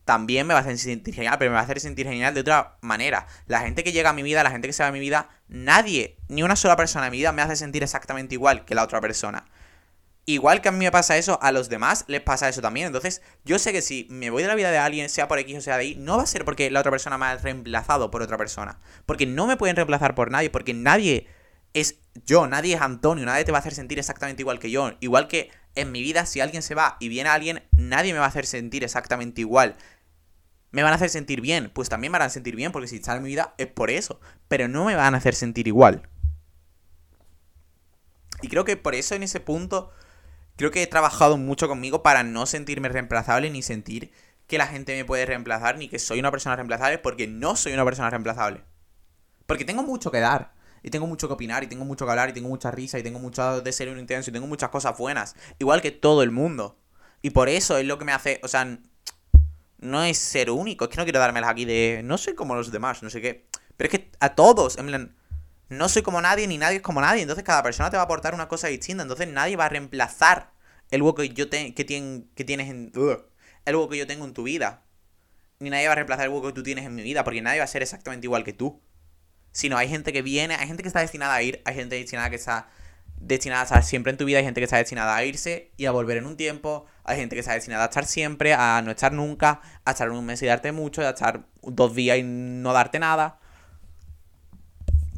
también 0.09 0.47
me 0.47 0.55
va 0.55 0.61
a 0.61 0.63
hacer 0.63 0.79
sentir 0.79 1.15
genial, 1.15 1.37
pero 1.39 1.51
me 1.51 1.57
va 1.57 1.61
a 1.61 1.65
hacer 1.65 1.81
sentir 1.81 2.07
genial 2.07 2.33
de 2.33 2.41
otra 2.41 2.79
manera. 2.81 3.27
La 3.47 3.61
gente 3.61 3.85
que 3.85 3.93
llega 3.93 4.09
a 4.09 4.15
mi 4.15 4.23
vida, 4.23 4.43
la 4.43 4.51
gente 4.51 4.67
que 4.67 4.73
se 4.73 4.83
va 4.83 4.89
a 4.89 4.93
mi 4.93 5.01
vida, 5.01 5.29
nadie, 5.49 6.17
ni 6.29 6.43
una 6.43 6.57
sola 6.57 6.77
persona 6.77 7.05
en 7.05 7.13
mi 7.13 7.19
vida 7.19 7.31
me 7.31 7.43
hace 7.43 7.57
sentir 7.57 7.83
exactamente 7.83 8.35
igual 8.35 8.65
que 8.65 8.75
la 8.75 8.85
otra 8.85 9.03
persona. 9.03 9.45
Igual 10.25 10.63
que 10.63 10.71
a 10.71 10.73
mí 10.73 10.79
me 10.79 10.91
pasa 10.91 11.19
eso, 11.19 11.39
a 11.43 11.53
los 11.53 11.69
demás 11.69 12.07
les 12.09 12.23
pasa 12.23 12.49
eso 12.49 12.63
también. 12.63 12.87
Entonces, 12.87 13.21
yo 13.45 13.59
sé 13.59 13.71
que 13.71 13.83
si 13.83 14.07
me 14.09 14.31
voy 14.31 14.41
de 14.41 14.49
la 14.49 14.55
vida 14.55 14.71
de 14.71 14.79
alguien, 14.79 15.11
sea 15.11 15.29
por 15.29 15.41
X 15.41 15.59
o 15.59 15.61
sea 15.61 15.77
de 15.77 15.85
Y, 15.85 15.97
no 15.97 16.17
va 16.17 16.23
a 16.23 16.27
ser 16.27 16.47
porque 16.47 16.71
la 16.71 16.81
otra 16.81 16.91
persona 16.91 17.19
me 17.19 17.27
ha 17.27 17.37
reemplazado 17.37 18.11
por 18.11 18.23
otra 18.23 18.39
persona. 18.39 18.79
Porque 19.05 19.27
no 19.27 19.47
me 19.47 19.59
pueden 19.59 19.77
reemplazar 19.77 20.15
por 20.15 20.31
nadie, 20.31 20.49
porque 20.49 20.73
nadie 20.73 21.29
es 21.75 22.01
yo, 22.27 22.47
nadie 22.47 22.75
es 22.75 22.81
Antonio, 22.81 23.25
nadie 23.25 23.45
te 23.45 23.53
va 23.53 23.59
a 23.59 23.61
hacer 23.61 23.75
sentir 23.75 23.99
exactamente 23.99 24.43
igual 24.43 24.59
que 24.59 24.71
yo. 24.71 24.93
Igual 25.01 25.29
que 25.29 25.51
en 25.75 25.93
mi 25.93 26.03
vida, 26.03 26.27
si 26.27 26.41
alguien 26.41 26.63
se 26.63 26.75
va 26.75 26.97
y 27.01 27.09
viene 27.09 27.31
alguien, 27.31 27.63
nadie 27.73 28.13
me 28.13 28.19
va 28.19 28.25
a 28.25 28.29
hacer 28.29 28.47
sentir 28.47 28.85
exactamente 28.85 29.41
igual 29.41 29.77
me 30.71 30.83
van 30.83 30.93
a 30.93 30.97
hacer 30.97 31.11
sentir 31.11 31.41
bien. 31.41 31.71
Pues 31.73 31.89
también 31.89 32.13
me 32.13 32.19
a 32.19 32.29
sentir 32.29 32.57
bien 32.57 32.73
porque 32.73 32.89
si 32.89 32.97
está 32.97 33.17
en 33.17 33.23
mi 33.23 33.31
vida 33.31 33.55
es 33.59 33.67
por 33.67 33.91
eso. 33.91 34.21
Pero 34.49 34.69
no 34.69 34.85
me 34.85 34.95
van 34.95 35.15
a 35.15 35.19
hacer 35.19 35.35
sentir 35.35 35.67
igual. 35.67 36.09
Y 38.43 38.49
creo 38.49 38.65
que 38.65 38.77
por 38.77 38.95
eso 38.95 39.15
en 39.15 39.23
ese 39.23 39.41
punto, 39.41 39.93
creo 40.57 40.71
que 40.71 40.83
he 40.83 40.87
trabajado 40.87 41.37
mucho 41.37 41.69
conmigo 41.69 42.03
para 42.03 42.23
no 42.23 42.47
sentirme 42.47 42.89
reemplazable 42.89 43.51
ni 43.51 43.63
sentir 43.63 44.13
que 44.47 44.59
la 44.59 44.67
gente 44.67 44.97
me 44.97 45.05
puede 45.05 45.27
reemplazar 45.27 45.77
ni 45.77 45.89
que 45.89 45.99
soy 45.99 46.21
una 46.21 46.31
persona 46.31 46.57
reemplazable 46.57 46.99
porque 46.99 47.27
no 47.27 47.57
soy 47.57 47.73
una 47.73 47.85
persona 47.85 48.11
reemplazable. 48.11 48.63
Porque 49.47 49.65
tengo 49.65 49.83
mucho 49.83 50.11
que 50.11 50.21
dar. 50.21 50.55
Y 50.83 50.91
tengo 50.91 51.07
mucho 51.07 51.29
que 51.29 51.35
opinar, 51.35 51.65
y 51.65 51.67
tengo 51.67 51.85
mucho 51.85 52.05
que 52.05 52.11
hablar, 52.11 52.31
y 52.31 52.33
tengo 52.33 52.49
mucha 52.49 52.71
risa, 52.71 52.99
y 52.99 53.03
tengo 53.03 53.19
mucho 53.19 53.61
de 53.61 53.73
ser 53.73 53.89
un 53.89 53.99
intenso, 53.99 54.31
y 54.31 54.33
tengo 54.33 54.47
muchas 54.47 54.71
cosas 54.71 54.97
buenas. 54.97 55.35
Igual 55.59 55.83
que 55.83 55.91
todo 55.91 56.23
el 56.23 56.31
mundo. 56.31 56.79
Y 57.23 57.31
por 57.31 57.49
eso 57.49 57.79
es 57.79 57.87
lo 57.87 57.99
que 57.99 58.05
me 58.05 58.13
hace, 58.13 58.41
o 58.45 58.49
sea, 58.49 58.79
no 59.79 60.03
es 60.03 60.19
ser 60.19 60.51
único. 60.51 60.85
Es 60.85 60.91
que 60.91 60.97
no 60.97 61.05
quiero 61.05 61.21
dármelas 61.21 61.51
aquí 61.51 61.65
de. 61.65 62.03
No 62.05 62.19
soy 62.19 62.35
como 62.35 62.55
los 62.55 62.71
demás, 62.71 63.03
no 63.03 63.11
sé 63.11 63.21
qué. 63.21 63.47
Pero 63.77 63.91
es 63.91 63.99
que 63.99 64.11
a 64.21 64.35
todos, 64.35 64.77
en 64.79 64.87
plan. 64.87 65.15
No 65.69 65.89
soy 65.89 66.03
como 66.03 66.21
nadie, 66.23 66.47
ni 66.47 66.57
nadie 66.59 66.77
es 66.77 66.83
como 66.83 67.01
nadie. 67.01 67.23
Entonces 67.23 67.45
cada 67.45 67.63
persona 67.63 67.91
te 67.91 67.97
va 67.97 68.03
a 68.03 68.05
aportar 68.05 68.35
una 68.35 68.49
cosa 68.49 68.69
distinta. 68.69 69.03
Entonces 69.03 69.29
nadie 69.29 69.57
va 69.57 69.67
a 69.67 69.69
reemplazar 69.69 70.53
el 70.91 71.03
hueco 71.03 71.23
que, 71.23 71.29
yo 71.31 71.51
que, 71.51 71.75
que 71.75 71.85
tienes 72.45 72.69
en. 72.71 72.93
el 72.95 73.77
hueco 73.77 73.89
que 73.91 73.99
yo 73.99 74.07
tengo 74.07 74.25
en 74.25 74.33
tu 74.33 74.45
vida. 74.45 74.85
Ni 75.61 75.71
nadie 75.71 75.87
va 75.87 75.93
a 75.93 75.97
reemplazar 75.97 76.27
el 76.27 76.33
hueco 76.33 76.49
que 76.49 76.53
tú 76.55 76.63
tienes 76.63 76.87
en 76.87 76.95
mi 76.95 77.03
vida. 77.03 77.23
Porque 77.23 77.43
nadie 77.43 77.59
va 77.59 77.65
a 77.65 77.69
ser 77.69 77.83
exactamente 77.83 78.27
igual 78.27 78.45
que 78.45 78.53
tú. 78.53 78.81
Sino 79.59 79.77
hay 79.77 79.89
gente 79.89 80.13
que 80.13 80.23
viene, 80.23 80.55
hay 80.55 80.69
gente 80.69 80.85
que 80.85 80.87
está 80.87 81.01
destinada 81.01 81.35
a 81.35 81.43
ir, 81.43 81.61
hay 81.65 81.75
gente 81.75 81.97
destinada 81.97 82.31
que 82.31 82.37
está 82.37 82.69
destinada 83.17 83.63
a 83.63 83.65
estar 83.65 83.83
siempre 83.83 84.13
en 84.13 84.17
tu 84.17 84.25
vida, 84.25 84.39
hay 84.39 84.45
gente 84.45 84.61
que 84.61 84.67
está 84.67 84.77
destinada 84.77 85.17
a 85.17 85.25
irse 85.25 85.73
y 85.77 85.87
a 85.87 85.91
volver 85.91 86.17
en 86.17 86.27
un 86.27 86.37
tiempo, 86.37 86.87
hay 87.03 87.17
gente 87.17 87.35
que 87.35 87.41
está 87.41 87.55
destinada 87.55 87.83
a 87.83 87.89
estar 87.89 88.07
siempre, 88.07 88.55
a 88.55 88.81
no 88.83 88.93
estar 88.93 89.13
nunca, 89.13 89.61
a 89.85 89.91
estar 89.91 90.09
un 90.11 90.25
mes 90.25 90.41
y 90.43 90.47
darte 90.47 90.71
mucho, 90.71 91.03
a 91.03 91.09
estar 91.09 91.45
dos 91.61 91.93
días 91.97 92.19
y 92.19 92.23
no 92.23 92.73
darte 92.73 93.01
nada. 93.01 93.41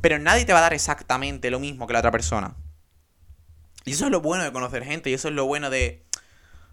Pero 0.00 0.18
nadie 0.18 0.46
te 0.46 0.54
va 0.54 0.60
a 0.60 0.62
dar 0.62 0.72
exactamente 0.72 1.50
lo 1.50 1.60
mismo 1.60 1.86
que 1.86 1.92
la 1.92 1.98
otra 1.98 2.10
persona. 2.10 2.56
Y 3.84 3.90
eso 3.92 4.06
es 4.06 4.10
lo 4.10 4.22
bueno 4.22 4.42
de 4.42 4.52
conocer 4.52 4.84
gente, 4.84 5.10
y 5.10 5.12
eso 5.12 5.28
es 5.28 5.34
lo 5.34 5.44
bueno 5.44 5.68
de, 5.68 6.02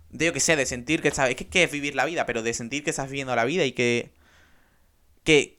de 0.09 0.27
yo 0.27 0.31
que 0.31 0.39
sé, 0.39 0.55
de 0.55 0.65
sentir 0.65 1.01
que 1.01 1.11
sabes, 1.11 1.35
que, 1.35 1.49
que 1.49 1.63
es 1.63 1.71
vivir 1.71 1.95
la 1.95 2.05
vida, 2.05 2.25
pero 2.25 2.43
de 2.43 2.53
sentir 2.53 2.85
que 2.85 2.91
estás 2.91 3.09
viviendo 3.09 3.35
la 3.35 3.43
vida 3.43 3.65
y 3.65 3.73
que, 3.73 4.13
que, 5.25 5.56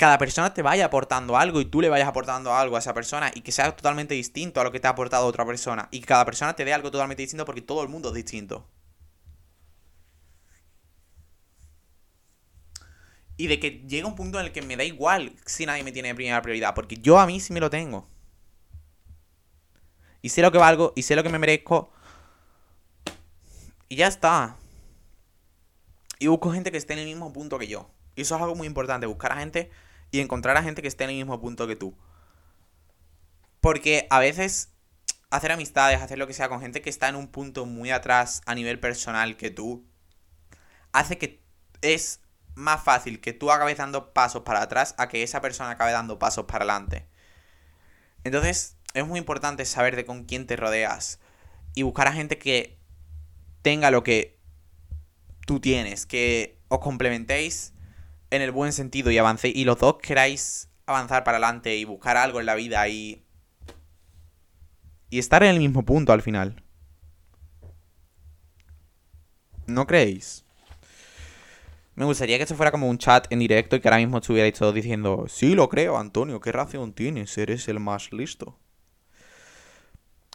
cada 0.00 0.16
persona 0.16 0.54
te 0.54 0.62
vaya 0.62 0.86
aportando 0.86 1.36
algo 1.36 1.60
y 1.60 1.66
tú 1.66 1.82
le 1.82 1.90
vayas 1.90 2.08
aportando 2.08 2.54
algo 2.54 2.76
a 2.76 2.78
esa 2.78 2.94
persona 2.94 3.30
y 3.34 3.42
que 3.42 3.52
sea 3.52 3.76
totalmente 3.76 4.14
distinto 4.14 4.58
a 4.58 4.64
lo 4.64 4.72
que 4.72 4.80
te 4.80 4.86
ha 4.86 4.90
aportado 4.92 5.26
otra 5.26 5.44
persona 5.44 5.88
y 5.90 6.00
que 6.00 6.06
cada 6.06 6.24
persona 6.24 6.56
te 6.56 6.64
dé 6.64 6.72
algo 6.72 6.90
totalmente 6.90 7.20
distinto 7.20 7.44
porque 7.44 7.60
todo 7.60 7.82
el 7.82 7.90
mundo 7.90 8.08
es 8.08 8.14
distinto. 8.14 8.66
Y 13.36 13.46
de 13.48 13.60
que 13.60 13.84
llega 13.86 14.08
un 14.08 14.16
punto 14.16 14.40
en 14.40 14.46
el 14.46 14.52
que 14.52 14.62
me 14.62 14.74
da 14.74 14.84
igual 14.84 15.36
si 15.44 15.66
nadie 15.66 15.84
me 15.84 15.92
tiene 15.92 16.14
primera 16.14 16.40
prioridad, 16.40 16.74
porque 16.74 16.96
yo 16.96 17.18
a 17.18 17.26
mí 17.26 17.38
sí 17.38 17.52
me 17.52 17.60
lo 17.60 17.68
tengo. 17.68 18.08
Y 20.22 20.30
sé 20.30 20.40
lo 20.40 20.50
que 20.50 20.56
valgo 20.56 20.94
y 20.96 21.02
sé 21.02 21.14
lo 21.14 21.22
que 21.22 21.28
me 21.28 21.38
merezco. 21.38 21.92
Y 23.90 23.96
ya 23.96 24.06
está. 24.06 24.56
Y 26.18 26.26
busco 26.28 26.52
gente 26.52 26.72
que 26.72 26.78
esté 26.78 26.94
en 26.94 27.00
el 27.00 27.06
mismo 27.06 27.30
punto 27.34 27.58
que 27.58 27.68
yo. 27.68 27.90
Y 28.16 28.22
eso 28.22 28.34
es 28.36 28.40
algo 28.40 28.54
muy 28.54 28.66
importante, 28.66 29.04
buscar 29.04 29.32
a 29.32 29.40
gente 29.40 29.70
y 30.10 30.20
encontrar 30.20 30.56
a 30.56 30.62
gente 30.62 30.82
que 30.82 30.88
esté 30.88 31.04
en 31.04 31.10
el 31.10 31.16
mismo 31.16 31.40
punto 31.40 31.66
que 31.66 31.76
tú. 31.76 31.96
Porque 33.60 34.06
a 34.10 34.18
veces 34.18 34.72
hacer 35.30 35.52
amistades, 35.52 36.00
hacer 36.00 36.18
lo 36.18 36.26
que 36.26 36.32
sea 36.32 36.48
con 36.48 36.60
gente 36.60 36.82
que 36.82 36.90
está 36.90 37.08
en 37.08 37.16
un 37.16 37.28
punto 37.28 37.66
muy 37.66 37.90
atrás 37.90 38.42
a 38.46 38.54
nivel 38.54 38.80
personal 38.80 39.36
que 39.36 39.50
tú, 39.50 39.86
hace 40.92 41.18
que 41.18 41.42
es 41.82 42.20
más 42.54 42.82
fácil 42.82 43.20
que 43.20 43.32
tú 43.32 43.50
acabes 43.50 43.78
dando 43.78 44.12
pasos 44.12 44.42
para 44.42 44.62
atrás 44.62 44.94
a 44.98 45.08
que 45.08 45.22
esa 45.22 45.40
persona 45.40 45.70
acabe 45.70 45.92
dando 45.92 46.18
pasos 46.18 46.46
para 46.46 46.64
adelante. 46.64 47.06
Entonces, 48.24 48.76
es 48.92 49.06
muy 49.06 49.18
importante 49.18 49.64
saber 49.64 49.96
de 49.96 50.04
con 50.04 50.24
quién 50.24 50.46
te 50.46 50.56
rodeas 50.56 51.20
y 51.74 51.82
buscar 51.82 52.08
a 52.08 52.12
gente 52.12 52.38
que 52.38 52.78
tenga 53.62 53.90
lo 53.90 54.02
que 54.02 54.38
tú 55.46 55.60
tienes, 55.60 56.06
que 56.06 56.58
os 56.68 56.80
complementéis 56.80 57.72
en 58.30 58.42
el 58.42 58.50
buen 58.50 58.72
sentido 58.72 59.10
y 59.10 59.18
avancéis 59.18 59.56
y 59.56 59.64
los 59.64 59.78
dos 59.78 59.96
queráis 60.02 60.68
avanzar 60.86 61.24
para 61.24 61.38
adelante 61.38 61.76
y 61.76 61.84
buscar 61.84 62.16
algo 62.16 62.40
en 62.40 62.46
la 62.46 62.54
vida 62.54 62.88
y 62.88 63.24
y 65.10 65.18
estar 65.18 65.42
en 65.42 65.50
el 65.50 65.58
mismo 65.58 65.84
punto 65.84 66.12
al 66.12 66.22
final. 66.22 66.62
¿No 69.66 69.86
creéis? 69.86 70.44
Me 71.96 72.04
gustaría 72.04 72.38
que 72.38 72.44
esto 72.44 72.54
fuera 72.54 72.70
como 72.70 72.88
un 72.88 72.96
chat 72.96 73.26
en 73.30 73.40
directo 73.40 73.76
y 73.76 73.80
que 73.80 73.88
ahora 73.88 73.98
mismo 73.98 74.18
estuvierais 74.18 74.54
todos 74.54 74.74
diciendo, 74.74 75.26
sí, 75.28 75.54
lo 75.54 75.68
creo, 75.68 75.98
Antonio, 75.98 76.40
qué 76.40 76.52
razón 76.52 76.94
tienes, 76.94 77.36
eres 77.36 77.68
el 77.68 77.78
más 77.78 78.12
listo. 78.12 78.56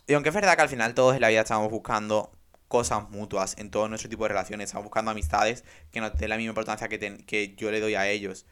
Y 0.07 0.13
aunque 0.13 0.29
es 0.29 0.35
verdad 0.35 0.55
que 0.55 0.61
al 0.61 0.69
final 0.69 0.93
todos 0.93 1.15
en 1.15 1.21
la 1.21 1.29
vida 1.29 1.41
estamos 1.41 1.71
buscando 1.71 2.31
cosas 2.67 3.09
mutuas 3.09 3.57
en 3.57 3.71
todo 3.71 3.87
nuestro 3.87 4.09
tipo 4.09 4.23
de 4.23 4.29
relaciones, 4.29 4.65
estamos 4.65 4.85
buscando 4.85 5.11
amistades 5.11 5.63
que 5.91 6.01
nos 6.01 6.15
den 6.17 6.29
la 6.29 6.37
misma 6.37 6.49
importancia 6.49 6.87
que, 6.87 7.25
que 7.25 7.55
yo 7.55 7.71
le 7.71 7.79
doy 7.79 7.95
a 7.95 8.07
ellos. 8.07 8.45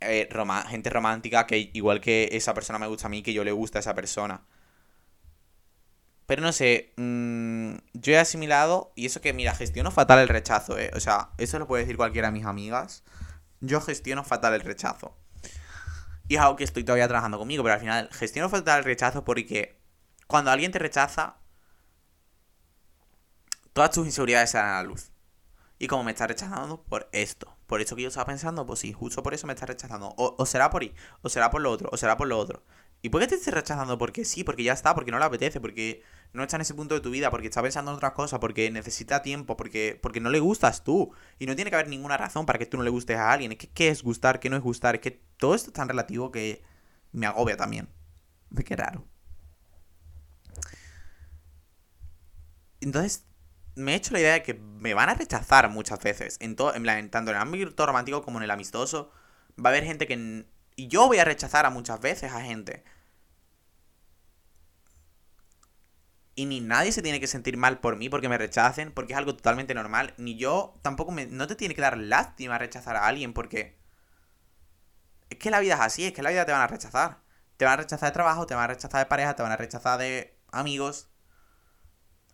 Eh, 0.00 0.28
gente 0.68 0.90
romántica 0.90 1.46
que 1.46 1.70
igual 1.72 2.00
que 2.00 2.28
esa 2.32 2.52
persona 2.54 2.78
me 2.78 2.86
gusta 2.86 3.06
a 3.06 3.10
mí, 3.10 3.22
que 3.22 3.32
yo 3.32 3.44
le 3.44 3.52
gusta 3.52 3.78
a 3.78 3.80
esa 3.80 3.94
persona. 3.94 4.42
Pero 6.26 6.42
no 6.42 6.52
sé, 6.52 6.92
mm, 6.96 7.74
yo 7.92 8.12
he 8.12 8.18
asimilado, 8.18 8.92
y 8.96 9.06
eso 9.06 9.20
que, 9.20 9.32
mira, 9.32 9.54
gestiono 9.54 9.90
fatal 9.90 10.18
el 10.20 10.28
rechazo, 10.28 10.78
¿eh? 10.78 10.90
O 10.94 11.00
sea, 11.00 11.30
eso 11.38 11.58
lo 11.58 11.66
puede 11.66 11.82
decir 11.82 11.96
cualquiera 11.96 12.28
de 12.28 12.32
mis 12.32 12.46
amigas. 12.46 13.04
Yo 13.60 13.80
gestiono 13.80 14.24
fatal 14.24 14.54
el 14.54 14.60
rechazo. 14.62 15.16
Y 16.28 16.36
es 16.36 16.40
algo 16.40 16.56
que 16.56 16.64
estoy 16.64 16.84
todavía 16.84 17.08
trabajando 17.08 17.38
conmigo, 17.38 17.62
pero 17.62 17.74
al 17.74 17.80
final 17.80 18.08
gestiono 18.12 18.48
fatal 18.48 18.78
el 18.78 18.84
rechazo 18.84 19.24
porque 19.24 19.78
cuando 20.26 20.50
alguien 20.50 20.72
te 20.72 20.78
rechaza, 20.78 21.36
todas 23.74 23.90
tus 23.90 24.06
inseguridades 24.06 24.54
a 24.54 24.62
la 24.62 24.82
luz. 24.84 25.12
Y 25.78 25.88
como 25.88 26.04
me 26.04 26.12
está 26.12 26.26
rechazando 26.26 26.82
por 26.84 27.08
esto, 27.12 27.54
por 27.66 27.82
eso 27.82 27.96
que 27.96 28.02
yo 28.02 28.08
estaba 28.08 28.26
pensando, 28.26 28.64
pues 28.66 28.80
sí, 28.80 28.94
justo 28.94 29.22
por 29.22 29.34
eso 29.34 29.46
me 29.46 29.52
está 29.52 29.66
rechazando. 29.66 30.14
O, 30.16 30.36
o 30.38 30.46
será 30.46 30.70
por 30.70 30.82
ahí, 30.82 30.94
o 31.22 31.28
será 31.28 31.50
por 31.50 31.60
lo 31.60 31.70
otro, 31.70 31.90
o 31.92 31.96
será 31.98 32.16
por 32.16 32.28
lo 32.28 32.38
otro. 32.38 32.62
¿Y 33.02 33.10
por 33.10 33.20
qué 33.20 33.26
te 33.26 33.34
estés 33.34 33.52
rechazando? 33.52 33.98
Porque 33.98 34.24
sí, 34.24 34.44
porque 34.44 34.64
ya 34.64 34.72
está, 34.72 34.94
porque 34.94 35.10
no 35.10 35.18
le 35.18 35.26
apetece, 35.26 35.60
porque 35.60 36.02
no 36.32 36.42
está 36.42 36.56
en 36.56 36.62
ese 36.62 36.72
punto 36.72 36.94
de 36.94 37.02
tu 37.02 37.10
vida, 37.10 37.30
porque 37.30 37.48
está 37.48 37.60
pensando 37.62 37.90
en 37.90 37.96
otras 37.98 38.12
cosas, 38.12 38.38
porque 38.38 38.70
necesita 38.70 39.20
tiempo, 39.20 39.58
porque, 39.58 39.98
porque 40.02 40.20
no 40.20 40.30
le 40.30 40.40
gustas 40.40 40.84
tú. 40.84 41.12
Y 41.38 41.44
no 41.44 41.54
tiene 41.54 41.70
que 41.70 41.76
haber 41.76 41.88
ninguna 41.88 42.16
razón 42.16 42.46
para 42.46 42.58
que 42.58 42.64
tú 42.64 42.78
no 42.78 42.82
le 42.82 42.88
gustes 42.88 43.18
a 43.18 43.30
alguien. 43.30 43.52
Es 43.52 43.58
que 43.58 43.68
qué 43.68 43.88
es 43.88 44.02
gustar, 44.02 44.40
qué 44.40 44.48
no 44.48 44.56
es 44.56 44.62
gustar. 44.62 44.94
Es 44.94 45.00
que 45.02 45.20
todo 45.36 45.54
esto 45.54 45.68
es 45.68 45.74
tan 45.74 45.88
relativo 45.88 46.32
que 46.32 46.62
me 47.12 47.26
agobia 47.26 47.56
también. 47.58 47.88
Qué 48.64 48.76
raro. 48.76 49.04
Entonces, 52.80 53.26
me 53.76 53.92
he 53.92 53.96
hecho 53.96 54.12
la 54.12 54.20
idea 54.20 54.32
de 54.34 54.42
que 54.42 54.54
me 54.54 54.94
van 54.94 55.08
a 55.08 55.14
rechazar 55.14 55.68
muchas 55.70 56.00
veces. 56.00 56.36
En 56.40 56.56
todo, 56.56 56.74
en 56.74 56.84
tanto 57.10 57.30
en 57.30 57.36
el 57.36 57.42
ámbito 57.42 57.86
romántico 57.86 58.22
como 58.22 58.38
en 58.38 58.44
el 58.44 58.50
amistoso. 58.50 59.10
Va 59.58 59.70
a 59.70 59.72
haber 59.72 59.84
gente 59.84 60.06
que. 60.06 60.46
Y 60.76 60.88
yo 60.88 61.06
voy 61.06 61.18
a 61.18 61.24
rechazar 61.24 61.66
a 61.66 61.70
muchas 61.70 62.00
veces 62.00 62.32
a 62.32 62.40
gente. 62.40 62.84
Y 66.36 66.46
ni 66.46 66.60
nadie 66.60 66.90
se 66.90 67.02
tiene 67.02 67.20
que 67.20 67.28
sentir 67.28 67.56
mal 67.56 67.78
por 67.80 67.96
mí 67.96 68.08
porque 68.08 68.28
me 68.28 68.38
rechacen, 68.38 68.92
porque 68.92 69.12
es 69.12 69.18
algo 69.18 69.36
totalmente 69.36 69.74
normal. 69.74 70.14
Ni 70.16 70.36
yo 70.36 70.78
tampoco 70.82 71.12
me... 71.12 71.26
No 71.26 71.46
te 71.46 71.54
tiene 71.54 71.74
que 71.74 71.80
dar 71.80 71.96
lástima 71.96 72.58
rechazar 72.58 72.96
a 72.96 73.06
alguien 73.06 73.32
porque... 73.32 73.78
Es 75.30 75.38
que 75.38 75.50
la 75.50 75.60
vida 75.60 75.74
es 75.74 75.80
así, 75.80 76.04
es 76.04 76.12
que 76.12 76.22
la 76.22 76.30
vida 76.30 76.44
te 76.44 76.52
van 76.52 76.62
a 76.62 76.66
rechazar. 76.66 77.22
Te 77.56 77.64
van 77.64 77.74
a 77.74 77.76
rechazar 77.78 78.08
de 78.08 78.14
trabajo, 78.14 78.46
te 78.46 78.54
van 78.54 78.64
a 78.64 78.66
rechazar 78.68 79.00
de 79.00 79.06
pareja, 79.06 79.36
te 79.36 79.42
van 79.42 79.52
a 79.52 79.56
rechazar 79.56 79.98
de 79.98 80.36
amigos. 80.50 81.08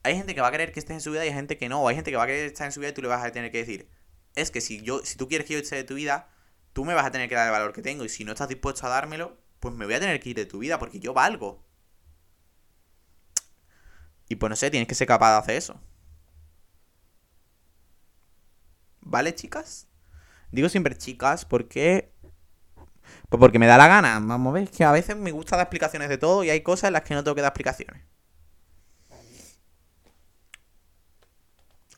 Hay 0.02 0.16
gente 0.16 0.34
que 0.34 0.40
va 0.40 0.48
a 0.48 0.50
querer 0.50 0.72
que 0.72 0.80
estés 0.80 0.94
en 0.94 1.00
su 1.00 1.10
vida 1.12 1.24
y 1.24 1.28
hay 1.28 1.34
gente 1.34 1.58
que 1.58 1.68
no. 1.68 1.86
Hay 1.86 1.94
gente 1.94 2.10
que 2.10 2.16
va 2.16 2.24
a 2.24 2.26
querer 2.26 2.46
estar 2.46 2.66
en 2.66 2.72
su 2.72 2.80
vida 2.80 2.90
y 2.90 2.94
tú 2.94 3.02
le 3.02 3.08
vas 3.08 3.24
a 3.24 3.30
tener 3.32 3.50
que 3.50 3.58
decir, 3.58 3.88
es 4.34 4.50
que 4.50 4.60
si 4.60 4.80
yo, 4.80 5.04
si 5.04 5.16
tú 5.16 5.28
quieres 5.28 5.46
que 5.46 5.54
yo 5.54 5.60
esté 5.60 5.76
de 5.76 5.84
tu 5.84 5.94
vida, 5.94 6.28
tú 6.72 6.84
me 6.84 6.94
vas 6.94 7.04
a 7.04 7.10
tener 7.10 7.28
que 7.28 7.34
dar 7.34 7.46
el 7.46 7.52
valor 7.52 7.72
que 7.72 7.82
tengo. 7.82 8.04
Y 8.04 8.08
si 8.08 8.24
no 8.24 8.32
estás 8.32 8.48
dispuesto 8.48 8.86
a 8.86 8.90
dármelo, 8.90 9.38
pues 9.60 9.74
me 9.74 9.84
voy 9.84 9.94
a 9.94 10.00
tener 10.00 10.18
que 10.20 10.30
ir 10.30 10.36
de 10.36 10.46
tu 10.46 10.58
vida 10.60 10.78
porque 10.78 11.00
yo 11.00 11.12
valgo. 11.12 11.64
Y 14.28 14.36
pues 14.36 14.48
no 14.48 14.56
sé, 14.56 14.70
tienes 14.70 14.88
que 14.88 14.94
ser 14.94 15.06
capaz 15.08 15.32
de 15.32 15.38
hacer 15.38 15.56
eso. 15.56 15.80
¿Vale, 19.00 19.34
chicas? 19.34 19.88
Digo 20.52 20.68
siempre 20.68 20.96
chicas 20.96 21.44
porque... 21.44 22.14
Pues 23.28 23.40
porque 23.40 23.58
me 23.58 23.66
da 23.66 23.76
la 23.76 23.88
gana. 23.88 24.20
Vamos 24.20 24.52
a 24.52 24.54
ver, 24.54 24.70
que 24.70 24.84
a 24.84 24.92
veces 24.92 25.16
me 25.16 25.32
gusta 25.32 25.56
dar 25.56 25.64
explicaciones 25.64 26.08
de 26.08 26.18
todo 26.18 26.44
y 26.44 26.50
hay 26.50 26.62
cosas 26.62 26.88
en 26.88 26.92
las 26.94 27.02
que 27.02 27.14
no 27.14 27.24
tengo 27.24 27.34
que 27.34 27.42
dar 27.42 27.50
explicaciones. 27.50 28.09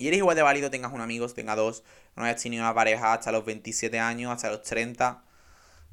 Y 0.02 0.08
eres 0.08 0.18
igual 0.18 0.34
de 0.34 0.42
válido, 0.42 0.68
tengas 0.68 0.92
un 0.92 1.00
amigo, 1.00 1.28
tengas 1.28 1.54
dos, 1.54 1.84
no 2.16 2.24
hayas 2.24 2.42
tenido 2.42 2.64
una 2.64 2.74
pareja 2.74 3.12
hasta 3.12 3.30
los 3.30 3.44
27 3.44 4.00
años, 4.00 4.32
hasta 4.32 4.50
los 4.50 4.62
30, 4.62 5.22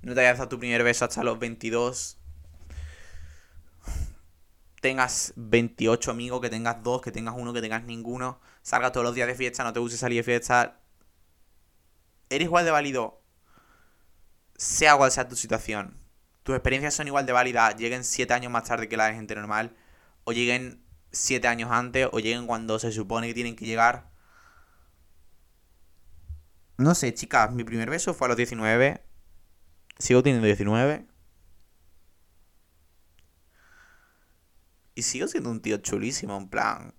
no 0.01 0.15
te 0.15 0.21
hayas 0.21 0.39
dado 0.39 0.49
tu 0.49 0.57
primer 0.57 0.81
beso 0.83 1.05
hasta 1.05 1.23
los 1.23 1.37
22, 1.37 2.17
tengas 4.81 5.31
28 5.35 6.09
amigos, 6.09 6.41
que 6.41 6.49
tengas 6.49 6.81
dos, 6.81 7.03
que 7.03 7.11
tengas 7.11 7.35
uno, 7.37 7.53
que 7.53 7.61
tengas 7.61 7.83
ninguno, 7.83 8.39
salgas 8.63 8.93
todos 8.93 9.03
los 9.03 9.13
días 9.13 9.27
de 9.27 9.35
fiesta, 9.35 9.63
no 9.63 9.73
te 9.73 9.79
guste 9.79 9.99
salir 9.99 10.17
de 10.17 10.23
fiesta, 10.23 10.79
eres 12.31 12.47
igual 12.47 12.65
de 12.65 12.71
válido, 12.71 13.21
sea 14.57 14.97
cual 14.97 15.11
sea 15.11 15.27
tu 15.27 15.35
situación. 15.35 15.95
Tus 16.41 16.55
experiencias 16.55 16.95
son 16.95 17.05
igual 17.05 17.27
de 17.27 17.33
válidas, 17.33 17.75
lleguen 17.75 18.03
7 18.03 18.33
años 18.33 18.51
más 18.51 18.63
tarde 18.63 18.89
que 18.89 18.97
la 18.97 19.05
de 19.05 19.13
gente 19.13 19.35
normal, 19.35 19.75
o 20.23 20.31
lleguen 20.31 20.88
7 21.11 21.47
años 21.47 21.71
antes, 21.71 22.07
o 22.11 22.19
lleguen 22.19 22.47
cuando 22.47 22.79
se 22.79 22.91
supone 22.91 23.27
que 23.27 23.33
tienen 23.33 23.55
que 23.55 23.65
llegar. 23.65 24.09
No 26.77 26.95
sé, 26.95 27.13
chicas, 27.13 27.51
mi 27.51 27.63
primer 27.63 27.89
beso 27.89 28.13
fue 28.13 28.27
a 28.27 28.29
los 28.29 28.37
19. 28.37 29.03
Sigo 29.97 30.23
teniendo 30.23 30.45
19. 30.45 31.05
Y 34.95 35.01
sigo 35.03 35.27
siendo 35.27 35.49
un 35.49 35.61
tío 35.61 35.77
chulísimo, 35.77 36.37
en 36.37 36.49
plan. 36.49 36.93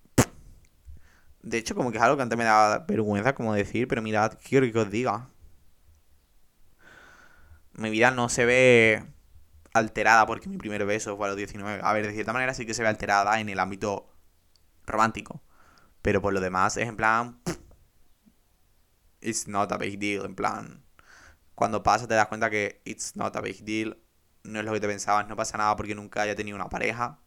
De 1.41 1.57
hecho, 1.57 1.75
como 1.75 1.91
que 1.91 1.97
es 1.97 2.03
algo 2.03 2.17
que 2.17 2.23
antes 2.23 2.37
me 2.37 2.43
daba 2.43 2.79
vergüenza 2.79 3.33
como 3.33 3.53
decir, 3.53 3.87
pero 3.87 4.01
mirad, 4.01 4.37
quiero 4.43 4.71
que 4.71 4.79
os 4.79 4.91
diga. 4.91 5.29
Mi 7.73 7.89
vida 7.89 8.11
no 8.11 8.29
se 8.29 8.45
ve 8.45 9.03
alterada 9.73 10.25
porque 10.25 10.49
mi 10.49 10.57
primer 10.57 10.85
beso 10.85 11.17
fue 11.17 11.25
a 11.27 11.29
los 11.29 11.37
19. 11.37 11.81
A 11.83 11.93
ver, 11.93 12.07
de 12.07 12.13
cierta 12.13 12.33
manera 12.33 12.53
sí 12.53 12.65
que 12.65 12.73
se 12.73 12.83
ve 12.83 12.89
alterada 12.89 13.39
en 13.39 13.49
el 13.49 13.59
ámbito 13.59 14.09
romántico. 14.85 15.41
Pero 16.01 16.21
por 16.21 16.33
lo 16.33 16.39
demás 16.41 16.77
es 16.77 16.87
en 16.87 16.95
plan. 16.95 17.41
It's 19.21 19.47
not 19.47 19.71
a 19.71 19.77
big 19.77 19.99
deal. 19.99 20.25
En 20.25 20.35
plan. 20.35 20.83
Cuando 21.55 21.83
pasa 21.83 22.07
te 22.07 22.15
das 22.15 22.27
cuenta 22.27 22.49
que 22.49 22.81
it's 22.85 23.15
not 23.15 23.35
a 23.35 23.41
big 23.41 23.63
deal. 23.63 23.97
No 24.43 24.59
es 24.59 24.65
lo 24.65 24.73
que 24.73 24.79
te 24.79 24.87
pensabas, 24.87 25.27
no 25.27 25.35
pasa 25.35 25.57
nada 25.57 25.75
porque 25.75 25.93
nunca 25.93 26.23
haya 26.23 26.35
tenido 26.35 26.55
una 26.55 26.69
pareja. 26.69 27.19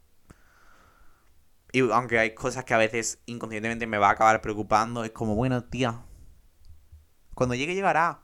Y 1.71 1.81
aunque 1.91 2.19
hay 2.19 2.35
cosas 2.35 2.65
que 2.65 2.75
a 2.75 2.79
veces 2.79 3.21
inconscientemente 3.27 3.87
me 3.87 3.99
va 3.99 4.09
a 4.09 4.13
acabar 4.13 4.41
preocupando, 4.41 5.05
es 5.05 5.11
como, 5.13 5.35
bueno, 5.35 5.63
tía, 5.65 6.05
cuando 7.35 7.55
llegue 7.55 7.75
llegará. 7.75 8.24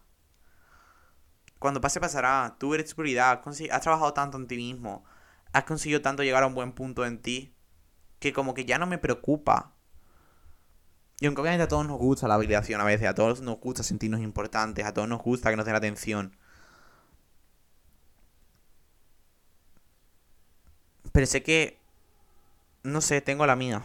Cuando 1.61 1.81
pase 1.81 2.01
pasará. 2.01 2.57
Tú 2.59 2.75
eres 2.75 2.91
tu 2.91 2.97
prioridad. 2.97 3.41
Has 3.71 3.83
trabajado 3.83 4.13
tanto 4.13 4.37
en 4.37 4.49
ti 4.49 4.57
mismo. 4.57 5.05
Has 5.53 5.65
conseguido 5.65 6.03
tanto 6.03 6.25
llegar 6.25 6.43
a 6.43 6.49
un 6.49 6.55
buen 6.55 6.73
punto 6.73 7.07
en 7.07 7.23
ti. 7.23 7.55
Que 8.19 8.33
como 8.33 8.55
que 8.55 8.65
ya 8.65 8.79
no 8.79 8.89
me 8.89 8.99
preocupa. 8.99 9.77
Y 11.21 11.27
aunque 11.27 11.43
obviamente 11.43 11.65
a 11.65 11.69
todos 11.69 11.87
nos 11.87 11.99
gusta 11.99 12.27
la 12.27 12.37
validación 12.37 12.81
a 12.81 12.85
veces. 12.85 13.07
A 13.07 13.15
todos 13.15 13.41
nos 13.43 13.61
gusta 13.61 13.85
sentirnos 13.85 14.21
importantes. 14.21 14.85
A 14.85 14.93
todos 14.93 15.09
nos 15.09 15.23
gusta 15.23 15.51
que 15.51 15.57
nos 15.57 15.67
den 15.67 15.77
atención. 15.77 16.37
Pero 21.13 21.27
sé 21.27 21.43
que 21.43 21.81
no 22.83 23.01
sé, 23.01 23.21
tengo 23.21 23.47
la 23.47 23.57
mía. 23.57 23.83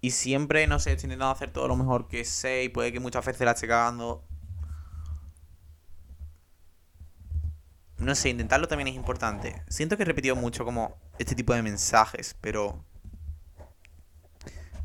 Y 0.00 0.10
siempre, 0.12 0.66
no 0.66 0.78
sé, 0.78 0.92
estoy 0.92 1.06
intentando 1.08 1.32
hacer 1.32 1.52
todo 1.52 1.66
lo 1.68 1.76
mejor 1.76 2.08
que 2.08 2.24
sé 2.24 2.64
y 2.64 2.68
puede 2.68 2.92
que 2.92 3.00
muchas 3.00 3.24
veces 3.24 3.44
la 3.44 3.52
esté 3.52 3.66
cagando. 3.66 4.27
No 7.98 8.14
sé, 8.14 8.28
intentarlo 8.28 8.68
también 8.68 8.88
es 8.88 8.94
importante. 8.94 9.62
Siento 9.68 9.96
que 9.96 10.04
he 10.04 10.06
repetido 10.06 10.36
mucho 10.36 10.64
como 10.64 10.96
este 11.18 11.34
tipo 11.34 11.52
de 11.52 11.62
mensajes, 11.62 12.36
pero... 12.40 12.84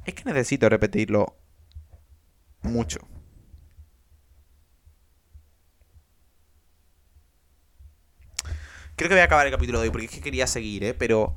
Es 0.06 0.14
que 0.16 0.24
necesito 0.26 0.68
repetirlo 0.68 1.38
mucho. 2.64 3.00
Creo 8.96 9.10
que 9.10 9.16
voy 9.16 9.22
a 9.22 9.26
acabar 9.26 9.46
el 9.46 9.54
capítulo 9.54 9.80
de 9.80 9.88
hoy 9.88 9.92
porque 9.92 10.06
es 10.06 10.12
que 10.12 10.22
quería 10.22 10.48
seguir, 10.48 10.84
¿eh? 10.84 10.94
Pero 10.94 11.36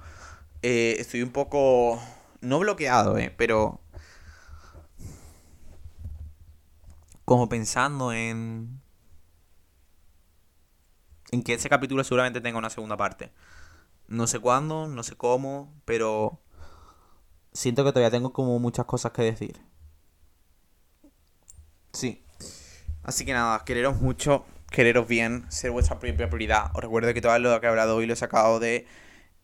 eh, 0.62 0.96
estoy 0.98 1.22
un 1.22 1.30
poco... 1.30 2.02
No 2.40 2.58
bloqueado, 2.58 3.18
¿eh? 3.18 3.32
Pero... 3.36 3.82
Como 7.24 7.48
pensando 7.48 8.12
en... 8.12 8.80
En 11.32 11.42
que 11.42 11.54
ese 11.54 11.68
capítulo 11.68 12.04
seguramente 12.04 12.40
tenga 12.40 12.58
una 12.58 12.70
segunda 12.70 12.96
parte. 12.96 13.32
No 14.08 14.26
sé 14.26 14.38
cuándo, 14.38 14.86
no 14.86 15.02
sé 15.02 15.16
cómo, 15.16 15.72
pero... 15.84 16.40
Siento 17.52 17.84
que 17.84 17.90
todavía 17.90 18.10
tengo 18.10 18.32
como 18.32 18.58
muchas 18.58 18.84
cosas 18.86 19.12
que 19.12 19.22
decir. 19.22 19.60
Sí. 21.92 22.22
Así 23.02 23.24
que 23.24 23.32
nada, 23.32 23.64
quereros 23.64 24.00
mucho 24.00 24.44
quereros 24.70 25.08
bien, 25.08 25.44
ser 25.48 25.70
vuestra 25.70 25.98
propia 25.98 26.28
prioridad. 26.28 26.70
Os 26.74 26.82
recuerdo 26.82 27.12
que 27.14 27.20
todo 27.20 27.38
lo 27.38 27.60
que 27.60 27.66
he 27.66 27.70
hablado 27.70 27.96
hoy 27.96 28.06
lo 28.06 28.12
he 28.12 28.16
sacado 28.16 28.60
de 28.60 28.86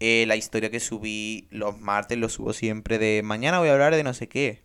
eh, 0.00 0.24
la 0.26 0.36
historia 0.36 0.70
que 0.70 0.80
subí 0.80 1.48
los 1.50 1.78
martes, 1.80 2.18
lo 2.18 2.28
subo 2.28 2.52
siempre 2.52 2.98
de 2.98 3.22
mañana 3.22 3.58
voy 3.58 3.68
a 3.68 3.72
hablar 3.72 3.94
de 3.94 4.02
no 4.02 4.14
sé 4.14 4.28
qué. 4.28 4.62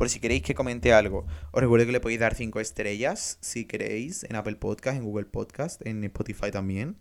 Por 0.00 0.08
si 0.08 0.18
queréis 0.18 0.42
que 0.42 0.54
comente 0.54 0.94
algo. 0.94 1.26
Os 1.50 1.60
recuerdo 1.60 1.84
que 1.84 1.92
le 1.92 2.00
podéis 2.00 2.20
dar 2.20 2.34
5 2.34 2.58
estrellas 2.58 3.36
si 3.42 3.66
queréis 3.66 4.24
en 4.24 4.34
Apple 4.34 4.56
Podcast, 4.56 4.96
en 4.96 5.04
Google 5.04 5.26
Podcast, 5.26 5.86
en 5.86 6.02
Spotify 6.04 6.50
también. 6.50 6.96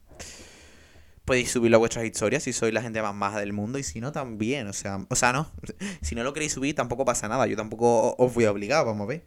Podéis 1.23 1.49
subirlo 1.49 1.77
a 1.77 1.79
vuestras 1.79 2.03
historias 2.03 2.43
si 2.43 2.51
sois 2.51 2.73
la 2.73 2.81
gente 2.81 3.01
más 3.01 3.15
maja 3.15 3.39
del 3.39 3.53
mundo 3.53 3.79
y 3.79 3.83
si 3.83 4.01
no 4.01 4.11
también, 4.11 4.67
o 4.67 4.73
sea, 4.73 5.05
o 5.09 5.15
sea, 5.15 5.31
no, 5.31 5.49
si 6.01 6.13
no 6.13 6.25
lo 6.25 6.33
queréis 6.33 6.51
subir 6.51 6.75
tampoco 6.75 7.05
pasa 7.05 7.29
nada, 7.29 7.47
yo 7.47 7.55
tampoco 7.55 8.17
os 8.17 8.33
voy 8.33 8.43
a 8.43 8.51
obligar, 8.51 8.85
vamos 8.85 9.05
a 9.05 9.07
ver. 9.07 9.25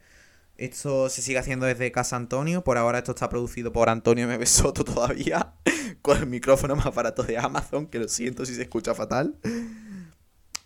Esto 0.58 1.08
se 1.08 1.22
sigue 1.22 1.38
haciendo 1.38 1.64
desde 1.64 1.90
Casa 1.92 2.16
Antonio. 2.16 2.62
Por 2.64 2.76
ahora 2.76 2.98
esto 2.98 3.12
está 3.12 3.30
producido 3.30 3.72
por 3.72 3.88
Antonio 3.88 4.30
M. 4.30 4.44
Soto 4.44 4.84
todavía. 4.84 5.54
Con 6.02 6.18
el 6.18 6.26
micrófono 6.26 6.76
más 6.76 6.94
barato 6.94 7.22
de 7.22 7.38
Amazon, 7.38 7.86
que 7.86 7.98
lo 7.98 8.08
siento 8.08 8.44
si 8.44 8.54
se 8.54 8.60
escucha 8.60 8.94
fatal. 8.94 9.38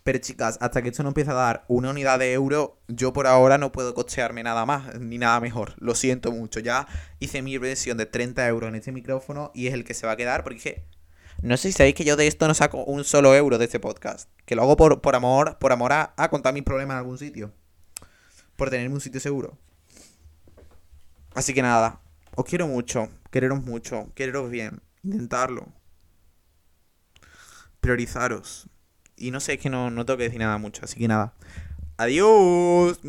Pero 0.07 0.19
chicas, 0.19 0.57
hasta 0.61 0.81
que 0.81 0.87
esto 0.87 1.03
no 1.03 1.09
empiece 1.09 1.31
a 1.31 1.33
dar 1.33 1.65
una 1.67 1.89
unidad 1.89 2.17
de 2.17 2.31
euro, 2.31 2.79
yo 2.87 3.11
por 3.11 3.27
ahora 3.27 3.57
no 3.57 3.73
puedo 3.73 3.93
costearme 3.93 4.41
nada 4.41 4.65
más, 4.65 4.97
ni 5.01 5.17
nada 5.17 5.41
mejor. 5.41 5.73
Lo 5.79 5.95
siento 5.95 6.31
mucho. 6.31 6.61
Ya 6.61 6.87
hice 7.19 7.41
mi 7.41 7.55
inversión 7.55 7.97
de 7.97 8.05
30 8.05 8.47
euros 8.47 8.69
en 8.69 8.75
este 8.75 8.93
micrófono 8.93 9.51
y 9.53 9.67
es 9.67 9.73
el 9.73 9.83
que 9.83 9.93
se 9.93 10.07
va 10.07 10.13
a 10.13 10.15
quedar 10.15 10.45
porque 10.45 10.85
no 11.41 11.57
sé 11.57 11.67
si 11.67 11.73
sabéis 11.73 11.95
que 11.95 12.05
yo 12.05 12.15
de 12.15 12.25
esto 12.25 12.47
no 12.47 12.53
saco 12.53 12.85
un 12.85 13.03
solo 13.03 13.35
euro 13.35 13.57
de 13.57 13.65
este 13.65 13.81
podcast. 13.81 14.29
Que 14.45 14.55
lo 14.55 14.61
hago 14.61 14.77
por, 14.77 15.01
por 15.01 15.13
amor, 15.13 15.57
por 15.59 15.73
amor 15.73 15.91
a, 15.91 16.13
a 16.15 16.29
contar 16.29 16.53
mis 16.53 16.63
problemas 16.63 16.93
en 16.93 16.99
algún 16.99 17.17
sitio. 17.17 17.51
Por 18.55 18.69
tenerme 18.69 18.95
un 18.95 19.01
sitio 19.01 19.19
seguro. 19.19 19.57
Así 21.35 21.53
que 21.53 21.61
nada, 21.61 21.99
os 22.33 22.45
quiero 22.45 22.65
mucho, 22.65 23.09
quereros 23.29 23.61
mucho, 23.61 24.09
quereros 24.15 24.49
bien, 24.49 24.81
intentarlo. 25.03 25.67
Priorizaros. 27.81 28.69
Y 29.17 29.31
no 29.31 29.39
sé, 29.39 29.53
es 29.53 29.59
que 29.59 29.69
no, 29.69 29.89
no 29.89 30.05
tengo 30.05 30.17
que 30.17 30.25
nada 30.39 30.57
mucho, 30.57 30.85
así 30.85 30.99
que 30.99 31.07
nada. 31.07 31.33
Adiós. 31.97 32.99